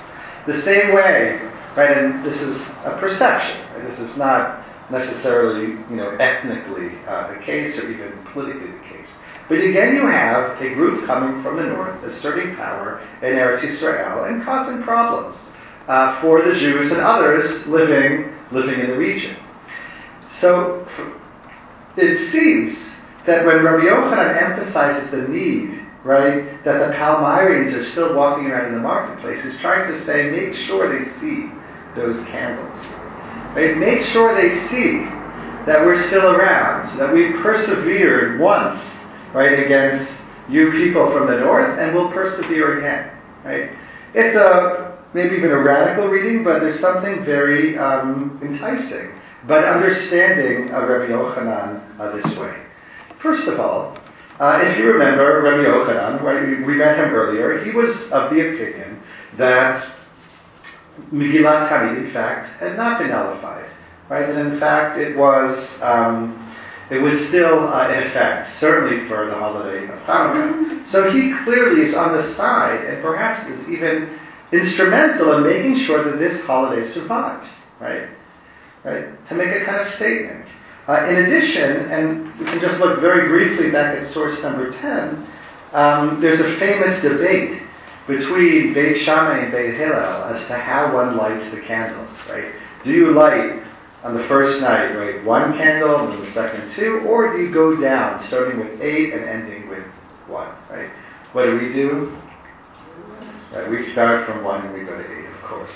The 0.46 0.56
same 0.62 0.94
way, 0.94 1.40
right, 1.76 1.98
and 1.98 2.24
this 2.24 2.40
is 2.40 2.60
a 2.84 2.96
perception, 3.00 3.60
right, 3.74 3.90
this 3.90 3.98
is 3.98 4.16
not 4.16 4.62
necessarily, 4.90 5.72
you 5.90 5.96
know, 5.96 6.10
ethnically 6.16 6.90
uh, 7.06 7.32
the 7.32 7.40
case 7.40 7.78
or 7.78 7.90
even 7.90 8.12
politically 8.32 8.70
the 8.70 8.84
case. 8.84 9.08
But 9.48 9.58
again, 9.58 9.94
you 9.94 10.06
have 10.06 10.60
a 10.60 10.74
group 10.74 11.06
coming 11.06 11.42
from 11.42 11.56
the 11.56 11.64
north 11.64 12.02
asserting 12.02 12.56
power 12.56 13.00
in 13.22 13.34
Eretz 13.34 13.64
Israel 13.64 14.24
and 14.24 14.42
causing 14.42 14.82
problems 14.82 15.36
uh, 15.88 16.20
for 16.20 16.42
the 16.42 16.54
Jews 16.54 16.90
and 16.90 17.00
others 17.00 17.66
living 17.66 18.32
living 18.52 18.80
in 18.80 18.90
the 18.90 18.96
region. 18.96 19.36
So 20.40 20.86
it 21.96 22.18
seems 22.30 22.92
that 23.26 23.44
when 23.44 23.64
Rabbi 23.64 23.84
Yochanan 23.84 24.40
emphasizes 24.40 25.10
the 25.10 25.26
need, 25.28 25.80
right, 26.04 26.62
that 26.64 26.86
the 26.86 26.94
Palmyrians 26.94 27.74
are 27.74 27.82
still 27.82 28.14
walking 28.14 28.46
around 28.46 28.66
in 28.66 28.74
the 28.74 28.80
marketplace, 28.80 29.42
he's 29.42 29.58
trying 29.58 29.90
to 29.90 30.04
say, 30.04 30.30
make 30.30 30.54
sure 30.54 30.96
they 30.96 31.10
see 31.18 31.50
those 31.96 32.24
candles. 32.26 33.05
Right? 33.56 33.74
Make 33.78 34.02
sure 34.02 34.34
they 34.34 34.54
see 34.68 34.98
that 35.64 35.82
we're 35.82 36.00
still 36.08 36.36
around, 36.36 36.90
so 36.90 36.98
that 36.98 37.14
we 37.14 37.32
persevered 37.40 38.38
once, 38.38 38.78
right, 39.32 39.64
against 39.64 40.12
you 40.46 40.72
people 40.72 41.10
from 41.10 41.26
the 41.26 41.38
north, 41.38 41.78
and 41.78 41.94
we'll 41.94 42.12
persevere 42.12 42.78
again. 42.78 43.10
Right? 43.42 43.70
It's 44.12 44.36
a 44.36 44.98
maybe 45.14 45.36
even 45.36 45.52
a 45.52 45.58
radical 45.58 46.08
reading, 46.08 46.44
but 46.44 46.60
there's 46.60 46.78
something 46.80 47.24
very 47.24 47.78
um, 47.78 48.38
enticing. 48.42 49.12
But 49.48 49.64
understanding 49.64 50.74
uh, 50.74 50.86
Rabbi 50.86 51.10
Yochanan 51.10 51.98
uh, 51.98 52.14
this 52.14 52.36
way. 52.36 52.62
First 53.22 53.48
of 53.48 53.58
all, 53.58 53.96
uh, 54.38 54.60
if 54.66 54.76
you 54.76 54.92
remember 54.92 55.40
Rabbi 55.40 55.64
Yochanan, 55.64 56.22
right, 56.22 56.46
we, 56.46 56.62
we 56.62 56.74
met 56.74 56.98
him 56.98 57.14
earlier, 57.14 57.64
he 57.64 57.70
was 57.70 58.12
of 58.12 58.28
the 58.34 58.52
opinion 58.52 59.02
that 59.38 59.82
Megillat 61.12 61.68
Ta'anit, 61.68 62.06
in 62.06 62.12
fact, 62.12 62.48
had 62.60 62.76
not 62.76 62.98
been 62.98 63.10
nullified. 63.10 63.70
Right? 64.08 64.28
And 64.28 64.52
in 64.52 64.60
fact, 64.60 64.98
it 64.98 65.16
was 65.16 65.78
um, 65.82 66.42
it 66.90 66.98
was 66.98 67.26
still 67.28 67.68
uh, 67.68 67.90
in 67.90 68.04
effect, 68.04 68.50
certainly 68.58 69.08
for 69.08 69.26
the 69.26 69.34
holiday 69.34 69.84
of 69.84 69.98
Hanukkah. 70.00 70.86
So 70.86 71.10
he 71.10 71.34
clearly 71.42 71.82
is 71.82 71.94
on 71.94 72.16
the 72.16 72.34
side, 72.34 72.84
and 72.84 73.02
perhaps 73.02 73.48
is 73.50 73.68
even 73.68 74.16
instrumental 74.52 75.36
in 75.36 75.42
making 75.42 75.78
sure 75.78 76.04
that 76.04 76.18
this 76.18 76.40
holiday 76.42 76.88
survives. 76.92 77.50
Right? 77.80 78.08
Right? 78.84 79.28
To 79.28 79.34
make 79.34 79.48
a 79.48 79.64
kind 79.64 79.80
of 79.80 79.88
statement. 79.88 80.46
Uh, 80.86 81.04
in 81.08 81.16
addition, 81.24 81.90
and 81.90 82.38
we 82.38 82.44
can 82.44 82.60
just 82.60 82.78
look 82.78 83.00
very 83.00 83.28
briefly 83.28 83.72
back 83.72 83.98
at 83.98 84.06
source 84.12 84.40
number 84.42 84.70
10, 84.70 85.26
um, 85.72 86.20
there's 86.20 86.38
a 86.38 86.56
famous 86.60 87.02
debate 87.02 87.60
between 88.06 88.72
Beit 88.72 88.98
Shammai 88.98 89.38
and 89.38 89.52
Beit 89.52 89.74
Hillel 89.74 90.24
as 90.24 90.46
to 90.46 90.54
how 90.54 90.94
one 90.94 91.16
lights 91.16 91.50
the 91.50 91.60
candles, 91.60 92.16
right? 92.28 92.52
Do 92.84 92.92
you 92.92 93.12
light 93.12 93.62
on 94.04 94.16
the 94.16 94.22
first 94.28 94.60
night, 94.60 94.94
right, 94.94 95.24
one 95.24 95.56
candle 95.56 95.98
and 95.98 96.12
then 96.12 96.24
the 96.24 96.30
second 96.30 96.70
two, 96.70 97.00
or 97.00 97.32
do 97.32 97.42
you 97.42 97.52
go 97.52 97.80
down, 97.80 98.22
starting 98.22 98.60
with 98.60 98.80
eight 98.80 99.12
and 99.12 99.24
ending 99.24 99.68
with 99.68 99.84
one, 100.28 100.54
right? 100.70 100.90
What 101.32 101.46
do 101.46 101.54
we 101.56 101.72
do? 101.72 102.16
Right, 103.52 103.68
we 103.68 103.82
start 103.82 104.26
from 104.26 104.44
one 104.44 104.64
and 104.64 104.74
we 104.74 104.84
go 104.84 104.96
to 104.96 105.18
eight, 105.18 105.26
of 105.26 105.42
course. 105.42 105.74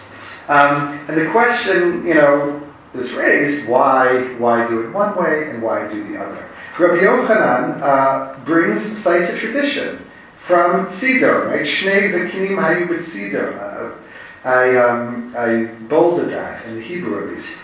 Um, 0.48 1.04
and 1.08 1.20
the 1.20 1.30
question, 1.32 2.06
you 2.06 2.14
know, 2.14 2.62
is 2.94 3.12
raised: 3.12 3.68
Why, 3.68 4.34
why 4.38 4.68
do 4.68 4.80
it 4.82 4.92
one 4.92 5.16
way 5.16 5.50
and 5.50 5.62
why 5.62 5.88
do 5.88 6.12
the 6.12 6.18
other? 6.18 6.48
Rabbi 6.78 7.02
Yochanan 7.02 7.80
uh, 7.82 8.44
brings 8.44 9.02
cites 9.02 9.30
a 9.30 9.38
tradition 9.38 10.09
from 10.50 10.90
Sidon, 10.98 11.46
right? 11.46 11.64
Shnei 11.64 12.10
Zakinim 12.12 12.58
Hayu. 12.58 12.90
Uh, 13.34 13.96
I, 14.42 14.76
um, 14.76 15.34
I 15.36 15.66
bolded 15.88 16.30
that 16.30 16.66
in 16.66 16.76
the 16.76 16.82
Hebrew 16.82 17.22
at 17.22 17.34
least, 17.34 17.56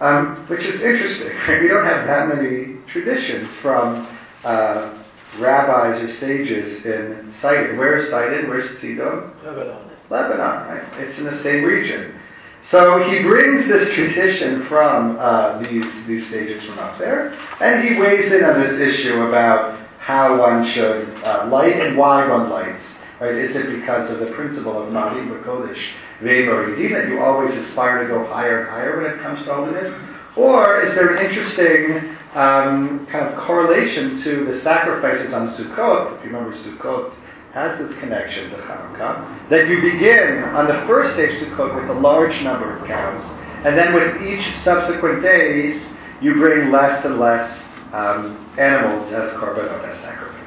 um, 0.00 0.46
which 0.48 0.64
is 0.64 0.80
interesting. 0.80 1.36
Right? 1.48 1.60
We 1.60 1.68
don't 1.68 1.84
have 1.84 2.06
that 2.06 2.28
many 2.28 2.78
traditions 2.88 3.58
from 3.58 4.08
uh, 4.42 5.02
rabbis 5.38 6.00
or 6.02 6.08
sages 6.08 6.86
in 6.86 7.32
Sidon. 7.40 7.76
Where 7.76 7.96
is 7.96 8.08
Sidon? 8.08 8.48
Where's 8.48 8.70
Sidon? 8.80 9.32
Lebanon. 9.44 9.90
Lebanon, 10.08 10.68
right? 10.68 11.00
It's 11.00 11.18
in 11.18 11.24
the 11.24 11.40
same 11.42 11.64
region. 11.64 12.18
So 12.64 13.02
he 13.02 13.22
brings 13.22 13.68
this 13.68 13.92
tradition 13.94 14.66
from 14.66 15.18
uh, 15.18 15.58
these 15.60 16.06
these 16.06 16.28
sages 16.28 16.64
from 16.64 16.78
up 16.78 16.98
there, 16.98 17.34
and 17.60 17.86
he 17.86 17.98
weighs 17.98 18.32
in 18.32 18.44
on 18.44 18.60
this 18.60 18.78
issue 18.78 19.22
about 19.24 19.79
how 20.00 20.40
one 20.40 20.64
should 20.64 21.08
uh, 21.24 21.46
light 21.50 21.78
and 21.78 21.96
why 21.96 22.26
one 22.26 22.48
lights. 22.48 22.82
Right? 23.20 23.34
Is 23.34 23.54
it 23.54 23.78
because 23.78 24.10
of 24.10 24.18
the 24.18 24.32
principle 24.32 24.82
of 24.82 24.90
Mari 24.90 25.20
Bakodesh 25.26 25.92
Ve'Moridin 26.22 26.90
that 26.92 27.08
you 27.08 27.20
always 27.20 27.54
aspire 27.54 28.02
to 28.02 28.08
go 28.08 28.24
higher 28.24 28.60
and 28.60 28.70
higher 28.70 28.96
when 28.96 29.12
it 29.12 29.20
comes 29.20 29.44
to 29.44 29.54
holiness? 29.54 29.94
Or 30.36 30.80
is 30.80 30.94
there 30.94 31.14
an 31.14 31.26
interesting 31.26 32.16
um, 32.34 33.06
kind 33.10 33.28
of 33.28 33.38
correlation 33.40 34.18
to 34.22 34.46
the 34.46 34.58
sacrifices 34.58 35.34
on 35.34 35.48
Sukkot? 35.48 36.16
If 36.16 36.24
you 36.24 36.30
remember, 36.30 36.56
Sukkot 36.56 37.12
has 37.52 37.78
this 37.78 37.94
connection 37.98 38.48
to 38.50 38.56
Hanukkah. 38.56 39.50
That 39.50 39.68
you 39.68 39.82
begin 39.82 40.44
on 40.44 40.66
the 40.66 40.86
first 40.86 41.16
day 41.18 41.28
of 41.28 41.34
Sukkot 41.34 41.74
with 41.74 41.94
a 41.94 42.00
large 42.00 42.40
number 42.42 42.74
of 42.74 42.86
cows, 42.86 43.22
and 43.66 43.76
then 43.76 43.92
with 43.92 44.22
each 44.22 44.56
subsequent 44.56 45.22
days, 45.22 45.84
you 46.22 46.34
bring 46.34 46.70
less 46.70 47.04
and 47.04 47.18
less 47.18 47.59
um, 47.92 48.54
animals 48.58 49.12
as 49.12 49.32
korbanot, 49.32 49.84
as 49.84 49.98
sacrifices. 50.00 50.40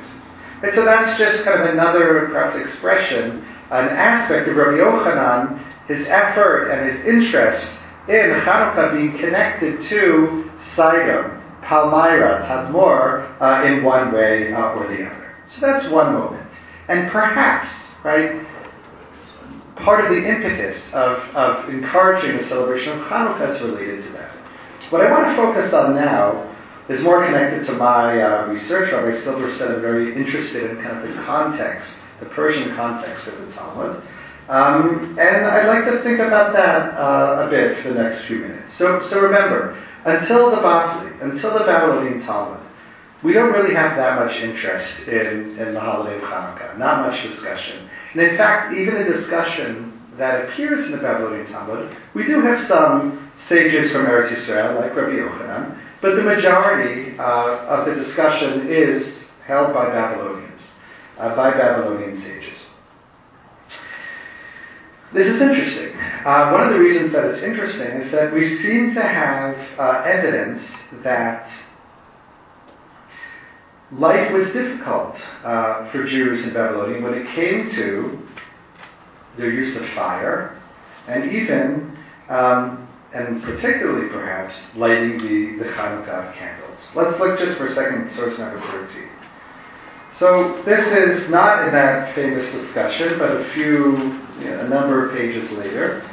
And 0.64 0.74
so 0.74 0.86
that's 0.86 1.18
just 1.18 1.44
kind 1.44 1.62
of 1.62 1.70
another, 1.70 2.30
perhaps, 2.32 2.56
expression, 2.56 3.46
an 3.70 3.90
aspect 3.90 4.48
of 4.48 4.56
Rabbi 4.56 4.78
Yochanan, 4.78 5.62
his 5.88 6.08
effort 6.08 6.70
and 6.70 6.90
his 6.90 7.06
interest 7.06 7.72
in 8.08 8.32
Hanukkah 8.32 8.94
being 8.94 9.18
connected 9.18 9.82
to 9.82 10.50
Sidon, 10.76 11.42
Palmyra, 11.62 12.46
Tadmor, 12.48 13.36
uh, 13.42 13.66
in 13.66 13.84
one 13.84 14.14
way 14.14 14.54
uh, 14.54 14.74
or 14.74 14.88
the 14.88 15.06
other. 15.06 15.36
So 15.50 15.62
that's 15.62 15.90
one 15.90 16.14
moment. 16.14 16.48
And 16.88 17.12
perhaps, 17.12 17.70
right, 18.04 18.46
part 19.76 20.06
of 20.06 20.12
the 20.12 20.26
impetus 20.26 20.82
of, 20.94 21.18
of 21.36 21.70
encouraging 21.70 22.38
the 22.38 22.44
celebration 22.44 23.00
of 23.00 23.06
Hanukkah 23.08 23.54
is 23.54 23.62
related 23.62 24.04
to 24.04 24.10
that. 24.14 24.32
What 24.90 25.02
I 25.02 25.12
want 25.12 25.28
to 25.28 25.36
focus 25.36 25.74
on 25.74 25.96
now 25.96 26.53
is 26.90 27.04
more 27.04 27.26
connected 27.26 27.66
to 27.68 27.74
my 27.74 28.22
uh, 28.22 28.48
research. 28.48 28.92
Rabbi 28.92 29.18
Silver 29.24 29.54
said 29.54 29.72
I'm 29.72 29.82
very 29.82 30.16
interested 30.16 30.70
in 30.70 30.82
kind 30.82 30.98
of 30.98 31.08
the 31.08 31.22
context, 31.24 31.96
the 32.20 32.26
Persian 32.28 32.76
context 32.76 33.28
of 33.28 33.38
the 33.40 33.54
Talmud. 33.54 34.04
Um, 34.50 35.18
and 35.18 35.46
I'd 35.46 35.68
like 35.68 35.86
to 35.86 36.04
think 36.04 36.20
about 36.20 36.52
that 36.54 36.94
uh, 36.96 37.48
a 37.48 37.50
bit 37.50 37.82
for 37.82 37.94
the 37.94 38.04
next 38.04 38.26
few 38.26 38.40
minutes. 38.40 38.74
So, 38.74 39.02
so 39.04 39.22
remember, 39.22 39.82
until 40.04 40.52
the 40.52 40.58
Bavli, 40.58 41.22
until 41.22 41.58
the 41.58 41.64
Babylonian 41.64 42.22
Talmud, 42.22 42.60
we 43.24 43.32
don't 43.32 43.54
really 43.54 43.74
have 43.74 43.96
that 43.96 44.20
much 44.20 44.42
interest 44.42 45.08
in, 45.08 45.58
in 45.58 45.74
the 45.74 45.80
holiday 45.80 46.18
of 46.18 46.24
Hanukkah, 46.24 46.78
not 46.78 47.08
much 47.08 47.24
discussion. 47.24 47.90
And 48.12 48.22
in 48.22 48.36
fact, 48.36 48.74
even 48.74 48.96
the 48.96 49.06
discussion 49.06 49.98
that 50.18 50.50
appears 50.50 50.88
in 50.88 50.92
the 50.92 50.98
Babylonian 50.98 51.48
Talmud, 51.48 51.96
we 52.14 52.26
do 52.26 52.42
have 52.42 52.68
some 52.68 53.32
sages 53.48 53.94
from 53.94 54.06
Eretz 54.06 54.34
Israel, 54.34 54.76
like 54.76 54.94
Rabbi 54.94 55.14
Yochanan, 55.14 55.80
but 56.04 56.16
the 56.18 56.22
majority 56.22 57.18
uh, 57.18 57.60
of 57.66 57.86
the 57.86 57.96
discussion 57.96 58.68
is 58.68 59.24
held 59.46 59.74
by 59.74 59.86
Babylonians, 59.86 60.62
uh, 61.18 61.34
by 61.34 61.50
Babylonian 61.52 62.22
sages. 62.22 62.68
This 65.14 65.30
is 65.30 65.42
interesting. 65.42 65.96
Uh, 66.26 66.52
one 66.52 66.68
of 66.68 66.74
the 66.74 66.80
reasons 66.80 67.14
that 67.14 67.24
it's 67.24 67.42
interesting 67.42 67.88
is 67.88 68.12
that 68.12 68.34
we 68.34 68.46
seem 68.46 68.94
to 68.96 69.02
have 69.02 69.56
uh, 69.80 70.04
evidence 70.06 70.70
that 71.04 71.50
life 73.94 74.34
was 74.34 74.52
difficult 74.52 75.16
uh, 75.46 75.90
for 75.90 76.04
Jews 76.04 76.46
in 76.46 76.54
Babylonia 76.54 77.02
when 77.02 77.14
it 77.14 77.28
came 77.34 77.70
to 77.72 78.20
their 79.38 79.52
use 79.52 79.78
of 79.78 79.88
fire 79.92 80.62
and 81.08 81.32
even, 81.32 81.98
um, 82.28 82.83
and 83.14 83.44
particularly 83.44 84.10
perhaps, 84.10 84.70
lighting 84.76 85.20
the, 85.20 85.64
the 85.64 85.70
Hanukkah 85.72 86.34
candles. 86.34 86.92
Let's 86.96 87.20
look 87.20 87.38
just 87.38 87.58
for 87.58 87.68
a 87.68 87.72
second 87.72 88.08
at 88.08 88.16
source 88.16 88.40
number 88.40 88.60
13. 88.60 89.08
So 90.16 90.62
this 90.64 90.86
is 90.88 91.30
not 91.30 91.68
in 91.68 91.74
that 91.74 92.16
famous 92.16 92.52
discussion, 92.52 93.20
but 93.20 93.32
a 93.32 93.50
few 93.54 94.20
you 94.40 94.50
know, 94.50 94.62
a 94.62 94.68
number 94.68 95.08
of 95.08 95.16
pages 95.16 95.52
later. 95.52 96.04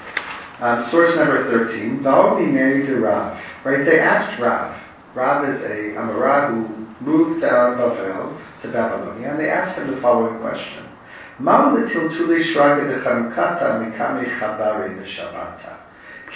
Um, 0.61 0.87
source 0.91 1.17
number 1.17 1.45
13, 1.51 2.03
Baomi 2.03 2.47
married 2.47 2.87
to 2.87 2.97
Rav. 3.01 3.41
Right? 3.65 3.85
They 3.85 3.99
asked 4.01 4.39
Rav. 4.39 4.79
Rav 5.15 5.49
is 5.49 5.63
a 5.63 5.97
Amora 5.97 6.51
who 6.51 6.87
moved 7.05 7.41
to 7.41 7.47
Babel, 7.47 8.39
to 8.63 8.69
Babylonia, 8.69 9.31
and 9.31 9.41
they 9.41 9.51
asked 9.51 9.79
him 9.79 9.91
the 9.91 10.01
following 10.03 10.39
question. 10.41 10.87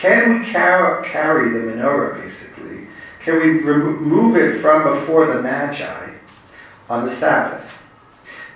Can 0.01 0.41
we 0.41 0.53
car- 0.53 1.05
carry 1.05 1.51
the 1.53 1.67
menorah, 1.67 2.21
basically? 2.21 2.89
Can 3.25 3.35
we 3.37 3.61
remove 3.63 4.37
it 4.37 4.61
from 4.61 5.01
before 5.01 5.27
the 5.33 5.41
Magi 5.41 6.15
on 6.89 7.07
the 7.07 7.17
Sabbath? 7.17 7.65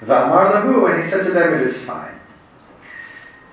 And 0.01 1.05
he 1.05 1.11
said 1.11 1.25
to 1.25 1.33
them, 1.33 1.55
it 1.55 1.63
is 1.63 1.85
fine. 1.85 2.21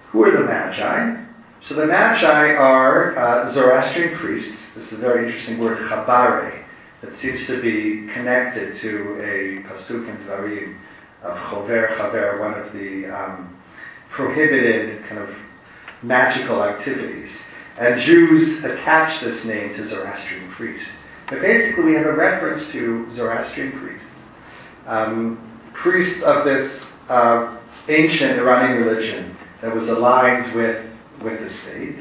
Who 0.09 0.23
are 0.23 0.31
the 0.31 0.45
Magi? 0.45 1.23
So 1.61 1.75
the 1.75 1.87
Magi 1.87 2.53
are 2.55 3.17
uh, 3.17 3.53
Zoroastrian 3.53 4.15
priests. 4.17 4.73
This 4.75 4.91
is 4.91 4.93
a 4.93 5.01
very 5.01 5.25
interesting 5.25 5.59
word, 5.59 5.77
chabare, 5.79 6.63
that 7.01 7.15
seems 7.15 7.47
to 7.47 7.61
be 7.61 8.07
connected 8.13 8.75
to 8.75 9.19
a 9.19 9.63
pasuk 9.67 10.07
in 10.07 10.17
Dvarim 10.17 10.77
of 11.23 11.37
chover 11.37 11.95
chaver, 11.95 12.39
one 12.39 12.53
of 12.53 12.71
the 12.73 13.07
um, 13.07 13.57
prohibited 14.11 15.03
kind 15.05 15.21
of 15.21 15.29
magical 16.03 16.63
activities. 16.63 17.35
And 17.77 17.99
Jews 17.99 18.63
attach 18.63 19.21
this 19.21 19.43
name 19.45 19.73
to 19.75 19.87
Zoroastrian 19.87 20.49
priests. 20.51 20.89
But 21.29 21.41
basically, 21.41 21.83
we 21.83 21.93
have 21.95 22.05
a 22.05 22.13
reference 22.13 22.71
to 22.71 23.09
Zoroastrian 23.13 23.77
priests, 23.79 24.07
um, 24.85 25.59
priests 25.73 26.21
of 26.23 26.45
this 26.45 26.85
uh, 27.09 27.59
ancient 27.89 28.39
Iranian 28.39 28.83
religion 28.83 29.35
that 29.61 29.73
was 29.73 29.89
aligned 29.89 30.55
with, 30.55 30.85
with 31.21 31.39
the 31.41 31.49
state, 31.49 31.95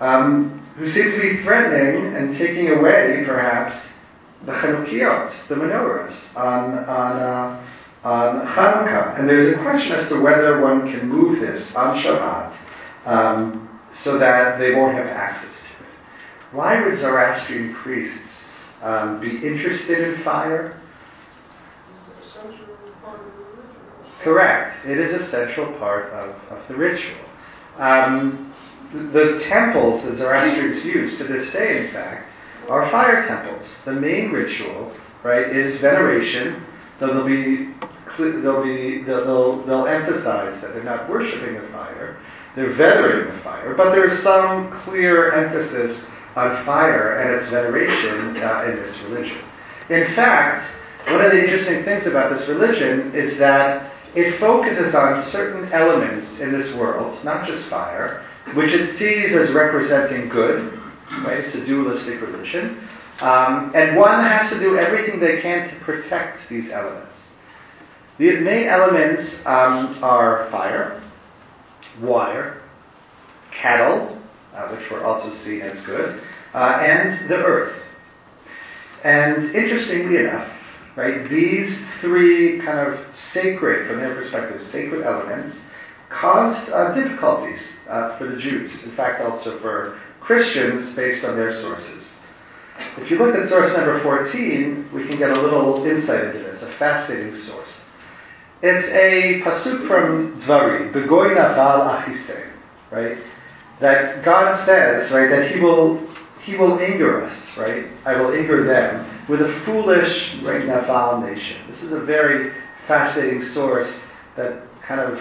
um, 0.00 0.62
who 0.76 0.88
seem 0.90 1.10
to 1.10 1.20
be 1.20 1.42
threatening 1.42 2.14
and 2.14 2.36
taking 2.36 2.68
away, 2.68 3.22
perhaps, 3.26 3.76
the 4.44 4.52
Chanukiot, 4.52 5.48
the 5.48 5.54
menorahs, 5.54 6.36
on, 6.36 6.78
on, 6.84 7.16
uh, 7.16 7.66
on 8.04 8.46
Hanukkah. 8.46 9.18
And 9.18 9.28
there's 9.28 9.56
a 9.56 9.62
question 9.62 9.92
as 9.92 10.08
to 10.10 10.20
whether 10.20 10.60
one 10.60 10.92
can 10.92 11.08
move 11.08 11.40
this 11.40 11.74
on 11.74 11.96
Shabbat 12.00 12.54
um, 13.06 13.65
so 14.02 14.18
that 14.18 14.58
they 14.58 14.74
won't 14.74 14.94
have 14.94 15.06
access 15.06 15.60
to 15.60 15.84
it. 15.84 16.54
Why 16.54 16.84
would 16.84 16.98
Zoroastrian 16.98 17.74
priests 17.74 18.42
um, 18.82 19.20
be 19.20 19.44
interested 19.46 20.14
in 20.14 20.22
fire? 20.22 20.80
Correct. 24.22 24.84
It 24.86 24.98
is 24.98 25.12
a 25.12 25.28
central 25.30 25.72
part 25.78 26.12
of, 26.12 26.34
of 26.50 26.66
the 26.68 26.74
ritual. 26.74 27.16
Um, 27.78 28.54
the 28.92 29.40
temples 29.44 30.04
that 30.04 30.16
Zoroastrians 30.16 30.84
use 30.84 31.16
to 31.18 31.24
this 31.24 31.52
day, 31.52 31.86
in 31.86 31.92
fact, 31.92 32.30
are 32.68 32.90
fire 32.90 33.26
temples. 33.26 33.76
The 33.84 33.92
main 33.92 34.30
ritual, 34.30 34.92
right, 35.22 35.48
is 35.54 35.80
veneration. 35.80 36.64
Though 36.98 37.14
they'll 37.14 37.26
be, 37.26 37.74
they'll 38.18 38.62
be, 38.62 39.02
they'll, 39.04 39.62
they'll 39.66 39.86
emphasize 39.86 40.60
that 40.62 40.72
they're 40.74 40.82
not 40.82 41.08
worshiping 41.08 41.54
the 41.54 41.68
fire, 41.68 42.18
they're 42.56 42.72
venerating 42.72 43.32
the 43.32 43.40
fire. 43.42 43.74
But 43.74 43.92
there's 43.92 44.22
some 44.22 44.72
clear 44.82 45.30
emphasis 45.32 46.04
on 46.34 46.64
fire 46.64 47.20
and 47.20 47.40
its 47.40 47.50
veneration 47.50 48.36
uh, 48.38 48.64
in 48.68 48.76
this 48.76 48.98
religion. 49.02 49.38
In 49.90 50.06
fact, 50.14 50.66
one 51.08 51.24
of 51.24 51.30
the 51.30 51.44
interesting 51.44 51.84
things 51.84 52.06
about 52.06 52.36
this 52.36 52.48
religion 52.48 53.14
is 53.14 53.38
that 53.38 53.92
it 54.14 54.40
focuses 54.40 54.94
on 54.94 55.22
certain 55.22 55.70
elements 55.72 56.40
in 56.40 56.50
this 56.50 56.74
world, 56.74 57.22
not 57.22 57.46
just 57.46 57.68
fire, 57.68 58.24
which 58.54 58.72
it 58.72 58.96
sees 58.98 59.36
as 59.36 59.52
representing 59.52 60.28
good. 60.28 60.80
Right? 61.24 61.44
It's 61.44 61.54
a 61.54 61.64
dualistic 61.64 62.20
religion. 62.20 62.88
Um, 63.20 63.72
and 63.74 63.96
one 63.96 64.24
has 64.24 64.50
to 64.50 64.58
do 64.58 64.78
everything 64.78 65.20
they 65.20 65.40
can 65.40 65.68
to 65.68 65.84
protect 65.84 66.48
these 66.48 66.70
elements. 66.70 67.16
The 68.18 68.40
main 68.40 68.66
elements 68.66 69.40
um, 69.46 70.02
are 70.02 70.48
fire, 70.50 71.02
water, 72.00 72.62
cattle, 73.52 74.18
uh, 74.54 74.68
which 74.68 74.90
were 74.90 75.04
also 75.04 75.32
seen 75.32 75.60
as 75.60 75.84
good, 75.84 76.20
uh, 76.54 76.78
and 76.80 77.28
the 77.28 77.36
earth. 77.36 77.82
And 79.04 79.54
interestingly 79.54 80.18
enough, 80.18 80.50
Right? 80.96 81.28
These 81.28 81.84
three 82.00 82.58
kind 82.60 82.78
of 82.78 82.98
sacred, 83.14 83.86
from 83.86 84.00
their 84.00 84.14
perspective, 84.14 84.62
sacred 84.62 85.04
elements 85.04 85.60
caused 86.08 86.70
uh, 86.70 86.94
difficulties 86.94 87.70
uh, 87.86 88.16
for 88.16 88.26
the 88.28 88.40
Jews. 88.40 88.82
In 88.84 88.92
fact, 88.92 89.20
also 89.20 89.60
for 89.60 90.00
Christians 90.20 90.94
based 90.94 91.22
on 91.22 91.36
their 91.36 91.52
sources. 91.52 92.02
If 92.96 93.10
you 93.10 93.18
look 93.18 93.34
at 93.34 93.48
source 93.50 93.76
number 93.76 94.02
14, 94.02 94.88
we 94.94 95.06
can 95.06 95.18
get 95.18 95.30
a 95.30 95.40
little 95.40 95.84
insight 95.84 96.24
into 96.24 96.38
this, 96.38 96.62
a 96.62 96.72
fascinating 96.78 97.36
source. 97.36 97.80
It's 98.62 98.88
a 98.88 99.42
pasuk 99.42 99.86
from 99.86 100.40
Dvari, 100.40 100.90
Begoy 100.92 101.34
Naval 101.34 101.88
Achise, 101.88 102.50
right? 102.90 103.18
That 103.80 104.24
God 104.24 104.64
says, 104.64 105.12
right, 105.12 105.28
that 105.28 105.50
He 105.50 105.60
will 105.60 106.06
He 106.40 106.56
will 106.56 106.80
anger 106.80 107.22
us, 107.22 107.38
right? 107.58 107.86
I 108.06 108.18
will 108.18 108.32
anger 108.32 108.64
them 108.64 109.28
with 109.28 109.42
a 109.42 109.60
foolish 109.64 110.36
right, 110.42 110.64
Naval 110.64 111.20
nation. 111.20 111.70
This 111.70 111.82
is 111.82 111.92
a 111.92 112.00
very 112.00 112.52
fascinating 112.88 113.42
source 113.42 114.00
that 114.36 114.62
kind 114.86 115.00
of 115.00 115.20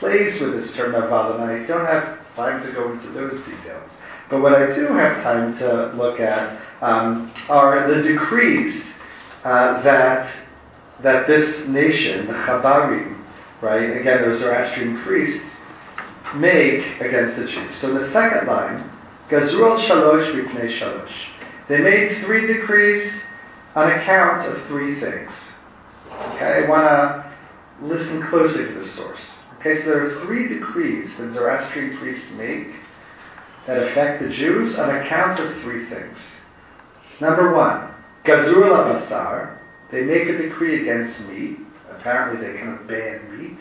plays 0.00 0.40
with 0.40 0.54
this 0.54 0.72
term 0.74 0.92
Naval, 0.92 1.34
and 1.34 1.44
I 1.44 1.64
don't 1.66 1.86
have 1.86 2.18
time 2.34 2.60
to 2.66 2.72
go 2.72 2.92
into 2.92 3.08
those 3.10 3.40
details. 3.44 3.90
But 4.28 4.42
what 4.42 4.54
I 4.54 4.74
do 4.74 4.86
have 4.88 5.22
time 5.22 5.56
to 5.58 5.92
look 5.94 6.18
at 6.18 6.60
um, 6.80 7.32
are 7.48 7.86
the 7.86 8.02
decrees 8.02 8.94
uh, 9.44 9.80
that 9.82 10.28
that 11.02 11.26
this 11.26 11.66
nation, 11.66 12.26
the 12.26 12.32
Chabarim, 12.32 13.20
right, 13.60 13.96
again, 13.96 14.22
those 14.22 14.40
Zoroastrian 14.40 14.98
priests, 14.98 15.56
make 16.36 17.00
against 17.00 17.36
the 17.36 17.46
Jews. 17.46 17.76
So 17.76 17.90
in 17.90 17.94
the 18.02 18.10
second 18.10 18.46
line, 18.48 18.90
Gazruel 19.28 19.78
Shalosh 19.80 20.32
Mipnei 20.32 20.68
Shalosh. 20.68 21.10
They 21.68 21.78
made 21.78 22.18
three 22.18 22.46
decrees 22.46 23.22
on 23.74 23.90
account 23.90 24.46
of 24.46 24.66
three 24.66 25.00
things. 25.00 25.32
Okay, 26.10 26.64
I 26.64 26.68
want 26.68 26.84
to 26.84 27.32
listen 27.82 28.22
closely 28.26 28.66
to 28.66 28.72
the 28.72 28.86
source. 28.86 29.40
Okay, 29.58 29.80
so 29.80 29.90
there 29.90 30.06
are 30.06 30.24
three 30.26 30.46
decrees 30.46 31.16
that 31.16 31.32
Zoroastrian 31.32 31.96
priests 31.96 32.30
make 32.32 32.68
that 33.66 33.82
affect 33.82 34.22
the 34.22 34.28
Jews 34.28 34.78
on 34.78 34.94
account 34.94 35.40
of 35.40 35.54
three 35.62 35.86
things. 35.86 36.18
Number 37.20 37.54
one, 37.54 37.90
Gazur 38.24 38.68
Basar, 38.70 39.53
they 39.94 40.02
make 40.02 40.28
a 40.28 40.36
decree 40.36 40.82
against 40.82 41.26
meat. 41.28 41.58
Apparently 41.90 42.44
they 42.44 42.60
of 42.60 42.86
ban 42.88 43.38
meat. 43.38 43.58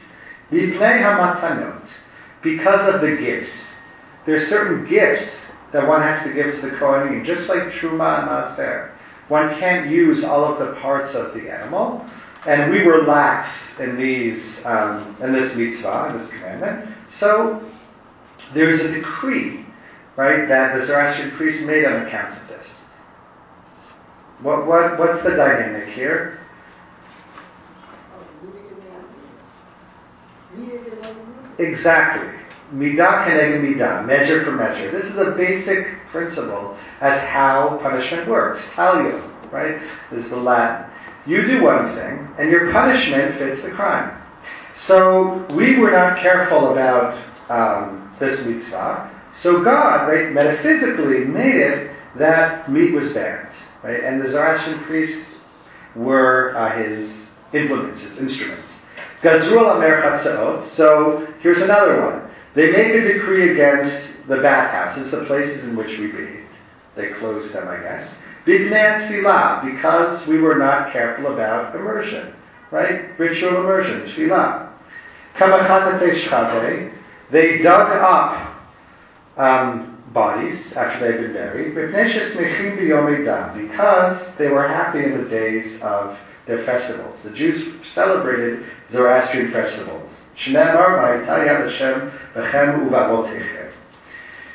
Mipnei 0.51 1.01
Hamatanot, 1.01 1.87
because 2.41 2.93
of 2.93 3.01
the 3.01 3.15
gifts. 3.17 3.53
There 4.25 4.35
are 4.35 4.45
certain 4.45 4.87
gifts 4.87 5.39
that 5.71 5.87
one 5.87 6.01
has 6.01 6.23
to 6.23 6.33
give 6.33 6.53
to 6.55 6.61
the 6.61 6.75
Kohanim, 6.75 7.25
just 7.25 7.49
like 7.49 7.63
Truma 7.73 8.19
and 8.19 8.29
Ma'aser. 8.29 8.91
One 9.27 9.57
can't 9.59 9.89
use 9.89 10.23
all 10.23 10.45
of 10.45 10.59
the 10.59 10.79
parts 10.79 11.15
of 11.15 11.33
the 11.33 11.51
animal, 11.51 12.05
and 12.45 12.71
we 12.71 12.83
were 12.83 13.03
lax 13.03 13.79
in 13.79 13.97
these, 13.97 14.63
um, 14.65 15.15
in 15.21 15.33
this 15.33 15.55
mitzvah, 15.55 16.09
in 16.11 16.17
this 16.19 16.29
commandment. 16.29 16.93
So 17.09 17.63
there's 18.53 18.81
a 18.81 18.91
decree, 18.91 19.65
right, 20.15 20.47
that 20.47 20.77
the 20.77 20.85
Zoroastrian 20.85 21.31
priests 21.31 21.63
made 21.63 21.85
on 21.85 22.05
account. 22.05 22.37
What, 24.43 24.67
what, 24.67 24.99
what's 24.99 25.23
the 25.23 25.31
dynamic 25.31 25.87
here? 25.95 26.39
Exactly. 31.57 32.29
Midah 32.73 33.25
keneged 33.25 33.61
midah, 33.61 34.05
measure 34.05 34.43
for 34.43 34.51
measure. 34.51 34.91
This 34.91 35.05
is 35.05 35.17
a 35.17 35.31
basic 35.31 35.85
principle 36.11 36.77
as 37.01 37.19
how 37.19 37.77
punishment 37.81 38.27
works. 38.27 38.61
Talio, 38.73 39.31
right, 39.51 39.81
This 40.11 40.25
is 40.25 40.29
the 40.29 40.37
Latin. 40.37 40.91
You 41.25 41.45
do 41.47 41.63
one 41.63 41.95
thing, 41.95 42.27
and 42.37 42.49
your 42.49 42.71
punishment 42.71 43.37
fits 43.37 43.61
the 43.61 43.71
crime. 43.71 44.19
So 44.75 45.45
we 45.55 45.77
were 45.77 45.91
not 45.91 46.19
careful 46.19 46.71
about 46.71 47.17
um, 47.49 48.13
this 48.19 48.43
mitzvah. 48.45 49.09
So 49.39 49.63
God, 49.63 50.09
right, 50.09 50.33
metaphysically 50.33 51.25
made 51.25 51.55
it 51.55 51.91
that 52.17 52.69
meat 52.69 52.93
was 52.93 53.13
banned, 53.13 53.47
right, 53.83 54.03
and 54.03 54.21
the 54.21 54.29
Zoroastrian 54.29 54.79
priests 54.83 55.37
were 55.95 56.55
uh, 56.55 56.75
his 56.77 57.11
implements, 57.53 58.03
his 58.03 58.17
instruments. 58.17 58.69
Gazrul 59.21 59.75
Amer 59.77 60.65
So 60.65 61.27
here's 61.41 61.61
another 61.61 62.01
one. 62.01 62.29
They 62.55 62.71
make 62.71 62.93
a 62.93 63.01
decree 63.13 63.51
against 63.51 64.27
the 64.27 64.41
bathhouses, 64.41 65.11
the 65.11 65.25
places 65.25 65.65
in 65.65 65.75
which 65.75 65.97
we 65.97 66.07
bathed. 66.07 66.47
They 66.95 67.09
closed 67.13 67.53
them, 67.53 67.67
I 67.67 67.77
guess. 67.77 68.15
Bidnan 68.45 69.07
Tevilah, 69.07 69.63
because 69.63 70.27
we 70.27 70.39
were 70.39 70.55
not 70.55 70.91
careful 70.91 71.33
about 71.33 71.75
immersion, 71.75 72.33
right? 72.71 73.17
Ritual 73.17 73.57
immersion, 73.57 74.01
Tevilah. 74.01 74.69
Shchave, 75.35 76.93
they 77.31 77.57
dug 77.59 77.89
up 77.91 78.53
um, 79.37 79.92
bodies 80.13 80.73
after 80.73 80.99
they'd 80.99 81.21
been 81.21 81.33
buried, 81.33 81.75
because 83.57 84.27
they 84.37 84.49
were 84.49 84.67
happy 84.67 85.03
in 85.03 85.17
the 85.17 85.29
days 85.29 85.81
of 85.81 86.17
their 86.45 86.63
festivals. 86.65 87.21
The 87.23 87.31
Jews 87.31 87.65
celebrated 87.87 88.65
Zoroastrian 88.91 89.51
festivals. 89.51 90.11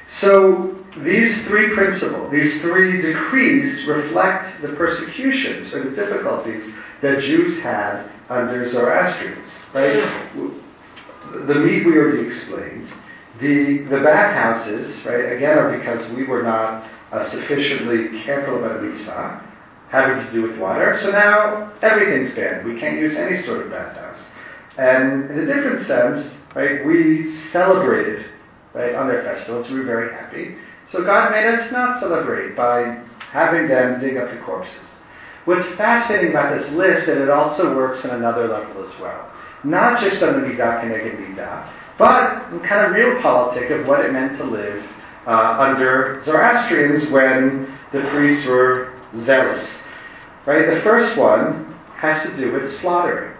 So 0.09 0.77
these 0.99 1.47
three 1.47 1.71
principles, 1.75 2.31
these 2.33 2.61
three 2.61 3.01
decrees 3.01 3.87
reflect 3.87 4.63
the 4.63 4.69
persecutions 4.69 5.73
or 5.75 5.85
the 5.85 5.91
difficulties 5.91 6.71
that 7.03 7.23
Jews 7.23 7.59
had 7.61 8.11
under 8.29 8.69
Zoroastrians. 8.69 9.51
Right? 9.75 10.03
The 11.47 11.55
meat 11.55 11.87
we 11.87 11.97
already 11.97 12.27
explained. 12.27 12.89
The 13.41 13.79
the 13.85 14.01
bathhouses, 14.01 15.05
right, 15.05 15.33
again 15.33 15.59
are 15.59 15.77
because 15.79 16.09
we 16.11 16.25
were 16.25 16.43
not 16.43 16.89
uh, 17.13 17.29
sufficiently 17.29 18.21
careful 18.23 18.65
about 18.65 18.83
mitzvah, 18.83 19.43
having 19.89 20.25
to 20.25 20.33
do 20.33 20.43
with 20.43 20.59
water. 20.59 20.99
So 20.99 21.11
now 21.11 21.73
everything's 21.83 22.35
banned. 22.35 22.67
We 22.67 22.79
can't 22.79 22.99
use 22.99 23.17
any 23.17 23.37
sort 23.37 23.65
of 23.65 23.71
bathhouse. 23.71 24.21
And 24.77 25.31
in 25.31 25.39
a 25.41 25.47
different 25.47 25.83
sense, 25.83 26.37
right, 26.55 26.85
we 26.87 27.33
celebrated 27.53 28.27
right 28.75 28.95
on 28.95 29.09
their 29.09 29.23
festivals. 29.23 29.71
We 29.71 29.81
were 29.81 29.87
very 29.87 30.13
happy. 30.13 30.57
So 30.89 31.05
God 31.05 31.33
made 31.33 31.47
us 31.47 31.71
not 31.73 32.01
celebrate 32.01 32.57
by 32.57 33.03
having 33.31 33.69
them 33.69 34.01
dig 34.01 34.17
up 34.17 34.31
the 34.31 34.39
corpses. 34.39 34.81
What's 35.45 35.69
fascinating 35.77 36.31
about 36.31 36.59
this 36.59 36.71
list 36.73 37.03
is 37.03 37.07
that 37.07 37.23
it 37.23 37.31
also 37.31 37.75
works 37.75 38.05
on 38.05 38.17
another 38.17 38.49
level 38.49 38.85
as 38.85 38.99
well. 39.01 39.33
Not 39.65 40.01
just 40.01 40.23
on 40.23 40.41
the 40.41 40.47
midah 40.47 40.83
keneged 40.83 41.17
midah, 41.17 41.71
but 41.99 42.49
kind 42.63 42.87
of 42.87 42.93
real 42.93 43.21
politic 43.21 43.71
of 43.71 43.87
what 43.87 44.05
it 44.05 44.13
meant 44.13 44.39
to 44.39 44.45
live 44.45 44.85
uh, 45.27 45.57
under 45.59 46.23
Zoroastrians 46.25 47.11
when 47.11 47.77
the 47.93 48.01
priests 48.11 48.47
were 48.47 48.95
zealous. 49.25 49.69
Right? 50.47 50.67
The 50.67 50.81
first 50.83 51.19
one 51.19 51.75
has 51.97 52.23
to 52.23 52.37
do 52.37 52.53
with 52.53 52.73
slaughtering. 52.73 53.35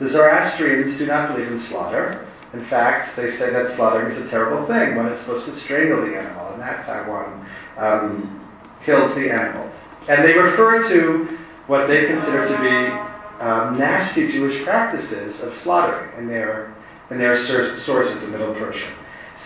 The 0.00 0.08
Zoroastrians 0.08 0.96
do 0.98 1.06
not 1.06 1.32
believe 1.34 1.52
in 1.52 1.60
slaughter. 1.60 2.26
In 2.54 2.64
fact, 2.66 3.14
they 3.16 3.30
say 3.30 3.50
that 3.50 3.70
slaughtering 3.76 4.10
is 4.10 4.18
a 4.18 4.28
terrible 4.28 4.66
thing. 4.66 4.96
One 4.96 5.08
is 5.08 5.20
supposed 5.20 5.46
to 5.46 5.56
strangle 5.56 6.04
the 6.04 6.18
animal, 6.18 6.52
and 6.52 6.60
that's 6.60 6.86
how 6.86 7.08
one 7.08 7.46
um, 7.76 8.50
kills 8.84 9.14
the 9.14 9.30
animal. 9.30 9.70
And 10.08 10.24
they 10.24 10.36
refer 10.36 10.82
to 10.88 11.38
what 11.66 11.86
they 11.86 12.06
consider 12.06 12.48
to 12.48 12.60
be 12.60 13.44
um, 13.44 13.78
nasty 13.78 14.30
Jewish 14.32 14.62
practices 14.64 15.40
of 15.40 15.56
slaughtering 15.56 16.10
in 16.18 16.26
their 16.26 16.71
in 17.12 17.18
their 17.18 17.36
sources 17.36 18.22
in 18.24 18.32
Middle 18.32 18.54
Persian. 18.54 18.92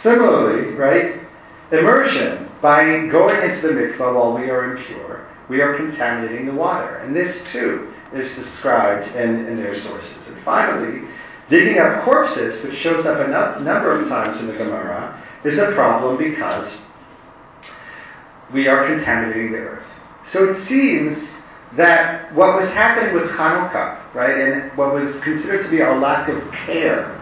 Similarly, 0.02 0.74
right, 0.74 1.20
immersion 1.72 2.48
by 2.62 3.06
going 3.06 3.50
into 3.50 3.68
the 3.68 3.74
mikvah 3.74 4.14
while 4.14 4.32
we 4.32 4.48
are 4.50 4.76
impure, 4.76 5.26
we 5.48 5.60
are 5.60 5.76
contaminating 5.76 6.46
the 6.46 6.54
water, 6.54 6.96
and 6.98 7.14
this 7.14 7.50
too 7.52 7.92
is 8.12 8.34
described 8.34 9.14
in, 9.16 9.46
in 9.46 9.56
their 9.56 9.74
sources. 9.74 10.28
And 10.28 10.42
finally, 10.44 11.08
Digging 11.48 11.78
up 11.78 12.04
corpses, 12.04 12.64
which 12.64 12.76
shows 12.78 13.06
up 13.06 13.24
a 13.24 13.30
no- 13.30 13.60
number 13.60 13.92
of 13.92 14.08
times 14.08 14.40
in 14.40 14.48
the 14.48 14.54
Gemara, 14.54 15.22
is 15.44 15.58
a 15.58 15.72
problem 15.72 16.18
because 16.18 16.78
we 18.52 18.66
are 18.66 18.84
contaminating 18.86 19.52
the 19.52 19.58
earth. 19.58 19.86
So 20.24 20.50
it 20.50 20.64
seems 20.64 21.18
that 21.76 22.34
what 22.34 22.56
was 22.56 22.68
happening 22.70 23.14
with 23.14 23.30
Hanukkah, 23.30 24.12
right, 24.12 24.38
and 24.38 24.76
what 24.76 24.92
was 24.92 25.20
considered 25.20 25.64
to 25.64 25.70
be 25.70 25.82
our 25.82 25.96
lack 26.00 26.28
of 26.28 26.42
care, 26.52 27.15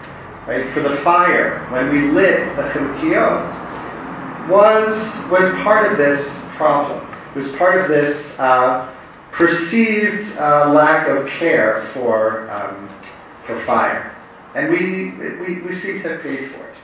right, 0.47 0.73
for 0.73 0.81
the 0.81 0.97
fire 1.03 1.67
when 1.71 1.93
we 1.93 2.11
lit 2.11 2.57
the 2.57 2.63
Chanukiot, 2.63 4.51
was 4.51 5.31
was 5.31 5.51
part 5.63 5.91
of 5.91 5.99
this 5.99 6.27
problem. 6.57 7.01
It 7.35 7.39
was 7.39 7.53
part 7.57 7.81
of 7.81 7.89
this 7.89 8.17
uh, 8.39 8.95
perceived 9.33 10.37
uh, 10.37 10.73
lack 10.73 11.09
of 11.09 11.27
care 11.27 11.91
for 11.95 12.51
um, 12.51 12.89
for 13.47 13.65
fire. 13.65 14.11
And 14.55 14.71
we, 14.71 15.11
we, 15.45 15.63
we 15.63 15.75
seem 15.75 16.01
to 16.03 16.11
have 16.11 16.23
paid 16.23 16.53
for 16.53 16.69
it. 16.69 16.77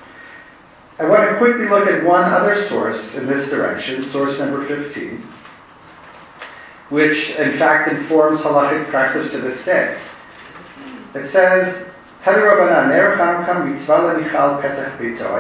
I 0.99 1.09
want 1.09 1.31
to 1.31 1.39
quickly 1.39 1.67
look 1.69 1.89
at 1.89 2.05
one 2.05 2.31
other 2.31 2.61
source 2.69 3.15
in 3.15 3.27
this 3.27 3.49
direction, 3.49 4.11
source 4.11 4.39
number 4.39 4.67
15, 4.67 5.23
which 6.91 7.31
in 7.31 7.57
fact 7.59 7.91
informs 7.91 8.41
halachic 8.41 8.91
practice 8.91 9.31
to 9.31 9.39
this 9.39 9.65
day. 9.65 9.99
It 11.15 11.31
says, 11.31 11.90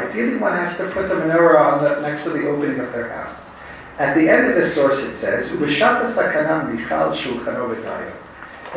Ideally, 0.08 0.38
one 0.38 0.52
has 0.52 0.76
to 0.78 0.90
put 0.92 1.08
the 1.08 1.14
menorah 1.14 1.60
on 1.60 1.84
the, 1.84 2.00
next 2.00 2.24
to 2.24 2.30
the 2.30 2.48
opening 2.48 2.80
of 2.80 2.92
their 2.92 3.10
house. 3.10 3.38
At 3.98 4.14
the 4.14 4.28
end 4.30 4.46
of 4.46 4.56
the 4.56 4.70
source, 4.70 4.98
it 5.00 5.18
says, 5.18 5.50
In 5.50 5.62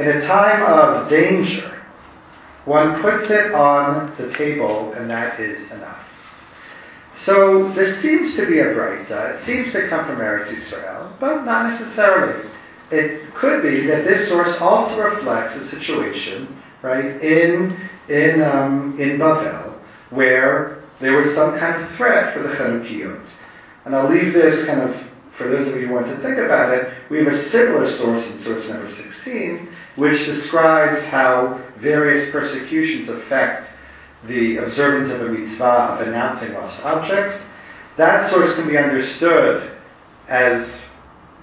a 0.08 0.22
time 0.28 0.64
of 0.64 1.10
danger, 1.10 1.84
one 2.66 3.01
puts 3.01 3.30
it 3.30 3.54
on 3.54 4.14
the 4.18 4.34
table, 4.34 4.91
and 4.93 5.10
that 5.10 5.39
is 5.39 5.72
enough. 5.72 6.04
So 7.16 7.72
this 7.74 8.01
seems 8.01 8.36
to 8.36 8.45
be 8.47 8.60
a 8.60 8.74
bright. 8.74 9.10
Uh, 9.10 9.36
it 9.36 9.45
seems 9.45 9.72
to 9.74 9.88
come 9.88 10.06
from 10.06 10.18
Eretz 10.18 10.51
Israel, 10.51 11.16
but 11.20 11.43
not 11.43 11.70
necessarily. 11.70 12.49
It 12.91 13.34
could 13.34 13.64
be 13.64 13.86
that 13.88 14.04
this 14.04 14.28
source 14.28 14.60
also 14.60 15.01
reflects 15.04 15.56
a 15.56 15.68
situation, 15.70 16.62
right, 16.82 17.22
in 17.24 17.78
in 18.10 18.41
um, 18.41 18.99
in 18.99 19.18
Bavel, 19.18 19.80
where 20.10 20.84
there 20.99 21.14
was 21.14 21.34
some 21.36 21.58
kind 21.60 21.82
of 21.82 21.89
threat 21.95 22.34
for 22.34 22.43
the 22.43 22.49
Chanukiot. 22.56 23.28
And 23.86 23.95
I'll 23.95 24.10
leave 24.10 24.34
this 24.34 24.66
kind 24.66 24.82
of 24.82 24.95
for 25.38 25.49
those 25.49 25.68
of 25.68 25.80
you 25.80 25.88
who 25.88 25.93
want 25.93 26.08
to 26.08 26.18
think 26.18 26.38
about 26.38 26.78
it. 26.78 26.93
We 27.10 27.18
have 27.18 27.28
a 27.28 27.49
similar 27.49 27.89
source 27.89 28.26
in 28.30 28.39
source 28.39 28.68
number 28.70 28.88
16, 28.88 29.68
which 29.95 30.26
describes 30.26 31.04
how 31.06 31.62
various 31.80 32.32
persecutions 32.32 33.10
affect 33.10 33.70
the 34.28 34.58
observance 34.58 35.12
of 35.12 35.22
a 35.22 35.30
mitzvah 35.30 35.64
of 35.64 36.08
announcing 36.08 36.54
lost 36.54 36.80
objects. 36.84 37.41
That 37.97 38.30
source 38.30 38.54
can 38.56 38.68
be 38.68 38.78
understood 38.78 39.72
as 40.28 40.82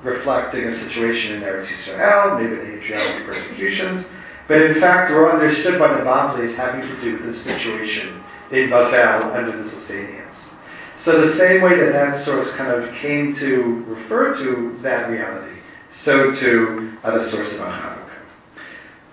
reflecting 0.03 0.65
a 0.65 0.79
situation 0.79 1.35
in 1.35 1.43
Eretz 1.43 1.71
Israel, 1.71 2.39
maybe 2.39 2.57
the 2.57 2.79
Hadrianic 2.79 3.27
persecutions, 3.27 4.07
but 4.51 4.63
in 4.63 4.81
fact 4.81 5.13
were 5.13 5.31
understood 5.31 5.79
by 5.79 5.87
the 5.87 6.43
as 6.43 6.57
having 6.57 6.81
to 6.81 7.01
do 7.01 7.13
with 7.13 7.27
the 7.27 7.35
situation 7.35 8.21
in 8.51 8.69
Babel 8.69 9.31
under 9.31 9.53
the 9.53 9.71
Sasanians. 9.71 10.35
So 10.97 11.21
the 11.25 11.37
same 11.37 11.63
way 11.63 11.79
that 11.79 11.93
that 11.93 12.25
source 12.25 12.51
kind 12.55 12.73
of 12.73 12.93
came 12.97 13.33
to 13.37 13.85
refer 13.87 14.37
to 14.39 14.77
that 14.83 15.09
reality, 15.09 15.61
so 15.93 16.35
too 16.35 16.99
uh, 17.05 17.17
the 17.17 17.31
source 17.31 17.53
of 17.53 17.61
Hanukkah. 17.61 18.19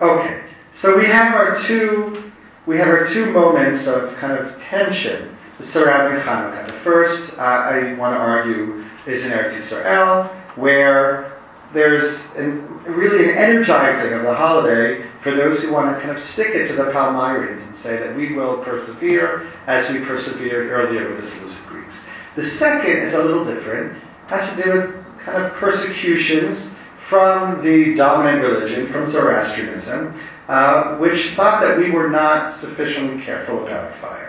Okay, 0.00 0.42
so 0.74 0.98
we 0.98 1.06
have 1.06 1.32
our 1.36 1.56
two 1.56 2.32
we 2.66 2.76
have 2.78 2.88
our 2.88 3.06
two 3.06 3.30
moments 3.30 3.86
of 3.86 4.16
kind 4.16 4.32
of 4.32 4.60
tension 4.62 5.36
surrounding 5.60 6.20
Hanukkah. 6.20 6.66
The 6.66 6.80
first, 6.80 7.38
uh, 7.38 7.42
I 7.42 7.94
want 7.94 8.12
to 8.12 8.18
argue, 8.18 8.84
is 9.06 9.24
in 9.24 9.30
Eretz 9.30 9.54
Yisrael, 9.54 10.34
where 10.56 11.27
there's 11.74 12.20
an, 12.36 12.66
really 12.84 13.30
an 13.30 13.36
energizing 13.36 14.12
of 14.14 14.22
the 14.22 14.34
holiday 14.34 15.04
for 15.22 15.32
those 15.32 15.62
who 15.62 15.72
want 15.72 15.94
to 15.94 16.00
kind 16.00 16.16
of 16.16 16.22
stick 16.22 16.54
it 16.54 16.68
to 16.68 16.74
the 16.74 16.90
Palmyreans 16.92 17.66
and 17.66 17.76
say 17.76 17.98
that 17.98 18.16
we 18.16 18.34
will 18.34 18.58
persevere 18.64 19.50
as 19.66 19.90
we 19.90 20.04
persevered 20.04 20.70
earlier 20.70 21.10
with 21.10 21.24
the 21.24 21.30
Seleucid 21.30 21.66
Greeks. 21.66 21.96
The 22.36 22.46
second 22.52 22.98
is 22.98 23.14
a 23.14 23.22
little 23.22 23.44
different. 23.44 24.02
Has 24.28 24.54
to 24.56 24.62
do 24.62 24.72
with 24.72 25.18
kind 25.20 25.42
of 25.42 25.52
persecutions 25.54 26.70
from 27.08 27.62
the 27.62 27.94
dominant 27.94 28.42
religion, 28.42 28.92
from 28.92 29.10
Zoroastrianism, 29.10 30.18
uh, 30.48 30.96
which 30.98 31.34
thought 31.34 31.60
that 31.62 31.78
we 31.78 31.90
were 31.90 32.08
not 32.08 32.58
sufficiently 32.60 33.22
careful 33.24 33.66
about 33.66 33.98
fire. 34.00 34.27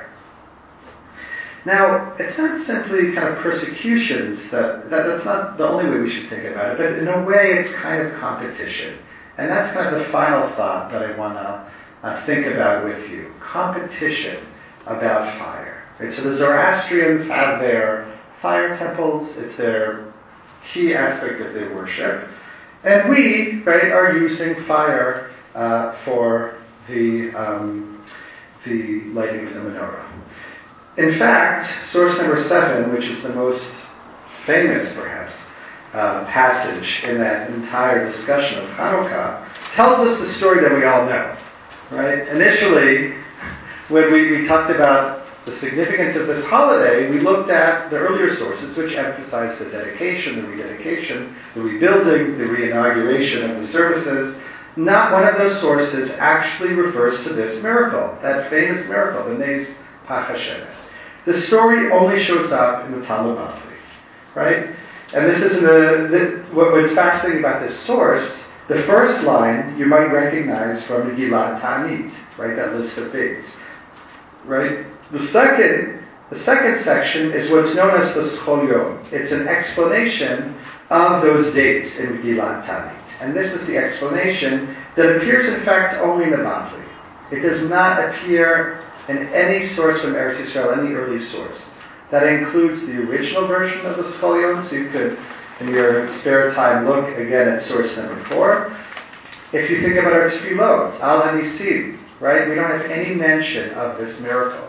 Now, 1.66 2.14
it's 2.18 2.38
not 2.38 2.62
simply 2.64 3.14
kind 3.14 3.28
of 3.28 3.40
persecutions 3.40 4.40
that, 4.52 4.90
that 4.90 5.08
that's 5.08 5.26
not 5.26 5.58
the 5.58 5.68
only 5.68 5.90
way 5.90 6.00
we 6.00 6.10
should 6.10 6.30
think 6.30 6.46
about 6.46 6.72
it, 6.72 6.78
but 6.78 6.98
in 6.98 7.08
a 7.08 7.24
way 7.24 7.54
it's 7.54 7.74
kind 7.76 8.08
of 8.08 8.18
competition. 8.20 8.98
And 9.38 9.50
that's 9.50 9.74
kind 9.74 9.94
of 9.94 10.06
the 10.06 10.12
final 10.12 10.48
thought 10.56 10.92
that 10.92 11.04
I 11.04 11.18
want 11.18 11.36
to 11.36 12.08
uh, 12.08 12.26
think 12.26 12.46
about 12.46 12.86
with 12.86 13.10
you. 13.10 13.34
Competition 13.42 14.46
about 14.86 15.38
fire. 15.38 15.84
Right? 16.00 16.14
So 16.14 16.24
the 16.24 16.38
Zoroastrians 16.38 17.28
have 17.28 17.60
their 17.60 18.18
fire 18.42 18.78
temples, 18.78 19.36
it's 19.38 19.58
their 19.58 20.14
key 20.74 20.94
aspect 20.94 21.42
of 21.42 21.54
their 21.54 21.74
worship. 21.76 22.28
And 22.84 23.10
we, 23.10 23.62
right, 23.64 23.92
are 23.92 24.18
using 24.18 24.64
fire 24.66 25.32
uh, 25.54 25.98
for 26.06 26.58
the, 26.88 27.32
um, 27.32 28.06
the 28.66 29.02
lighting 29.12 29.48
of 29.48 29.54
the 29.54 29.60
menorah. 29.60 30.10
In 31.00 31.18
fact, 31.18 31.88
source 31.88 32.18
number 32.18 32.44
seven, 32.44 32.92
which 32.92 33.06
is 33.06 33.24
the 33.24 33.30
most 33.30 33.72
famous, 34.46 34.92
perhaps, 34.94 35.34
uh, 35.94 36.26
passage 36.26 37.06
in 37.06 37.18
that 37.20 37.50
entire 37.50 38.04
discussion 38.06 38.60
of 38.60 38.70
Hanukkah, 38.72 39.48
tells 39.76 40.06
us 40.06 40.20
the 40.20 40.28
story 40.28 40.62
that 40.62 40.76
we 40.76 40.84
all 40.84 41.06
know. 41.06 41.38
Right? 41.90 42.28
Initially, 42.28 43.14
when 43.88 44.12
we, 44.12 44.42
we 44.42 44.46
talked 44.46 44.72
about 44.72 45.26
the 45.46 45.56
significance 45.60 46.18
of 46.18 46.28
this 46.28 46.44
holiday, 46.44 47.10
we 47.10 47.22
looked 47.22 47.50
at 47.50 47.90
the 47.90 47.98
earlier 47.98 48.36
sources 48.36 48.76
which 48.76 48.98
emphasized 48.98 49.58
the 49.60 49.70
dedication, 49.70 50.42
the 50.42 50.50
rededication, 50.50 51.34
the 51.56 51.62
rebuilding, 51.62 52.38
the 52.38 52.44
reinauguration 52.44 53.50
of 53.50 53.62
the 53.62 53.68
services. 53.68 54.38
Not 54.76 55.14
one 55.14 55.26
of 55.26 55.38
those 55.38 55.62
sources 55.62 56.12
actually 56.20 56.74
refers 56.74 57.24
to 57.24 57.30
this 57.30 57.64
miracle, 57.64 58.20
that 58.22 58.50
famous 58.50 58.86
miracle, 58.90 59.30
the 59.30 59.36
Nes 59.36 59.66
Pachashemes. 60.06 60.79
The 61.30 61.40
story 61.42 61.92
only 61.92 62.18
shows 62.18 62.52
up 62.52 62.88
in 62.88 63.00
the 63.00 63.06
Talmud 63.06 63.38
Bavli, 63.38 63.78
right? 64.34 64.76
And 65.14 65.30
this 65.30 65.42
is 65.42 65.62
the, 65.62 66.08
the 66.10 66.56
what, 66.56 66.72
what's 66.72 66.92
fascinating 66.94 67.42
about 67.42 67.62
this 67.62 67.80
source. 67.82 68.46
The 68.68 68.82
first 68.86 69.22
line 69.22 69.78
you 69.78 69.86
might 69.86 70.06
recognize 70.06 70.84
from 70.88 71.08
the 71.08 71.14
Megillat 71.14 71.62
Ta'anit, 71.62 72.12
right? 72.40 72.56
That 72.56 72.74
list 72.74 72.98
of 72.98 73.12
things, 73.12 73.60
right? 74.44 74.88
The 75.12 75.28
second, 75.28 76.04
the 76.32 76.40
second 76.40 76.82
section 76.82 77.32
is 77.32 77.52
what's 77.52 77.76
known 77.76 78.02
as 78.02 78.12
the 78.16 78.36
Schol 78.38 78.68
It's 79.12 79.32
an 79.32 79.48
explanation 79.48 80.56
of 80.90 81.22
those 81.22 81.54
dates 81.54 82.00
in 82.00 82.18
Megillat 82.18 82.66
Ta'anit. 82.66 83.22
And 83.22 83.36
this 83.36 83.54
is 83.54 83.68
the 83.68 83.78
explanation 83.78 84.76
that 84.96 85.18
appears, 85.18 85.48
in 85.48 85.64
fact, 85.64 86.02
only 86.02 86.24
in 86.24 86.32
the 86.32 86.38
Bavli. 86.38 86.84
It 87.32 87.42
does 87.42 87.70
not 87.70 88.04
appear 88.04 88.84
in 89.10 89.28
any 89.30 89.66
source 89.66 90.02
from 90.02 90.14
Eretz 90.14 90.38
Yisrael, 90.38 90.78
any 90.78 90.94
early 90.94 91.20
source. 91.20 91.72
That 92.12 92.28
includes 92.28 92.86
the 92.86 92.98
original 92.98 93.48
version 93.48 93.86
of 93.86 93.98
the 93.98 94.04
Scholion, 94.04 94.64
so 94.64 94.76
you 94.76 94.90
could, 94.90 95.18
in 95.60 95.70
your 95.70 96.10
spare 96.20 96.52
time, 96.52 96.88
look 96.88 97.18
again 97.18 97.48
at 97.48 97.64
source 97.64 97.98
number 97.98 98.24
four. 98.26 98.76
If 99.52 99.70
you 99.70 99.82
think 99.82 99.96
about 99.96 100.14
our 100.14 100.30
tefillot, 100.30 101.00
al 101.02 101.22
hanisim, 101.24 102.00
right? 102.20 102.48
We 102.48 102.56
don't 102.56 102.70
have 102.70 102.90
any 102.90 103.16
mention 103.16 103.72
of 103.72 103.98
this 103.98 104.20
miracle, 104.20 104.68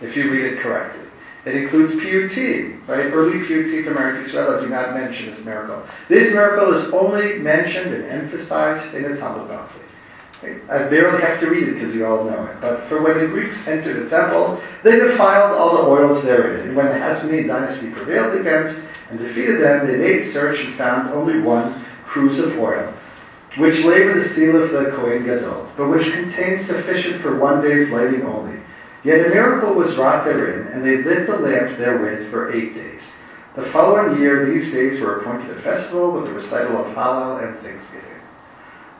if 0.00 0.16
you 0.16 0.30
read 0.30 0.54
it 0.54 0.60
correctly. 0.60 1.06
It 1.44 1.56
includes 1.56 1.94
piyutim, 1.94 2.86
right? 2.86 3.12
Early 3.12 3.38
piyutim 3.46 3.84
from 3.84 3.94
Eretz 3.94 4.24
Yisrael 4.24 4.60
do 4.60 4.68
not 4.68 4.94
mention 4.94 5.30
this 5.30 5.44
miracle. 5.44 5.84
This 6.08 6.32
miracle 6.32 6.74
is 6.74 6.92
only 6.92 7.38
mentioned 7.38 7.92
and 7.94 8.04
emphasized 8.04 8.94
in 8.94 9.02
the 9.02 9.16
Talmud 9.18 9.48
Bavli. 9.48 9.81
Uh, 10.42 10.74
I 10.74 10.88
barely 10.88 11.20
have 11.22 11.40
to 11.40 11.48
read 11.48 11.68
it 11.68 11.74
because 11.74 11.94
you 11.94 12.06
all 12.06 12.24
know 12.24 12.44
it. 12.44 12.60
But 12.60 12.88
for 12.88 13.02
when 13.02 13.18
the 13.18 13.26
Greeks 13.26 13.66
entered 13.66 14.04
the 14.04 14.10
temple, 14.10 14.60
they 14.82 14.98
defiled 14.98 15.52
all 15.52 15.76
the 15.76 15.88
oils 15.88 16.22
therein. 16.22 16.68
And 16.68 16.76
when 16.76 16.86
the 16.86 16.94
Hasmonean 16.94 17.48
dynasty 17.48 17.90
prevailed 17.92 18.38
against 18.40 18.80
and 19.10 19.18
defeated 19.18 19.60
them, 19.60 19.86
they 19.86 19.96
made 19.96 20.24
search 20.24 20.64
and 20.64 20.76
found 20.76 21.10
only 21.10 21.40
one 21.40 21.84
cruse 22.06 22.38
of 22.38 22.58
oil, 22.58 22.92
which 23.58 23.84
lay 23.84 24.04
with 24.04 24.16
the 24.16 24.34
seal 24.34 24.62
of 24.62 24.70
the 24.70 24.90
Kohen 24.90 25.24
Gadol, 25.24 25.70
but 25.76 25.88
which 25.88 26.12
contained 26.12 26.60
sufficient 26.60 27.22
for 27.22 27.38
one 27.38 27.62
day's 27.62 27.90
lighting 27.90 28.22
only. 28.22 28.58
Yet 29.04 29.26
a 29.26 29.30
miracle 29.30 29.74
was 29.74 29.96
wrought 29.96 30.24
therein, 30.24 30.68
and 30.68 30.84
they 30.84 31.02
lit 31.02 31.26
the 31.26 31.36
lamp 31.36 31.78
therewith 31.78 32.30
for 32.30 32.52
eight 32.52 32.74
days. 32.74 33.02
The 33.56 33.70
following 33.70 34.20
year, 34.20 34.46
these 34.46 34.72
days 34.72 35.00
were 35.00 35.20
appointed 35.20 35.56
a 35.56 35.62
festival 35.62 36.12
with 36.12 36.24
the 36.24 36.32
recital 36.32 36.84
of 36.84 36.94
Hallel 36.94 37.46
and 37.46 37.60
Thanksgiving. 37.60 38.11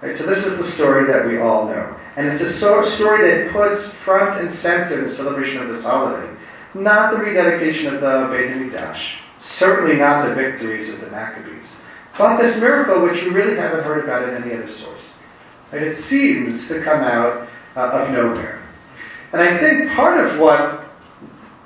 Right, 0.02 0.18
so 0.18 0.26
this 0.26 0.44
is 0.44 0.58
the 0.58 0.66
story 0.66 1.06
that 1.12 1.28
we 1.28 1.38
all 1.38 1.66
know. 1.66 1.96
And 2.16 2.26
it's 2.26 2.42
a 2.42 2.52
so- 2.52 2.84
story 2.84 3.30
that 3.30 3.52
puts 3.52 3.88
front 4.04 4.40
and 4.40 4.52
center 4.52 5.08
the 5.08 5.14
celebration 5.14 5.62
of 5.62 5.68
this 5.68 5.84
holiday. 5.84 6.28
Not 6.74 7.12
the 7.12 7.18
rededication 7.18 7.94
of 7.94 8.00
the 8.00 8.28
Beit 8.36 8.50
HaMikdash. 8.50 9.00
Certainly 9.40 9.96
not 9.96 10.28
the 10.28 10.34
victories 10.34 10.92
of 10.92 11.00
the 11.00 11.06
Maccabees. 11.06 11.76
But 12.18 12.38
this 12.38 12.56
miracle, 12.58 13.02
which 13.02 13.22
we 13.22 13.30
really 13.30 13.56
haven't 13.56 13.84
heard 13.84 14.02
about 14.02 14.28
in 14.28 14.42
any 14.42 14.54
other 14.54 14.68
source. 14.68 15.14
Right, 15.72 15.82
it 15.82 15.96
seems 16.04 16.66
to 16.66 16.82
come 16.82 17.00
out 17.00 17.48
uh, 17.76 17.80
of 17.80 18.10
nowhere. 18.10 18.60
And 19.32 19.40
I 19.40 19.56
think 19.58 19.92
part 19.92 20.18
of 20.18 20.40
what 20.40 20.80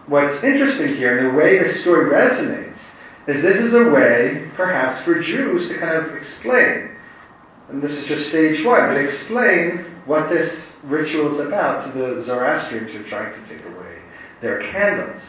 what's 0.06 0.44
interesting 0.44 0.94
here, 0.94 1.18
and 1.18 1.28
the 1.28 1.38
way 1.38 1.58
this 1.58 1.80
story 1.80 2.10
resonates, 2.10 2.78
is 3.26 3.42
this 3.42 3.60
is 3.60 3.74
a 3.74 3.90
way, 3.90 4.48
perhaps, 4.54 5.02
for 5.02 5.20
Jews 5.20 5.68
to 5.68 5.78
kind 5.78 5.96
of 5.96 6.14
explain 6.14 6.95
and 7.68 7.82
this 7.82 7.96
is 7.96 8.04
just 8.04 8.28
stage 8.28 8.64
one, 8.64 8.88
but 8.88 8.96
explain 8.96 9.84
what 10.04 10.28
this 10.28 10.76
ritual 10.84 11.34
is 11.34 11.44
about 11.44 11.84
to 11.84 11.98
the 11.98 12.22
Zoroastrians 12.22 12.92
who 12.92 13.00
are 13.00 13.08
trying 13.08 13.32
to 13.32 13.48
take 13.48 13.64
away 13.66 13.98
their 14.40 14.60
candles. 14.70 15.22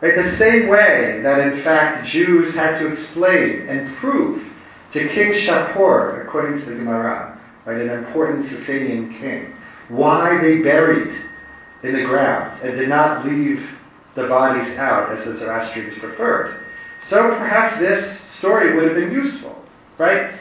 Right? 0.00 0.14
The 0.14 0.36
same 0.36 0.68
way 0.68 1.20
that 1.22 1.52
in 1.52 1.62
fact 1.62 2.06
Jews 2.06 2.54
had 2.54 2.78
to 2.78 2.92
explain 2.92 3.68
and 3.68 3.94
prove 3.96 4.46
to 4.92 5.08
King 5.08 5.32
Shapur, 5.32 6.24
according 6.24 6.60
to 6.60 6.66
the 6.66 6.76
Gemara, 6.76 7.40
right, 7.64 7.80
an 7.80 7.90
important 7.90 8.46
Sasanian 8.46 9.18
king, 9.18 9.56
why 9.88 10.40
they 10.40 10.58
buried 10.58 11.12
in 11.82 11.94
the 11.94 12.04
ground 12.04 12.60
and 12.62 12.76
did 12.76 12.88
not 12.88 13.26
leave 13.26 13.68
the 14.14 14.28
bodies 14.28 14.72
out 14.76 15.10
as 15.10 15.24
the 15.24 15.36
Zoroastrians 15.36 15.98
preferred. 15.98 16.64
So 17.02 17.36
perhaps 17.36 17.78
this 17.78 18.20
story 18.38 18.76
would 18.76 18.84
have 18.84 18.94
been 18.94 19.12
useful, 19.12 19.60
right? 19.98 20.38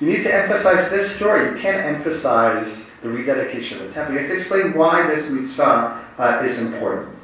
You 0.00 0.08
need 0.08 0.24
to 0.24 0.34
emphasize 0.34 0.90
this 0.90 1.14
story. 1.16 1.54
You 1.54 1.62
can't 1.62 1.84
emphasize 1.84 2.86
the 3.02 3.08
rededication 3.08 3.80
of 3.80 3.88
the 3.88 3.94
temple. 3.94 4.14
You 4.14 4.20
have 4.20 4.30
to 4.30 4.36
explain 4.36 4.74
why 4.74 5.14
this 5.14 5.30
mitzvah 5.30 6.14
uh, 6.18 6.42
is 6.44 6.58
important. 6.58 7.16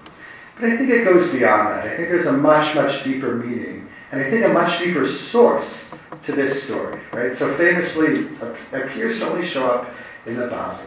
But 0.54 0.70
I 0.70 0.76
think 0.76 0.90
it 0.90 1.04
goes 1.04 1.30
beyond 1.30 1.68
that. 1.68 1.86
I 1.86 1.96
think 1.96 2.10
there's 2.10 2.26
a 2.26 2.32
much, 2.32 2.74
much 2.74 3.02
deeper 3.02 3.34
meaning, 3.34 3.88
and 4.12 4.22
I 4.22 4.30
think 4.30 4.44
a 4.44 4.48
much 4.48 4.78
deeper 4.78 5.08
source 5.08 5.86
to 6.26 6.32
this 6.32 6.64
story. 6.64 7.00
Right? 7.12 7.36
So 7.36 7.56
famously, 7.56 8.28
appears 8.72 9.18
to 9.18 9.30
only 9.30 9.46
show 9.46 9.66
up 9.66 9.92
in 10.26 10.36
the 10.36 10.46
Bavli. 10.46 10.86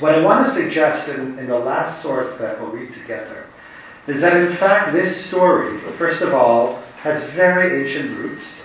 What 0.00 0.14
I 0.14 0.22
want 0.22 0.46
to 0.46 0.54
suggest 0.54 1.08
in, 1.08 1.38
in 1.38 1.48
the 1.48 1.58
last 1.58 2.02
source 2.02 2.38
that 2.38 2.60
we'll 2.60 2.70
read 2.70 2.92
together 2.92 3.46
is 4.06 4.20
that 4.20 4.36
in 4.36 4.56
fact 4.56 4.92
this 4.92 5.26
story, 5.26 5.80
first 5.98 6.22
of 6.22 6.32
all, 6.32 6.80
has 7.00 7.22
very 7.34 7.84
ancient 7.84 8.16
roots. 8.18 8.62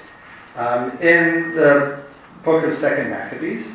Um, 0.55 0.97
in 0.99 1.55
the 1.55 2.00
book 2.43 2.63
of 2.63 2.75
Second 2.75 3.09
Maccabees. 3.09 3.67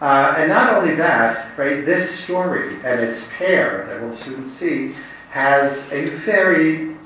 Uh, 0.00 0.34
and 0.36 0.48
not 0.48 0.74
only 0.74 0.94
that, 0.96 1.56
right, 1.56 1.86
this 1.86 2.24
story 2.24 2.74
and 2.84 3.00
its 3.00 3.26
pair 3.38 3.86
that 3.86 4.02
we'll 4.02 4.16
soon 4.16 4.50
see 4.56 4.94
has 5.30 5.76
a 5.92 6.16
very 6.24 6.96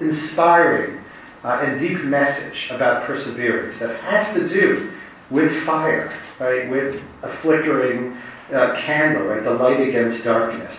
inspiring 0.00 1.02
uh, 1.44 1.62
and 1.64 1.80
deep 1.80 2.00
message 2.02 2.68
about 2.70 3.06
perseverance 3.06 3.78
that 3.78 3.98
has 4.00 4.32
to 4.34 4.48
do 4.48 4.92
with 5.30 5.50
fire, 5.64 6.14
right? 6.38 6.68
With 6.70 7.02
a 7.22 7.36
flickering 7.38 8.16
uh, 8.52 8.76
candle, 8.76 9.26
right? 9.28 9.42
The 9.42 9.50
light 9.50 9.80
against 9.80 10.24
darkness. 10.24 10.76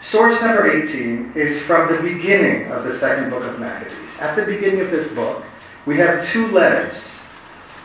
Source 0.00 0.40
number 0.42 0.70
18 0.70 1.32
is 1.34 1.62
from 1.62 1.90
the 1.90 2.02
beginning 2.02 2.70
of 2.70 2.84
the 2.84 2.98
second 2.98 3.30
book 3.30 3.42
of 3.42 3.58
Maccabees. 3.58 4.10
At 4.20 4.36
the 4.36 4.44
beginning 4.44 4.80
of 4.80 4.90
this 4.90 5.10
book, 5.12 5.42
we 5.86 5.96
have 5.98 6.26
two 6.28 6.48
letters. 6.48 7.18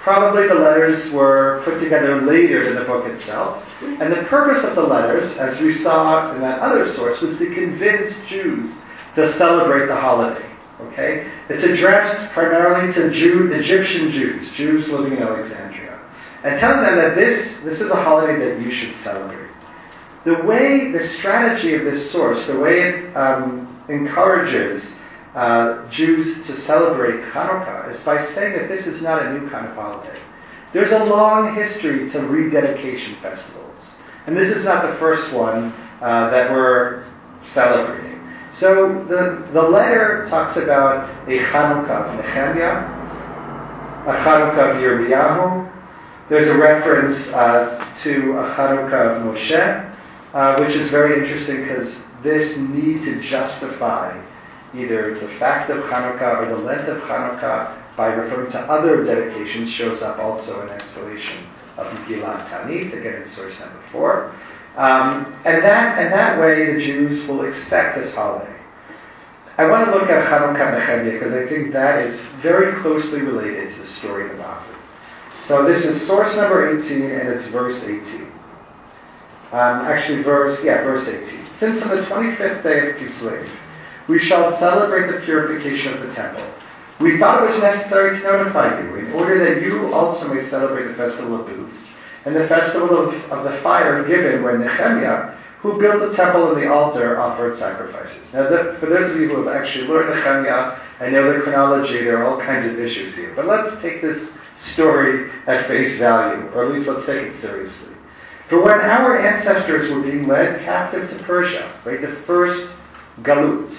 Probably 0.01 0.47
the 0.47 0.55
letters 0.55 1.11
were 1.11 1.61
put 1.65 1.79
together 1.79 2.21
later 2.21 2.63
than 2.63 2.75
the 2.75 2.85
book 2.85 3.05
itself. 3.07 3.63
And 3.81 4.13
the 4.13 4.23
purpose 4.23 4.63
of 4.63 4.75
the 4.75 4.81
letters, 4.81 5.37
as 5.37 5.59
we 5.61 5.73
saw 5.73 6.33
in 6.33 6.41
that 6.41 6.59
other 6.59 6.85
source, 6.85 7.21
was 7.21 7.37
to 7.37 7.53
convince 7.53 8.17
Jews 8.27 8.71
to 9.15 9.33
celebrate 9.37 9.87
the 9.87 9.95
holiday. 9.95 10.45
Okay? 10.81 11.29
It's 11.49 11.65
addressed 11.65 12.31
primarily 12.31 12.93
to 12.93 13.11
Jew, 13.11 13.51
Egyptian 13.51 14.11
Jews, 14.11 14.53
Jews 14.53 14.89
living 14.89 15.17
in 15.17 15.23
Alexandria, 15.23 15.99
and 16.43 16.59
telling 16.59 16.81
them 16.81 16.95
that 16.95 17.15
this, 17.15 17.59
this 17.63 17.81
is 17.81 17.91
a 17.91 17.95
holiday 17.95 18.37
that 18.37 18.61
you 18.61 18.71
should 18.71 18.95
celebrate. 19.03 19.49
The 20.23 20.35
way, 20.43 20.91
the 20.91 21.05
strategy 21.05 21.75
of 21.75 21.83
this 21.83 22.09
source, 22.11 22.47
the 22.47 22.59
way 22.59 22.81
it 22.81 23.15
um, 23.15 23.83
encourages 23.89 24.85
uh, 25.35 25.89
Jews 25.89 26.45
to 26.47 26.59
celebrate 26.61 27.21
Hanukkah 27.31 27.93
is 27.93 27.99
by 28.03 28.25
saying 28.33 28.57
that 28.57 28.67
this 28.67 28.87
is 28.87 29.01
not 29.01 29.25
a 29.25 29.33
new 29.33 29.49
kind 29.49 29.67
of 29.67 29.75
holiday. 29.75 30.19
There's 30.73 30.91
a 30.91 31.03
long 31.03 31.55
history 31.55 32.09
to 32.11 32.19
rededication 32.21 33.15
festivals. 33.21 33.97
And 34.27 34.37
this 34.37 34.49
is 34.49 34.65
not 34.65 34.91
the 34.91 34.97
first 34.99 35.33
one 35.33 35.73
uh, 36.01 36.29
that 36.29 36.51
we're 36.51 37.05
celebrating. 37.43 38.19
So 38.57 39.05
the, 39.07 39.47
the 39.53 39.61
letter 39.61 40.27
talks 40.29 40.57
about 40.57 41.09
a 41.27 41.39
Hanukkah 41.39 42.09
of 42.09 42.25
Nehemiah, 42.25 42.85
a 44.05 44.13
Hanukkah 44.13 44.71
of 44.71 44.75
Yirmiyahu. 44.77 45.71
There's 46.29 46.47
a 46.47 46.57
reference 46.57 47.15
uh, 47.29 47.91
to 48.03 48.33
a 48.33 48.55
Hanukkah 48.55 49.17
of 49.17 49.23
Moshe, 49.23 49.95
uh, 50.33 50.57
which 50.57 50.75
is 50.75 50.89
very 50.91 51.23
interesting 51.23 51.61
because 51.61 51.95
this 52.21 52.57
need 52.57 53.05
to 53.05 53.21
justify 53.21 54.21
either 54.73 55.19
the 55.19 55.27
fact 55.39 55.69
of 55.69 55.77
Hanukkah 55.83 56.41
or 56.41 56.49
the 56.49 56.61
length 56.61 56.87
of 56.87 56.97
Hanukkah 57.01 57.75
by 57.97 58.13
referring 58.13 58.51
to 58.51 58.59
other 58.59 59.03
dedications 59.03 59.71
shows 59.71 60.01
up 60.01 60.19
also 60.19 60.61
in 60.61 60.69
explanation 60.69 61.45
of 61.77 61.87
Megillat 61.87 62.49
Ta'anit, 62.49 62.93
again 62.97 63.21
in 63.21 63.27
source 63.27 63.59
number 63.59 63.81
four. 63.91 64.35
Um, 64.77 65.25
and 65.45 65.63
that 65.63 65.99
and 65.99 66.13
that 66.13 66.39
way 66.39 66.73
the 66.73 66.79
Jews 66.79 67.27
will 67.27 67.45
accept 67.45 67.97
this 67.97 68.13
holiday. 68.13 68.55
I 69.57 69.67
want 69.67 69.85
to 69.85 69.91
look 69.91 70.09
at 70.09 70.25
Hanukkah 70.25 70.79
Nehemiah 70.79 71.19
because 71.19 71.33
I 71.33 71.45
think 71.47 71.73
that 71.73 72.05
is 72.05 72.17
very 72.41 72.81
closely 72.81 73.21
related 73.21 73.73
to 73.73 73.81
the 73.81 73.87
story 73.87 74.29
of 74.29 74.37
Bavli. 74.37 74.75
So 75.45 75.65
this 75.65 75.83
is 75.83 76.05
source 76.07 76.35
number 76.37 76.79
18 76.79 77.01
and 77.01 77.29
it's 77.29 77.47
verse 77.47 77.75
18. 77.83 78.31
Um, 79.51 79.81
actually, 79.83 80.21
verse 80.21 80.63
yeah, 80.63 80.83
verse 80.83 81.07
18. 81.07 81.47
Since 81.59 81.81
on 81.81 81.89
the 81.89 82.03
25th 82.03 82.63
day 82.63 82.91
of 82.91 82.95
Kislev, 82.97 83.49
we 84.09 84.19
shall 84.19 84.57
celebrate 84.59 85.11
the 85.11 85.23
purification 85.23 85.93
of 85.93 86.07
the 86.07 86.13
temple. 86.13 86.43
We 86.99 87.17
thought 87.17 87.43
it 87.43 87.45
was 87.45 87.61
necessary 87.61 88.17
to 88.17 88.23
notify 88.23 88.81
you 88.81 88.95
in 88.95 89.13
order 89.13 89.37
that 89.45 89.61
you 89.61 89.93
also 89.93 90.33
may 90.33 90.49
celebrate 90.49 90.87
the 90.87 90.95
festival 90.95 91.39
of 91.39 91.45
booths 91.45 91.77
and 92.25 92.35
the 92.35 92.47
festival 92.47 93.07
of, 93.07 93.13
of 93.31 93.43
the 93.49 93.57
fire 93.61 94.05
given 94.05 94.43
when 94.43 94.59
Nehemiah, 94.59 95.37
who 95.61 95.79
built 95.79 96.09
the 96.09 96.15
temple 96.17 96.51
and 96.51 96.61
the 96.61 96.69
altar, 96.69 97.19
offered 97.19 97.57
sacrifices. 97.57 98.33
Now, 98.33 98.49
the, 98.49 98.77
for 98.79 98.87
those 98.87 99.11
of 99.11 99.21
you 99.21 99.29
who 99.29 99.45
have 99.45 99.55
actually 99.55 99.87
learned 99.87 100.09
Nehemiah 100.09 100.79
and 100.99 101.13
know 101.13 101.31
the 101.31 101.41
chronology, 101.41 102.03
there 102.03 102.17
are 102.17 102.25
all 102.25 102.41
kinds 102.41 102.67
of 102.67 102.79
issues 102.79 103.15
here. 103.15 103.33
But 103.35 103.45
let's 103.45 103.79
take 103.81 104.01
this 104.01 104.29
story 104.57 105.31
at 105.47 105.67
face 105.67 105.97
value, 105.97 106.47
or 106.49 106.65
at 106.65 106.71
least 106.71 106.87
let's 106.87 107.05
take 107.05 107.27
it 107.27 107.39
seriously. 107.39 107.93
For 108.49 108.61
when 108.61 108.81
our 108.81 109.19
ancestors 109.19 109.91
were 109.91 110.01
being 110.01 110.27
led 110.27 110.61
captive 110.61 111.09
to 111.11 111.23
Persia, 111.23 111.71
right, 111.85 112.01
the 112.01 112.15
first 112.25 112.75
galut, 113.21 113.71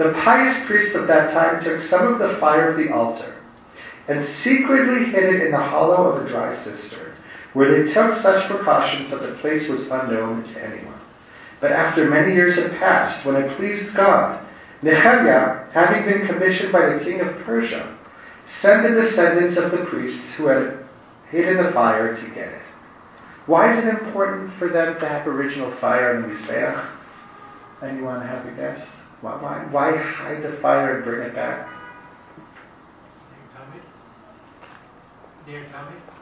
the 0.00 0.14
pious 0.14 0.64
priests 0.64 0.94
of 0.94 1.06
that 1.08 1.30
time 1.34 1.62
took 1.62 1.82
some 1.82 2.10
of 2.10 2.18
the 2.18 2.38
fire 2.38 2.70
of 2.70 2.78
the 2.78 2.90
altar 2.90 3.34
and 4.08 4.24
secretly 4.24 5.10
hid 5.10 5.34
it 5.34 5.42
in 5.42 5.50
the 5.50 5.58
hollow 5.58 6.10
of 6.10 6.24
a 6.24 6.28
dry 6.28 6.56
cistern, 6.64 7.14
where 7.52 7.84
they 7.84 7.92
took 7.92 8.16
such 8.16 8.48
precautions 8.48 9.10
that 9.10 9.20
the 9.20 9.34
place 9.42 9.68
was 9.68 9.88
unknown 9.88 10.42
to 10.44 10.64
anyone. 10.64 10.98
But 11.60 11.72
after 11.72 12.08
many 12.08 12.32
years 12.32 12.56
had 12.56 12.78
passed, 12.78 13.26
when 13.26 13.36
it 13.36 13.54
pleased 13.58 13.94
God, 13.94 14.42
Nehemiah, 14.80 15.66
having 15.70 16.06
been 16.06 16.26
commissioned 16.26 16.72
by 16.72 16.94
the 16.94 17.04
king 17.04 17.20
of 17.20 17.36
Persia, 17.44 17.94
sent 18.62 18.82
the 18.82 19.02
descendants 19.02 19.58
of 19.58 19.70
the 19.70 19.84
priests 19.84 20.32
who 20.32 20.46
had 20.46 20.78
hidden 21.30 21.58
the 21.58 21.72
fire 21.72 22.16
to 22.16 22.28
get 22.28 22.48
it. 22.48 22.62
Why 23.44 23.76
is 23.76 23.84
it 23.84 23.90
important 23.90 24.54
for 24.54 24.68
them 24.68 24.98
to 24.98 25.06
have 25.06 25.26
original 25.26 25.76
fire 25.78 26.16
in 26.16 26.22
Mizbeach? 26.22 26.88
Anyone 27.82 28.26
have 28.26 28.46
a 28.46 28.50
guess? 28.52 28.80
Why, 29.20 29.36
why, 29.36 29.66
why 29.70 29.96
hide 29.96 30.42
the 30.42 30.56
fire 30.62 30.96
and 30.96 31.04
bring 31.04 31.20
it 31.20 31.34
back? 31.34 31.68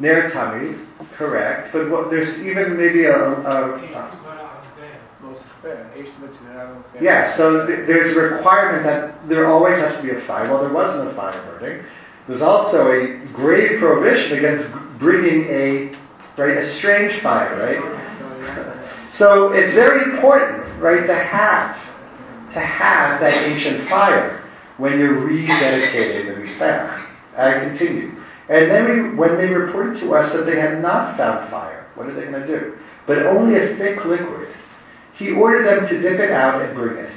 Ner 0.01 0.30
Tamid, 0.30 0.86
correct. 1.16 1.70
But 1.72 1.90
what, 1.90 2.11
there's 2.11 2.40
even 2.42 2.76
maybe 2.76 3.05
a, 3.05 3.16
a, 3.16 3.74
a 3.74 4.38
yeah, 7.01 7.36
so 7.36 7.66
th- 7.66 7.86
there's 7.86 8.16
a 8.16 8.20
requirement 8.20 8.84
that 8.84 9.28
there 9.28 9.46
always 9.46 9.78
has 9.78 9.96
to 9.96 10.03
be 10.03 10.11
a 10.11 10.20
fire. 10.22 10.49
Well, 10.49 10.61
there 10.61 10.72
wasn't 10.72 11.09
a 11.09 11.14
fire 11.14 11.40
burning. 11.44 11.84
There's 12.26 12.42
also 12.42 12.90
a 12.92 13.26
grave 13.32 13.80
prohibition 13.80 14.38
against 14.38 14.70
bringing 14.99 15.44
a 15.44 15.96
right 16.36 16.59
a 16.59 16.64
strange 16.64 17.20
fire, 17.20 17.59
right? 17.59 18.80
so 19.11 19.53
it's 19.53 19.74
very 19.74 20.14
important, 20.14 20.80
right, 20.80 21.07
to 21.07 21.14
have 21.14 21.76
to 22.59 22.66
have 22.66 23.20
that 23.20 23.34
ancient 23.44 23.88
fire 23.88 24.44
when 24.78 24.98
you're 24.98 25.14
rededicating 25.14 26.26
the 26.26 26.40
Mizbeach. 26.40 27.06
I 27.36 27.61
continue. 27.61 28.12
And 28.48 28.70
then 28.70 28.84
we, 28.84 29.16
when 29.16 29.36
they 29.36 29.46
reported 29.46 30.00
to 30.00 30.14
us 30.14 30.32
that 30.32 30.44
they 30.44 30.59
had 30.59 30.82
not 30.82 31.16
found 31.16 31.50
fire, 31.50 31.86
what 31.94 32.09
are 32.09 32.14
they 32.14 32.26
going 32.30 32.42
to 32.42 32.46
do? 32.46 32.78
But 33.06 33.26
only 33.26 33.59
a 33.59 33.76
thick 33.76 34.04
liquid. 34.04 34.48
He 35.14 35.32
ordered 35.32 35.66
them 35.66 35.88
to 35.88 36.00
dip 36.00 36.20
it 36.20 36.30
out 36.30 36.62
and 36.62 36.74
bring 36.74 36.96
it. 36.98 37.11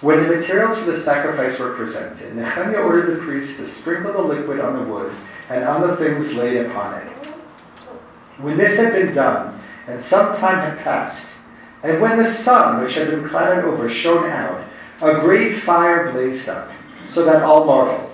When 0.00 0.22
the 0.22 0.36
materials 0.36 0.78
for 0.78 0.86
the 0.86 1.02
sacrifice 1.02 1.58
were 1.58 1.74
presented, 1.74 2.34
Nehemiah 2.34 2.82
ordered 2.82 3.16
the 3.16 3.24
priests 3.24 3.56
to 3.58 3.68
sprinkle 3.76 4.12
the 4.12 4.22
liquid 4.22 4.60
on 4.60 4.78
the 4.78 4.90
wood 4.90 5.14
and 5.50 5.64
on 5.64 5.82
the 5.82 5.96
things 5.96 6.32
laid 6.32 6.64
upon 6.64 7.02
it. 7.02 7.28
When 8.40 8.56
this 8.56 8.76
had 8.78 8.92
been 8.92 9.14
done, 9.14 9.60
and 9.86 10.02
some 10.06 10.36
time 10.36 10.70
had 10.70 10.78
passed, 10.82 11.26
and 11.84 12.00
when 12.00 12.16
the 12.16 12.34
sun, 12.42 12.82
which 12.82 12.94
had 12.94 13.10
been 13.10 13.28
clouded 13.28 13.66
over, 13.66 13.90
shone 13.90 14.30
out, 14.30 14.66
a 15.02 15.20
great 15.20 15.62
fire 15.64 16.10
blazed 16.12 16.48
up, 16.48 16.70
so 17.12 17.26
that 17.26 17.42
all 17.42 17.66
marveled. 17.66 18.10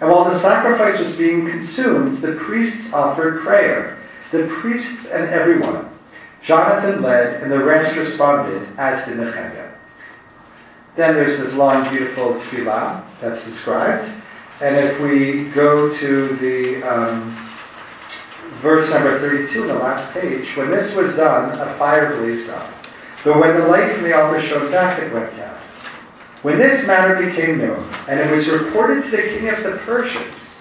And 0.00 0.10
while 0.10 0.24
the 0.24 0.40
sacrifice 0.40 0.98
was 0.98 1.14
being 1.14 1.48
consumed, 1.48 2.20
the 2.20 2.32
priests 2.32 2.92
offered 2.92 3.42
prayer. 3.42 3.98
The 4.32 4.48
priests 4.60 5.06
and 5.06 5.28
everyone. 5.28 5.96
Jonathan 6.42 7.02
led, 7.02 7.40
and 7.40 7.52
the 7.52 7.62
rest 7.62 7.96
responded, 7.96 8.68
as 8.78 9.06
did 9.06 9.16
Nehemiah. 9.16 9.72
Then 10.96 11.14
there's 11.14 11.38
this 11.38 11.54
long, 11.54 11.88
beautiful 11.90 12.34
tefillah 12.34 13.04
that's 13.20 13.44
described. 13.44 14.12
And 14.60 14.76
if 14.76 15.00
we 15.00 15.50
go 15.54 15.88
to 15.88 16.36
the 16.36 16.82
um, 16.82 17.50
verse 18.60 18.90
number 18.90 19.20
32 19.20 19.62
on 19.62 19.68
the 19.68 19.74
last 19.74 20.12
page, 20.12 20.56
when 20.56 20.72
this 20.72 20.94
was 20.94 21.14
done, 21.14 21.58
a 21.60 21.78
fire 21.78 22.16
blazed 22.16 22.50
up. 22.50 22.83
But 23.24 23.40
when 23.40 23.54
the 23.58 23.66
light 23.66 23.94
from 23.94 24.04
the 24.04 24.14
altar 24.14 24.40
shone 24.42 24.70
back, 24.70 25.00
it 25.00 25.12
went 25.12 25.34
down. 25.36 25.58
When 26.42 26.58
this 26.58 26.86
matter 26.86 27.24
became 27.24 27.58
known, 27.58 27.90
and 28.06 28.20
it 28.20 28.30
was 28.30 28.46
reported 28.48 29.04
to 29.04 29.10
the 29.10 29.22
king 29.22 29.48
of 29.48 29.62
the 29.62 29.78
Persians, 29.78 30.58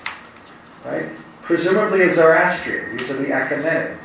right, 0.86 1.10
presumably 1.44 2.04
a 2.04 2.14
Zoroastrian, 2.14 2.96
these 2.96 3.10
are 3.10 3.18
the 3.18 3.26
Achaemenids, 3.26 4.00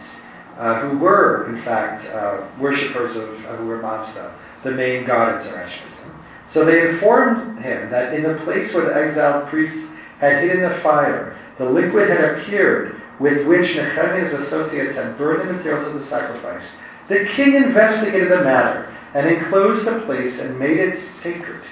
uh, 0.56 0.80
who 0.80 0.98
were, 0.98 1.48
in 1.48 1.62
fact, 1.62 2.06
uh, 2.06 2.48
worshippers 2.58 3.14
of, 3.14 3.28
Ahura 3.44 3.80
Mazda, 3.80 4.34
the 4.64 4.72
main 4.72 5.06
god 5.06 5.36
in 5.36 5.42
Zoroastrianism. 5.44 6.24
So 6.48 6.64
they 6.64 6.88
informed 6.88 7.60
him 7.60 7.90
that 7.90 8.12
in 8.12 8.24
the 8.24 8.42
place 8.42 8.74
where 8.74 8.86
the 8.86 8.96
exiled 8.96 9.48
priests 9.48 9.88
had 10.18 10.42
hidden 10.42 10.68
the 10.68 10.80
fire, 10.80 11.36
the 11.58 11.64
liquid 11.64 12.10
had 12.10 12.24
appeared 12.24 13.00
with 13.20 13.46
which 13.46 13.76
Nehemiah's 13.76 14.32
associates 14.34 14.96
had 14.96 15.16
burned 15.16 15.48
the 15.48 15.52
materials 15.52 15.86
of 15.86 15.94
the 15.94 16.06
sacrifice. 16.06 16.76
The 17.08 17.26
king 17.26 17.54
investigated 17.54 18.30
the 18.30 18.44
matter 18.44 18.94
and 19.14 19.26
enclosed 19.26 19.86
the 19.86 20.00
place 20.00 20.38
and 20.38 20.58
made 20.58 20.78
it 20.78 20.98
sacred. 21.22 21.62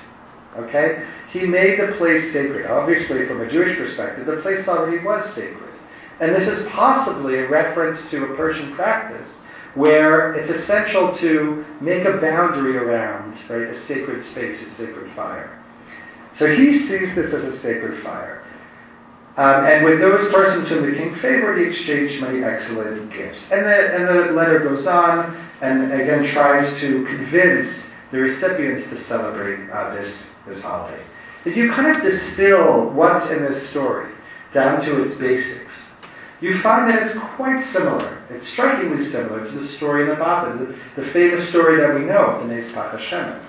Okay? 0.57 1.07
He 1.31 1.47
made 1.47 1.81
the 1.81 1.93
place 1.97 2.33
sacred. 2.33 2.67
Obviously, 2.67 3.27
from 3.27 3.43
a 3.43 3.51
Jewish 3.51 3.77
perspective, 3.77 4.27
the 4.27 4.39
place 4.39 4.67
already 4.67 5.05
was 5.05 5.27
sacred. 5.35 5.73
And 6.21 6.35
this 6.35 6.49
is 6.49 6.67
possibly 6.69 7.41
a 7.41 7.49
reference 7.49 8.11
to 8.11 8.25
a 8.25 8.37
Persian 8.37 8.75
practice 8.75 9.29
where 9.75 10.33
it's 10.33 10.51
essential 10.51 11.15
to 11.19 11.63
make 11.83 12.07
a 12.07 12.17
boundary 12.17 12.79
around 12.79 13.35
right, 13.51 13.69
a 13.69 13.79
sacred 13.79 14.25
space, 14.25 14.63
a 14.63 14.71
sacred 14.71 15.15
fire. 15.15 15.63
So 16.35 16.55
he 16.55 16.73
sees 16.73 17.15
this 17.15 17.35
as 17.35 17.45
a 17.45 17.61
sacred 17.61 18.03
fire. 18.03 18.43
Um, 19.37 19.67
and 19.67 19.85
with 19.85 20.01
those 20.01 20.33
persons 20.33 20.71
whom 20.71 20.91
the 20.91 20.97
king 20.97 21.15
favored, 21.17 21.59
he 21.59 21.65
exchanged 21.65 22.23
many 22.23 22.43
excellent 22.43 23.13
gifts. 23.13 23.51
And 23.51 23.67
the, 23.67 23.95
and 23.95 24.09
the 24.09 24.33
letter 24.33 24.61
goes 24.61 24.87
on 24.87 25.37
and 25.61 25.93
again 25.93 26.27
tries 26.27 26.81
to 26.81 27.05
convince 27.05 27.87
the 28.13 28.19
recipients 28.19 28.89
to 28.89 29.03
celebrate 29.05 29.69
uh, 29.71 29.95
this, 29.95 30.31
this 30.47 30.63
holiday. 30.63 31.03
If 31.45 31.57
you 31.57 31.71
kind 31.71 31.97
of 31.97 32.03
distill 32.03 32.91
what's 32.91 33.31
in 33.31 33.43
this 33.43 33.69
story 33.69 34.13
down 34.55 34.81
to 34.83 35.03
its 35.03 35.17
basics, 35.17 35.73
you 36.41 36.59
find 36.61 36.91
that 36.91 37.03
it's 37.03 37.19
quite 37.37 37.63
similar. 37.65 38.23
It's 38.31 38.49
strikingly 38.49 39.05
similar 39.05 39.45
to 39.45 39.53
the 39.53 39.67
story 39.67 40.03
in 40.03 40.09
the 40.09 40.17
Bavli, 40.17 40.59
the, 40.59 41.03
the 41.03 41.11
famous 41.13 41.49
story 41.49 41.81
that 41.81 41.95
we 41.95 42.07
know, 42.07 42.41
the 42.41 42.55
Nes 42.55 42.73
Hashem, 42.75 43.41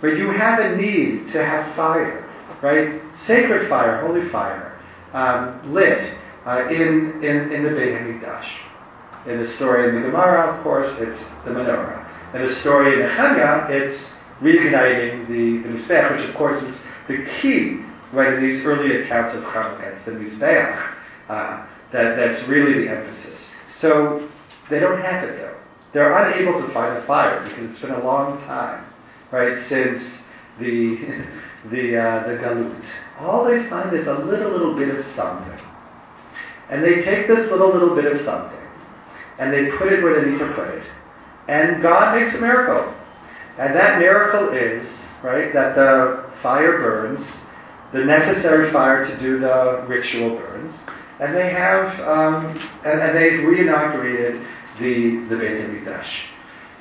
where 0.00 0.14
you 0.14 0.30
have 0.30 0.58
a 0.60 0.76
need 0.76 1.28
to 1.32 1.44
have 1.44 1.74
fire, 1.76 2.28
right? 2.62 3.00
Sacred 3.18 3.68
fire, 3.68 4.06
holy 4.06 4.28
fire, 4.28 4.69
um, 5.12 5.72
lit 5.72 6.18
uh, 6.46 6.68
in, 6.68 7.22
in, 7.22 7.52
in 7.52 7.62
the 7.64 7.70
Beit 7.70 7.94
HaMikdash. 7.94 8.48
In 9.26 9.38
the 9.42 9.48
story 9.48 9.88
in 9.88 9.94
the 9.96 10.00
Gemara, 10.02 10.56
of 10.56 10.62
course, 10.62 10.98
it's 10.98 11.20
the 11.44 11.50
menorah. 11.50 12.34
In 12.34 12.46
the 12.46 12.52
story 12.52 12.94
in 12.94 13.00
the 13.00 13.06
Nehemiah, 13.06 13.70
it's 13.70 14.14
reigniting 14.40 15.28
the, 15.28 15.68
the 15.68 15.74
Mizbeach, 15.74 16.16
which 16.16 16.28
of 16.28 16.34
course 16.34 16.62
is 16.62 16.76
the 17.08 17.26
key, 17.40 17.80
right, 18.12 18.34
in 18.34 18.42
these 18.42 18.64
early 18.64 19.02
accounts 19.02 19.34
of 19.34 19.42
Hanukkah. 19.44 19.96
It's 19.96 20.04
the 20.06 20.12
Mizbeach 20.12 20.94
uh, 21.28 21.66
that, 21.92 22.16
that's 22.16 22.48
really 22.48 22.84
the 22.84 22.90
emphasis. 22.90 23.38
So 23.76 24.28
they 24.70 24.80
don't 24.80 25.00
have 25.00 25.24
it 25.24 25.36
though. 25.38 25.56
They're 25.92 26.12
unable 26.12 26.64
to 26.64 26.72
find 26.72 26.96
a 26.96 27.06
fire 27.06 27.42
because 27.44 27.70
it's 27.70 27.80
been 27.80 27.90
a 27.90 28.04
long 28.04 28.38
time, 28.42 28.86
right, 29.32 29.62
since 29.64 30.02
the 30.60 30.98
the 31.66 31.96
uh, 31.96 32.26
the 32.26 32.34
galut. 32.36 32.84
All 33.18 33.44
they 33.44 33.68
find 33.68 33.94
is 33.94 34.06
a 34.06 34.14
little 34.14 34.50
little 34.50 34.74
bit 34.74 34.94
of 34.94 35.04
something, 35.14 35.60
and 36.70 36.82
they 36.82 37.02
take 37.02 37.26
this 37.26 37.50
little 37.50 37.72
little 37.72 37.94
bit 37.94 38.06
of 38.06 38.20
something, 38.20 38.58
and 39.38 39.52
they 39.52 39.70
put 39.76 39.92
it 39.92 40.02
where 40.02 40.20
they 40.20 40.30
need 40.30 40.38
to 40.38 40.52
put 40.54 40.68
it, 40.68 40.84
and 41.48 41.82
God 41.82 42.18
makes 42.18 42.34
a 42.34 42.40
miracle, 42.40 42.94
and 43.58 43.74
that 43.74 43.98
miracle 43.98 44.50
is 44.50 44.90
right 45.22 45.52
that 45.52 45.74
the 45.74 46.24
fire 46.42 46.78
burns, 46.78 47.26
the 47.92 48.04
necessary 48.04 48.72
fire 48.72 49.04
to 49.04 49.18
do 49.18 49.38
the 49.38 49.84
ritual 49.86 50.36
burns, 50.36 50.74
and 51.20 51.36
they 51.36 51.50
have 51.50 52.00
um, 52.00 52.46
and, 52.84 53.00
and 53.00 53.16
they've 53.16 53.40
reinaugurated 53.40 54.46
the 54.78 55.26
the 55.28 55.36
Beit 55.36 55.58
Hamikdash. 55.58 56.08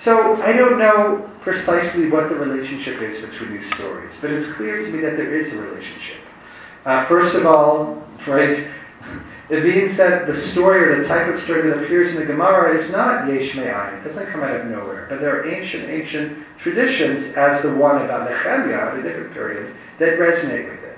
So 0.02 0.42
I 0.42 0.54
don't 0.54 0.80
know 0.80 1.30
precisely 1.42 2.10
what 2.10 2.30
the 2.30 2.36
relationship 2.36 3.02
is 3.02 3.20
between 3.22 3.54
these 3.54 3.74
stories, 3.74 4.18
but 4.22 4.32
it's 4.32 4.50
clear 4.54 4.78
to 4.78 4.92
me 4.92 5.02
that 5.02 5.18
there 5.18 5.36
is 5.36 5.54
a 5.54 5.58
relationship. 5.58 6.22
Uh, 6.86 7.06
first 7.08 7.36
of 7.36 7.46
all, 7.46 8.02
right, 8.26 8.66
it 9.50 9.64
means 9.64 9.98
that 9.98 10.26
the 10.26 10.38
story 10.38 10.84
or 10.84 11.02
the 11.02 11.08
type 11.08 11.28
of 11.34 11.42
story 11.42 11.70
that 11.70 11.84
appears 11.84 12.14
in 12.14 12.20
the 12.20 12.26
Gemara 12.26 12.78
is 12.78 12.90
not 12.92 13.28
yesh. 13.28 13.58
It 13.58 14.04
doesn't 14.06 14.28
come 14.28 14.42
out 14.42 14.56
of 14.56 14.68
nowhere. 14.68 15.08
But 15.10 15.20
there 15.20 15.38
are 15.38 15.50
ancient, 15.50 15.90
ancient 15.90 16.46
traditions, 16.60 17.36
as 17.36 17.62
the 17.62 17.76
one 17.76 18.02
about 18.02 18.30
Nehemiah 18.30 18.92
at 18.92 19.00
a 19.00 19.04
different 19.04 19.34
period, 19.34 19.76
that 20.00 20.18
resonate 20.18 20.70
with 20.70 20.84
it. 20.84 20.98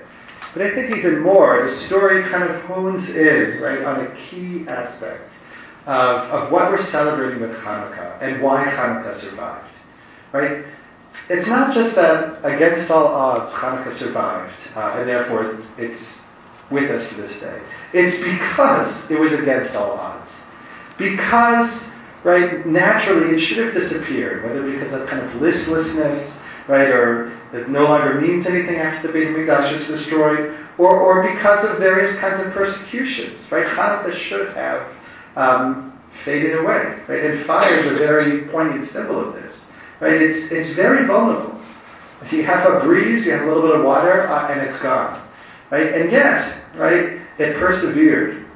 But 0.54 0.62
I 0.62 0.74
think 0.74 0.96
even 0.96 1.20
more, 1.20 1.64
the 1.64 1.74
story 1.74 2.22
kind 2.30 2.48
of 2.48 2.62
hones 2.66 3.08
in, 3.10 3.58
right, 3.60 3.82
on 3.82 4.06
a 4.06 4.16
key 4.16 4.64
aspect 4.68 5.32
of, 5.86 6.30
of 6.30 6.52
what 6.52 6.70
we're 6.70 6.82
celebrating 6.82 7.40
with 7.40 7.50
Hanukkah 7.56 8.20
and 8.22 8.42
why 8.42 8.64
Hanukkah 8.64 9.18
survived. 9.20 9.74
Right? 10.32 10.64
It's 11.28 11.48
not 11.48 11.74
just 11.74 11.94
that 11.96 12.44
against 12.44 12.90
all 12.90 13.06
odds 13.06 13.52
Hanukkah 13.52 13.94
survived, 13.94 14.54
uh, 14.74 14.96
and 14.98 15.08
therefore 15.08 15.52
it's, 15.52 15.66
it's 15.78 16.18
with 16.70 16.90
us 16.90 17.08
to 17.10 17.14
this 17.20 17.38
day. 17.40 17.60
It's 17.92 18.16
because 18.18 19.10
it 19.10 19.18
was 19.18 19.32
against 19.32 19.74
all 19.74 19.92
odds. 19.92 20.32
Because, 20.98 21.82
right, 22.24 22.66
naturally 22.66 23.36
it 23.36 23.40
should 23.40 23.58
have 23.58 23.74
disappeared, 23.74 24.44
whether 24.44 24.62
because 24.70 24.92
of 24.92 25.08
kind 25.08 25.22
of 25.22 25.34
listlessness, 25.40 26.36
right, 26.68 26.88
or 26.88 27.32
it 27.52 27.68
no 27.68 27.84
longer 27.84 28.20
means 28.20 28.46
anything 28.46 28.76
after 28.76 29.08
the 29.08 29.12
Beit 29.12 29.28
HaMikdash 29.28 29.76
is 29.78 29.86
destroyed, 29.88 30.56
or, 30.78 30.98
or 30.98 31.34
because 31.34 31.64
of 31.64 31.78
various 31.78 32.18
kinds 32.18 32.40
of 32.40 32.52
persecutions, 32.52 33.50
right? 33.52 33.66
Hanukkah 33.66 34.14
should 34.14 34.54
have 34.54 34.88
um, 35.36 35.98
faded 36.24 36.58
away, 36.58 37.00
right? 37.08 37.24
And 37.24 37.46
fire 37.46 37.74
is 37.76 37.86
a 37.86 37.96
very 37.96 38.48
poignant 38.48 38.88
symbol 38.90 39.28
of 39.28 39.34
this, 39.34 39.54
right? 40.00 40.20
It's, 40.20 40.52
it's 40.52 40.70
very 40.70 41.06
vulnerable. 41.06 41.60
If 42.22 42.32
you 42.32 42.44
have 42.44 42.70
a 42.70 42.80
breeze, 42.80 43.26
you 43.26 43.32
have 43.32 43.42
a 43.42 43.46
little 43.46 43.62
bit 43.62 43.80
of 43.80 43.84
water, 43.84 44.28
uh, 44.28 44.52
and 44.52 44.60
it's 44.60 44.80
gone, 44.80 45.26
right? 45.70 45.92
And 45.92 46.12
yet, 46.12 46.62
right, 46.76 47.20
it 47.38 47.56
persevered, 47.56 48.46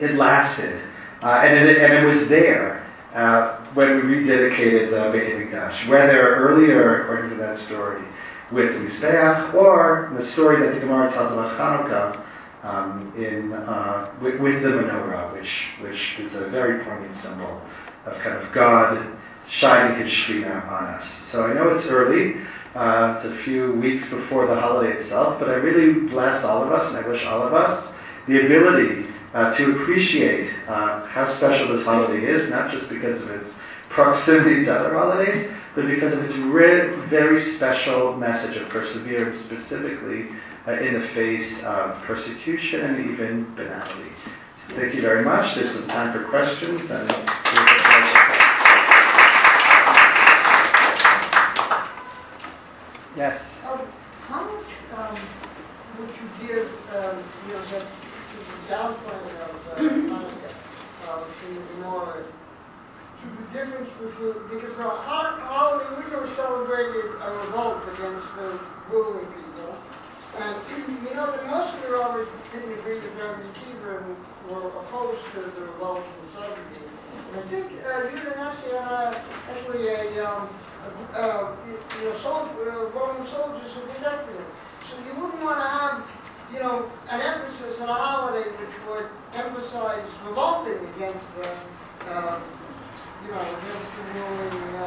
it 0.00 0.14
lasted, 0.14 0.80
uh, 1.22 1.42
and, 1.44 1.68
it, 1.68 1.78
and 1.78 1.92
it 1.92 2.06
was 2.06 2.28
there 2.28 2.86
uh, 3.14 3.64
when 3.74 3.96
we 3.96 4.02
rededicated 4.14 4.90
the 4.90 5.10
Beit 5.12 5.34
HaMikdash, 5.34 5.88
whether 5.88 6.36
earlier, 6.36 7.02
according 7.02 7.30
to 7.30 7.36
that 7.36 7.58
story, 7.58 8.02
with 8.52 8.72
the 8.74 9.52
or 9.52 10.12
the 10.16 10.24
story 10.24 10.64
that 10.64 10.74
the 10.74 10.80
Gemara 10.80 11.10
tells 11.12 11.32
about 11.32 11.58
Hanukkah 11.58 12.24
um, 12.66 13.14
in, 13.16 13.52
uh, 13.52 14.12
with, 14.20 14.40
with, 14.40 14.62
the 14.62 14.68
menorah, 14.68 15.32
which, 15.32 15.68
which 15.80 16.18
is 16.18 16.34
a 16.34 16.48
very 16.50 16.84
poignant 16.84 17.16
symbol 17.16 17.62
of 18.04 18.14
kind 18.18 18.36
of 18.36 18.52
God 18.52 19.16
shining 19.48 20.02
His 20.02 20.10
Shekhinah 20.10 20.66
on 20.66 20.84
us. 20.84 21.06
So 21.30 21.44
I 21.44 21.54
know 21.54 21.68
it's 21.68 21.86
early. 21.86 22.34
Uh, 22.74 23.16
it's 23.16 23.32
a 23.32 23.44
few 23.44 23.72
weeks 23.74 24.10
before 24.10 24.46
the 24.46 24.60
holiday 24.60 24.98
itself, 24.98 25.38
but 25.38 25.48
I 25.48 25.54
really 25.54 26.08
bless 26.08 26.44
all 26.44 26.62
of 26.64 26.72
us, 26.72 26.92
and 26.92 27.04
I 27.04 27.08
wish 27.08 27.24
all 27.24 27.42
of 27.42 27.54
us 27.54 27.94
the 28.26 28.44
ability 28.44 29.06
uh, 29.32 29.56
to 29.56 29.76
appreciate 29.76 30.52
uh, 30.66 31.06
how 31.06 31.32
special 31.34 31.74
this 31.74 31.84
holiday 31.84 32.26
is, 32.26 32.50
not 32.50 32.72
just 32.72 32.88
because 32.88 33.22
of 33.22 33.30
its 33.30 33.48
proximity 33.90 34.64
to 34.64 34.74
other 34.74 34.94
holidays, 34.94 35.50
but 35.74 35.86
because 35.86 36.12
of 36.12 36.24
its 36.24 36.36
very 36.36 37.40
special 37.54 38.16
message 38.16 38.56
of 38.56 38.68
perseverance, 38.68 39.40
specifically 39.44 40.28
uh, 40.66 40.72
in 40.72 41.00
the 41.00 41.08
face 41.08 41.62
of 41.64 42.02
persecution 42.02 42.80
and 42.80 43.10
even 43.10 43.54
banality. 43.54 44.10
So 44.68 44.76
thank 44.76 44.94
you 44.94 45.02
very 45.02 45.24
much. 45.24 45.54
There's 45.54 45.72
some 45.72 45.86
time 45.86 46.12
for 46.12 46.28
questions, 46.28 46.80
and 46.90 47.10
Yes. 53.16 53.40
Um, 53.66 53.80
how 54.28 54.44
much 54.44 54.66
um, 54.94 55.18
would 55.98 56.10
you 56.10 56.46
give, 56.46 56.68
um, 56.94 57.24
you 57.46 57.54
know, 57.54 57.64
the, 57.64 57.86
the 58.68 58.76
of 58.76 58.96
uh, 59.72 61.24
Gemara 61.40 62.24
to 63.22 63.26
the 63.40 63.46
difference 63.52 63.88
between, 63.96 64.36
because 64.52 64.76
the 64.76 64.84
holiday 64.84 65.88
window 65.96 66.28
celebrated 66.36 67.16
a 67.22 67.28
revolt 67.48 67.82
against 67.96 68.26
the 68.36 68.60
ruling 68.92 69.26
people, 69.32 69.72
and 70.36 70.54
you 70.68 71.14
know 71.16 71.32
that 71.32 71.46
most 71.48 71.74
of 71.76 71.80
the 71.82 71.90
rabbis 71.96 72.28
didn't 72.52 72.76
agree 72.78 73.00
that 73.00 73.16
Rabbi 73.16 73.48
Kiva 73.64 74.04
were 74.52 74.68
opposed 74.68 75.24
to 75.32 75.40
the 75.48 75.64
revolt 75.72 76.04
in 76.04 76.16
the 76.24 76.30
70s. 76.36 76.96
And 77.32 77.40
I 77.40 77.44
think 77.48 77.66
uh, 77.80 78.12
Yudah 78.12 78.36
Nasiana 78.36 79.16
actually 79.48 79.88
a 79.88 80.24
um, 80.24 80.48
uh, 81.14 81.56
you 81.66 82.04
know, 82.04 82.20
soldier, 82.22 82.70
uh, 82.70 82.90
Roman 82.92 83.26
soldiers 83.32 83.72
who 83.74 83.80
protected 83.92 84.36
him. 84.36 84.46
So 84.90 84.94
you 85.02 85.12
wouldn't 85.20 85.42
want 85.42 85.58
to 85.58 85.68
have, 85.68 86.04
you 86.52 86.60
know, 86.60 86.90
an 87.10 87.20
emphasis 87.20 87.80
on 87.80 87.88
a 87.88 87.94
holiday 87.94 88.46
which 88.60 88.76
would 88.88 89.08
emphasize 89.34 90.06
revolting 90.28 90.84
against 90.94 91.26
the, 91.34 91.48
uh, 92.12 92.40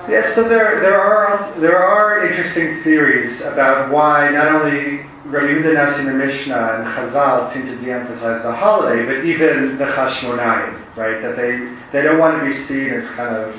yes, 0.09 0.35
so 0.35 0.47
there 0.47 0.79
there 0.81 0.99
are 0.99 1.59
there 1.59 1.77
are 1.77 2.25
interesting 2.25 2.81
theories 2.83 3.41
about 3.41 3.91
why 3.91 4.29
not 4.29 4.47
only 4.47 5.05
Rabbi 5.25 5.47
Yehuda 5.47 6.05
the 6.05 6.11
Mishnah 6.11 6.55
and 6.55 6.87
Chazal 6.87 7.53
seem 7.53 7.65
to 7.67 7.75
de-emphasize 7.77 8.41
the 8.43 8.51
holiday, 8.53 9.05
but 9.05 9.25
even 9.25 9.77
the 9.77 9.85
Chashmonayim, 9.85 10.95
right? 10.95 11.21
That 11.21 11.35
they 11.35 11.75
they 11.91 12.03
don't 12.03 12.19
want 12.19 12.39
to 12.39 12.45
be 12.45 12.53
seen 12.65 12.89
as 12.89 13.07
kind 13.11 13.35
of 13.35 13.55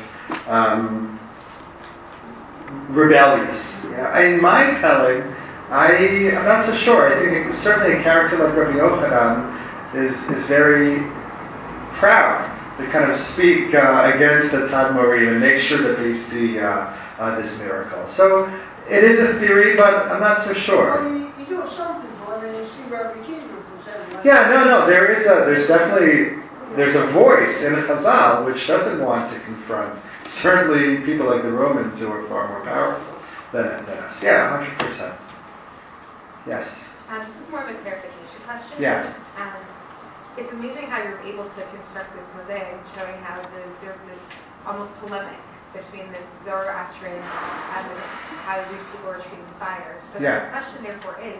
um, 0.48 1.18
rebellious. 2.88 3.62
You 3.84 3.94
in 3.94 4.40
my 4.40 4.78
telling, 4.80 5.22
I 5.70 5.92
am 5.92 6.44
not 6.44 6.66
so 6.66 6.74
sure. 6.74 7.14
I 7.14 7.30
think 7.30 7.54
certainly 7.54 7.98
a 7.98 8.02
character 8.02 8.38
like 8.38 8.56
Rabbi 8.56 8.78
Yochanan 8.78 9.94
is 9.94 10.14
is 10.36 10.46
very 10.46 10.98
proud 11.98 12.49
to 12.80 12.90
kind 12.90 13.10
of 13.10 13.16
speak 13.16 13.74
uh, 13.74 14.12
against 14.14 14.52
the 14.52 14.68
Tadmorim 14.68 15.32
and 15.32 15.40
make 15.40 15.60
sure 15.60 15.82
that 15.82 16.02
they 16.02 16.14
see 16.30 16.58
uh, 16.58 16.68
uh, 17.18 17.40
this 17.40 17.58
miracle. 17.58 18.06
So 18.08 18.46
it 18.88 19.04
is 19.04 19.20
a 19.20 19.38
theory, 19.38 19.76
but 19.76 20.10
I'm 20.10 20.20
not 20.20 20.42
so 20.42 20.54
sure. 20.54 21.00
I 21.00 21.08
mean, 21.08 21.32
you 21.38 21.46
do 21.46 21.60
have 21.60 21.72
some 21.72 22.02
people. 22.02 22.32
I 22.34 22.42
mean, 22.42 22.54
you 22.54 22.66
see 22.66 22.82
Rabbi 22.90 23.26
Kiva 23.26 23.40
who 23.40 23.84
says. 23.84 24.12
Like, 24.12 24.24
Yeah, 24.24 24.48
no, 24.48 24.64
no. 24.64 24.86
There 24.86 25.12
is 25.12 25.26
a 25.26 25.44
there's 25.46 25.68
definitely 25.68 26.40
there's 26.76 26.94
a 26.94 27.06
voice 27.12 27.60
in 27.62 27.74
Chazal 27.74 28.46
which 28.46 28.66
doesn't 28.66 29.04
want 29.04 29.32
to 29.32 29.40
confront 29.40 30.00
certainly 30.26 31.04
people 31.04 31.26
like 31.26 31.42
the 31.42 31.52
Romans 31.52 31.98
who 32.00 32.08
are 32.08 32.26
far 32.28 32.48
more 32.48 32.64
powerful 32.64 33.22
than, 33.52 33.84
than 33.86 33.98
us. 33.98 34.22
Yeah, 34.22 34.56
hundred 34.64 34.78
percent. 34.78 35.18
Yes. 36.46 36.68
Um, 37.08 37.26
this 37.26 37.44
is 37.44 37.50
more 37.50 37.62
of 37.62 37.68
a 37.74 37.78
clarification 37.82 38.40
question. 38.46 38.80
Yeah. 38.80 39.14
Um, 39.36 39.69
it's 40.38 40.52
amazing 40.52 40.86
how 40.86 41.02
you're 41.02 41.20
able 41.26 41.44
to 41.44 41.62
construct 41.74 42.14
this 42.14 42.26
mosaic 42.36 42.78
showing 42.94 43.16
how 43.22 43.40
the, 43.42 43.62
there's 43.82 43.98
this 44.06 44.22
almost 44.66 44.92
polemic 45.00 45.38
between 45.74 46.10
the 46.12 46.18
Zoroastrian 46.44 47.22
and 47.22 47.84
the, 47.90 47.98
how 48.42 48.58
these 48.70 48.82
people 48.90 49.10
are 49.10 49.22
treating 49.22 49.46
fire. 49.58 49.98
So 50.12 50.18
Yeah. 50.18 50.44
the 50.46 50.50
question 50.50 50.82
therefore 50.82 51.18
is, 51.22 51.38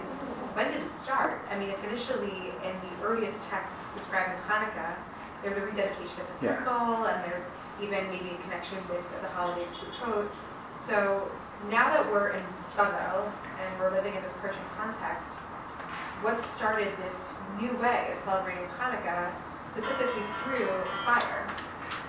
when 0.55 0.71
did 0.71 0.83
it 0.83 0.93
start? 1.03 1.43
I 1.51 1.59
mean, 1.59 1.71
if 1.71 1.83
initially 1.85 2.55
in 2.63 2.75
the 2.83 2.93
earliest 3.03 3.39
texts 3.51 3.75
describing 3.95 4.39
Hanukkah, 4.47 4.95
there's 5.43 5.57
a 5.59 5.65
rededication 5.67 6.21
of 6.21 6.27
the 6.39 6.47
Yeah. 6.47 6.57
temple, 6.63 7.07
and 7.07 7.25
there's 7.25 7.47
even 7.81 8.07
maybe 8.11 8.37
a 8.37 8.39
connection 8.45 8.79
with 8.89 9.03
the 9.23 9.29
holidays 9.29 9.71
Sukkot. 9.79 10.29
So 10.87 11.27
now 11.71 11.91
that 11.95 12.07
we're 12.11 12.31
in 12.31 12.45
Bavel 12.77 13.27
and 13.59 13.81
we're 13.81 13.91
living 13.91 14.15
in 14.15 14.23
this 14.23 14.33
Persian 14.43 14.63
context, 14.77 15.27
what 16.23 16.39
started 16.57 16.89
this 16.99 17.17
new 17.61 17.73
way 17.79 18.13
of 18.13 18.25
celebrating 18.25 18.65
Hanukkah 18.79 19.33
specifically 19.73 20.23
through 20.45 20.69
fire? 21.05 21.57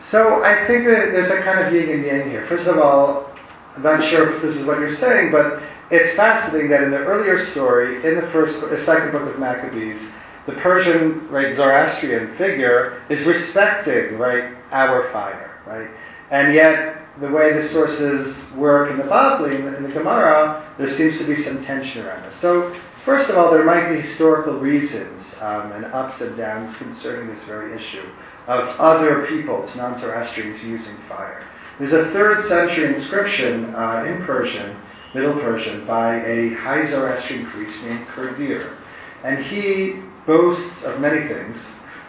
So 0.09 0.43
I 0.43 0.67
think 0.67 0.85
that 0.85 1.11
there's 1.11 1.31
a 1.31 1.41
kind 1.43 1.65
of 1.65 1.73
yin 1.73 1.89
and 1.89 2.05
yang 2.05 2.29
here. 2.29 2.45
First 2.47 2.67
of 2.67 2.77
all, 2.77 3.31
I'm 3.75 3.83
not 3.83 4.03
sure 4.03 4.35
if 4.35 4.41
this 4.41 4.57
is 4.57 4.65
what 4.67 4.79
you're 4.79 4.95
saying, 4.95 5.31
but 5.31 5.63
it's 5.91 6.15
fascinating 6.15 6.69
that 6.71 6.83
in 6.83 6.91
the 6.91 6.97
earlier 6.97 7.43
story, 7.45 8.05
in 8.05 8.15
the 8.15 8.27
first, 8.31 8.59
the 8.59 8.79
second 8.83 9.11
book 9.11 9.33
of 9.33 9.39
Maccabees, 9.39 10.01
the 10.45 10.53
Persian, 10.53 11.29
right, 11.29 11.55
Zoroastrian 11.55 12.35
figure 12.37 13.01
is 13.09 13.25
respecting, 13.25 14.17
right, 14.17 14.55
our 14.71 15.09
fire, 15.11 15.61
right, 15.65 15.89
and 16.31 16.53
yet 16.53 16.97
the 17.19 17.29
way 17.29 17.53
the 17.53 17.67
sources 17.69 18.51
work 18.53 18.89
in 18.89 18.97
the 18.97 19.03
Bavli, 19.03 19.55
in 19.55 19.65
the, 19.65 19.77
in 19.77 19.83
the 19.83 19.89
Gemara, 19.89 20.65
there 20.77 20.89
seems 20.89 21.17
to 21.19 21.25
be 21.25 21.35
some 21.43 21.63
tension 21.63 22.05
around 22.05 22.23
this. 22.23 22.39
So 22.39 22.75
first 23.05 23.29
of 23.29 23.37
all, 23.37 23.51
there 23.51 23.63
might 23.63 23.89
be 23.89 24.01
historical 24.01 24.59
reasons 24.59 25.23
um, 25.39 25.71
and 25.71 25.85
ups 25.85 26.21
and 26.21 26.37
downs 26.37 26.75
concerning 26.77 27.33
this 27.33 27.43
very 27.45 27.75
issue 27.75 28.07
of 28.47 28.67
other 28.79 29.25
peoples, 29.27 29.75
non-Zoroastrians, 29.75 30.63
using 30.63 30.95
fire. 31.07 31.47
There's 31.79 31.93
a 31.93 32.11
third 32.11 32.43
century 32.45 32.93
inscription 32.93 33.73
uh, 33.75 34.05
in 34.07 34.25
Persian, 34.25 34.79
Middle 35.13 35.33
Persian, 35.39 35.85
by 35.85 36.23
a 36.25 36.53
high 36.53 36.85
Zoroastrian 36.85 37.45
priest 37.47 37.83
named 37.83 38.07
Kurdir. 38.07 38.77
And 39.23 39.43
he 39.43 40.01
boasts 40.25 40.83
of 40.83 40.99
many 40.99 41.27
things. 41.27 41.57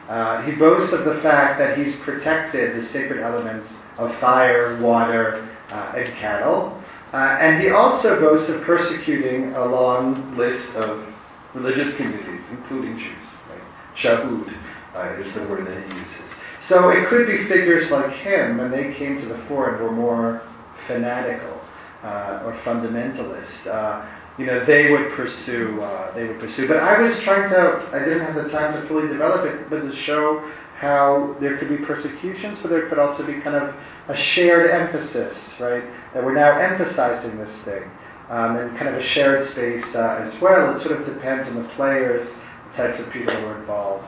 Uh, 0.09 0.43
he 0.43 0.53
boasts 0.57 0.93
of 0.93 1.05
the 1.05 1.21
fact 1.21 1.59
that 1.59 1.79
he's 1.79 1.97
protected 2.01 2.77
the 2.77 2.87
sacred 2.87 3.21
elements 3.21 3.69
of 3.99 4.15
fire, 4.19 4.81
water, 4.81 5.49
uh, 5.71 5.95
and 5.97 6.13
cattle. 6.15 6.82
Uh, 7.13 7.37
and 7.41 7.63
he 7.63 7.71
also 7.71 8.19
boasts 8.21 8.49
of 8.49 8.63
persecuting 8.63 9.53
a 9.55 9.65
long 9.65 10.37
list 10.37 10.75
of 10.77 11.07
religious 11.55 11.95
communities, 11.97 12.41
including 12.51 12.97
Jews. 12.97 13.29
Right? 13.51 13.61
Yahud 13.97 14.55
uh, 14.95 15.21
is 15.21 15.33
the 15.35 15.47
word 15.47 15.67
that 15.67 15.83
he 15.87 15.99
uses. 15.99 16.33
So 16.63 16.91
it 16.91 17.09
could 17.09 17.27
be 17.27 17.45
figures 17.49 17.91
like 17.91 18.13
him, 18.13 18.59
when 18.59 18.71
they 18.71 18.95
came 18.95 19.21
to 19.21 19.27
the 19.27 19.39
fore 19.47 19.75
and 19.75 19.85
were 19.85 19.93
more 19.93 20.43
fanatical 20.87 21.61
uh, 22.03 22.43
or 22.45 22.55
fundamentalist. 22.65 23.67
Uh, 23.67 24.07
you 24.39 24.47
know, 24.47 24.65
they 24.65 24.91
would 24.91 25.13
pursue. 25.13 25.81
Uh, 25.83 26.15
they 26.15 26.27
would 26.27 26.41
pursue. 26.41 26.67
But 26.67 26.79
I 26.79 27.01
was 27.01 27.21
trying 27.21 27.51
to. 27.51 27.91
I 27.93 27.99
didn't 27.99 28.21
have 28.21 28.35
the 28.35 28.49
time 28.49 28.73
to 28.73 28.89
fully 28.89 29.09
develop 29.09 29.45
it, 29.45 29.69
but 29.69 29.83
to 29.83 29.95
show 29.95 30.43
how 30.83 31.37
there 31.39 31.57
could 31.59 31.69
be 31.69 31.77
persecutions, 31.77 32.59
but 32.61 32.69
there 32.69 32.89
could 32.89 32.99
also 32.99 33.25
be 33.25 33.35
kind 33.35 33.55
of 33.55 33.73
a 34.09 34.17
shared 34.17 34.69
emphasis, 34.69 35.33
right? 35.61 35.85
That 36.13 36.25
we're 36.25 36.35
now 36.35 36.59
emphasizing 36.59 37.39
this 37.39 37.55
thing, 37.65 37.85
um, 38.29 38.57
and 38.57 38.77
kind 38.77 38.89
of 38.89 38.97
a 38.97 39.03
shared 39.03 39.49
space 39.49 39.85
uh, 39.95 40.29
as 40.29 40.41
well. 40.41 40.75
It 40.75 40.81
sort 40.83 40.99
of 41.01 41.07
depends 41.07 41.49
on 41.49 41.63
the 41.63 41.69
players, 41.77 42.29
the 42.29 42.77
types 42.77 43.01
of 43.01 43.09
people 43.13 43.33
who 43.33 43.47
are 43.47 43.61
involved. 43.61 44.05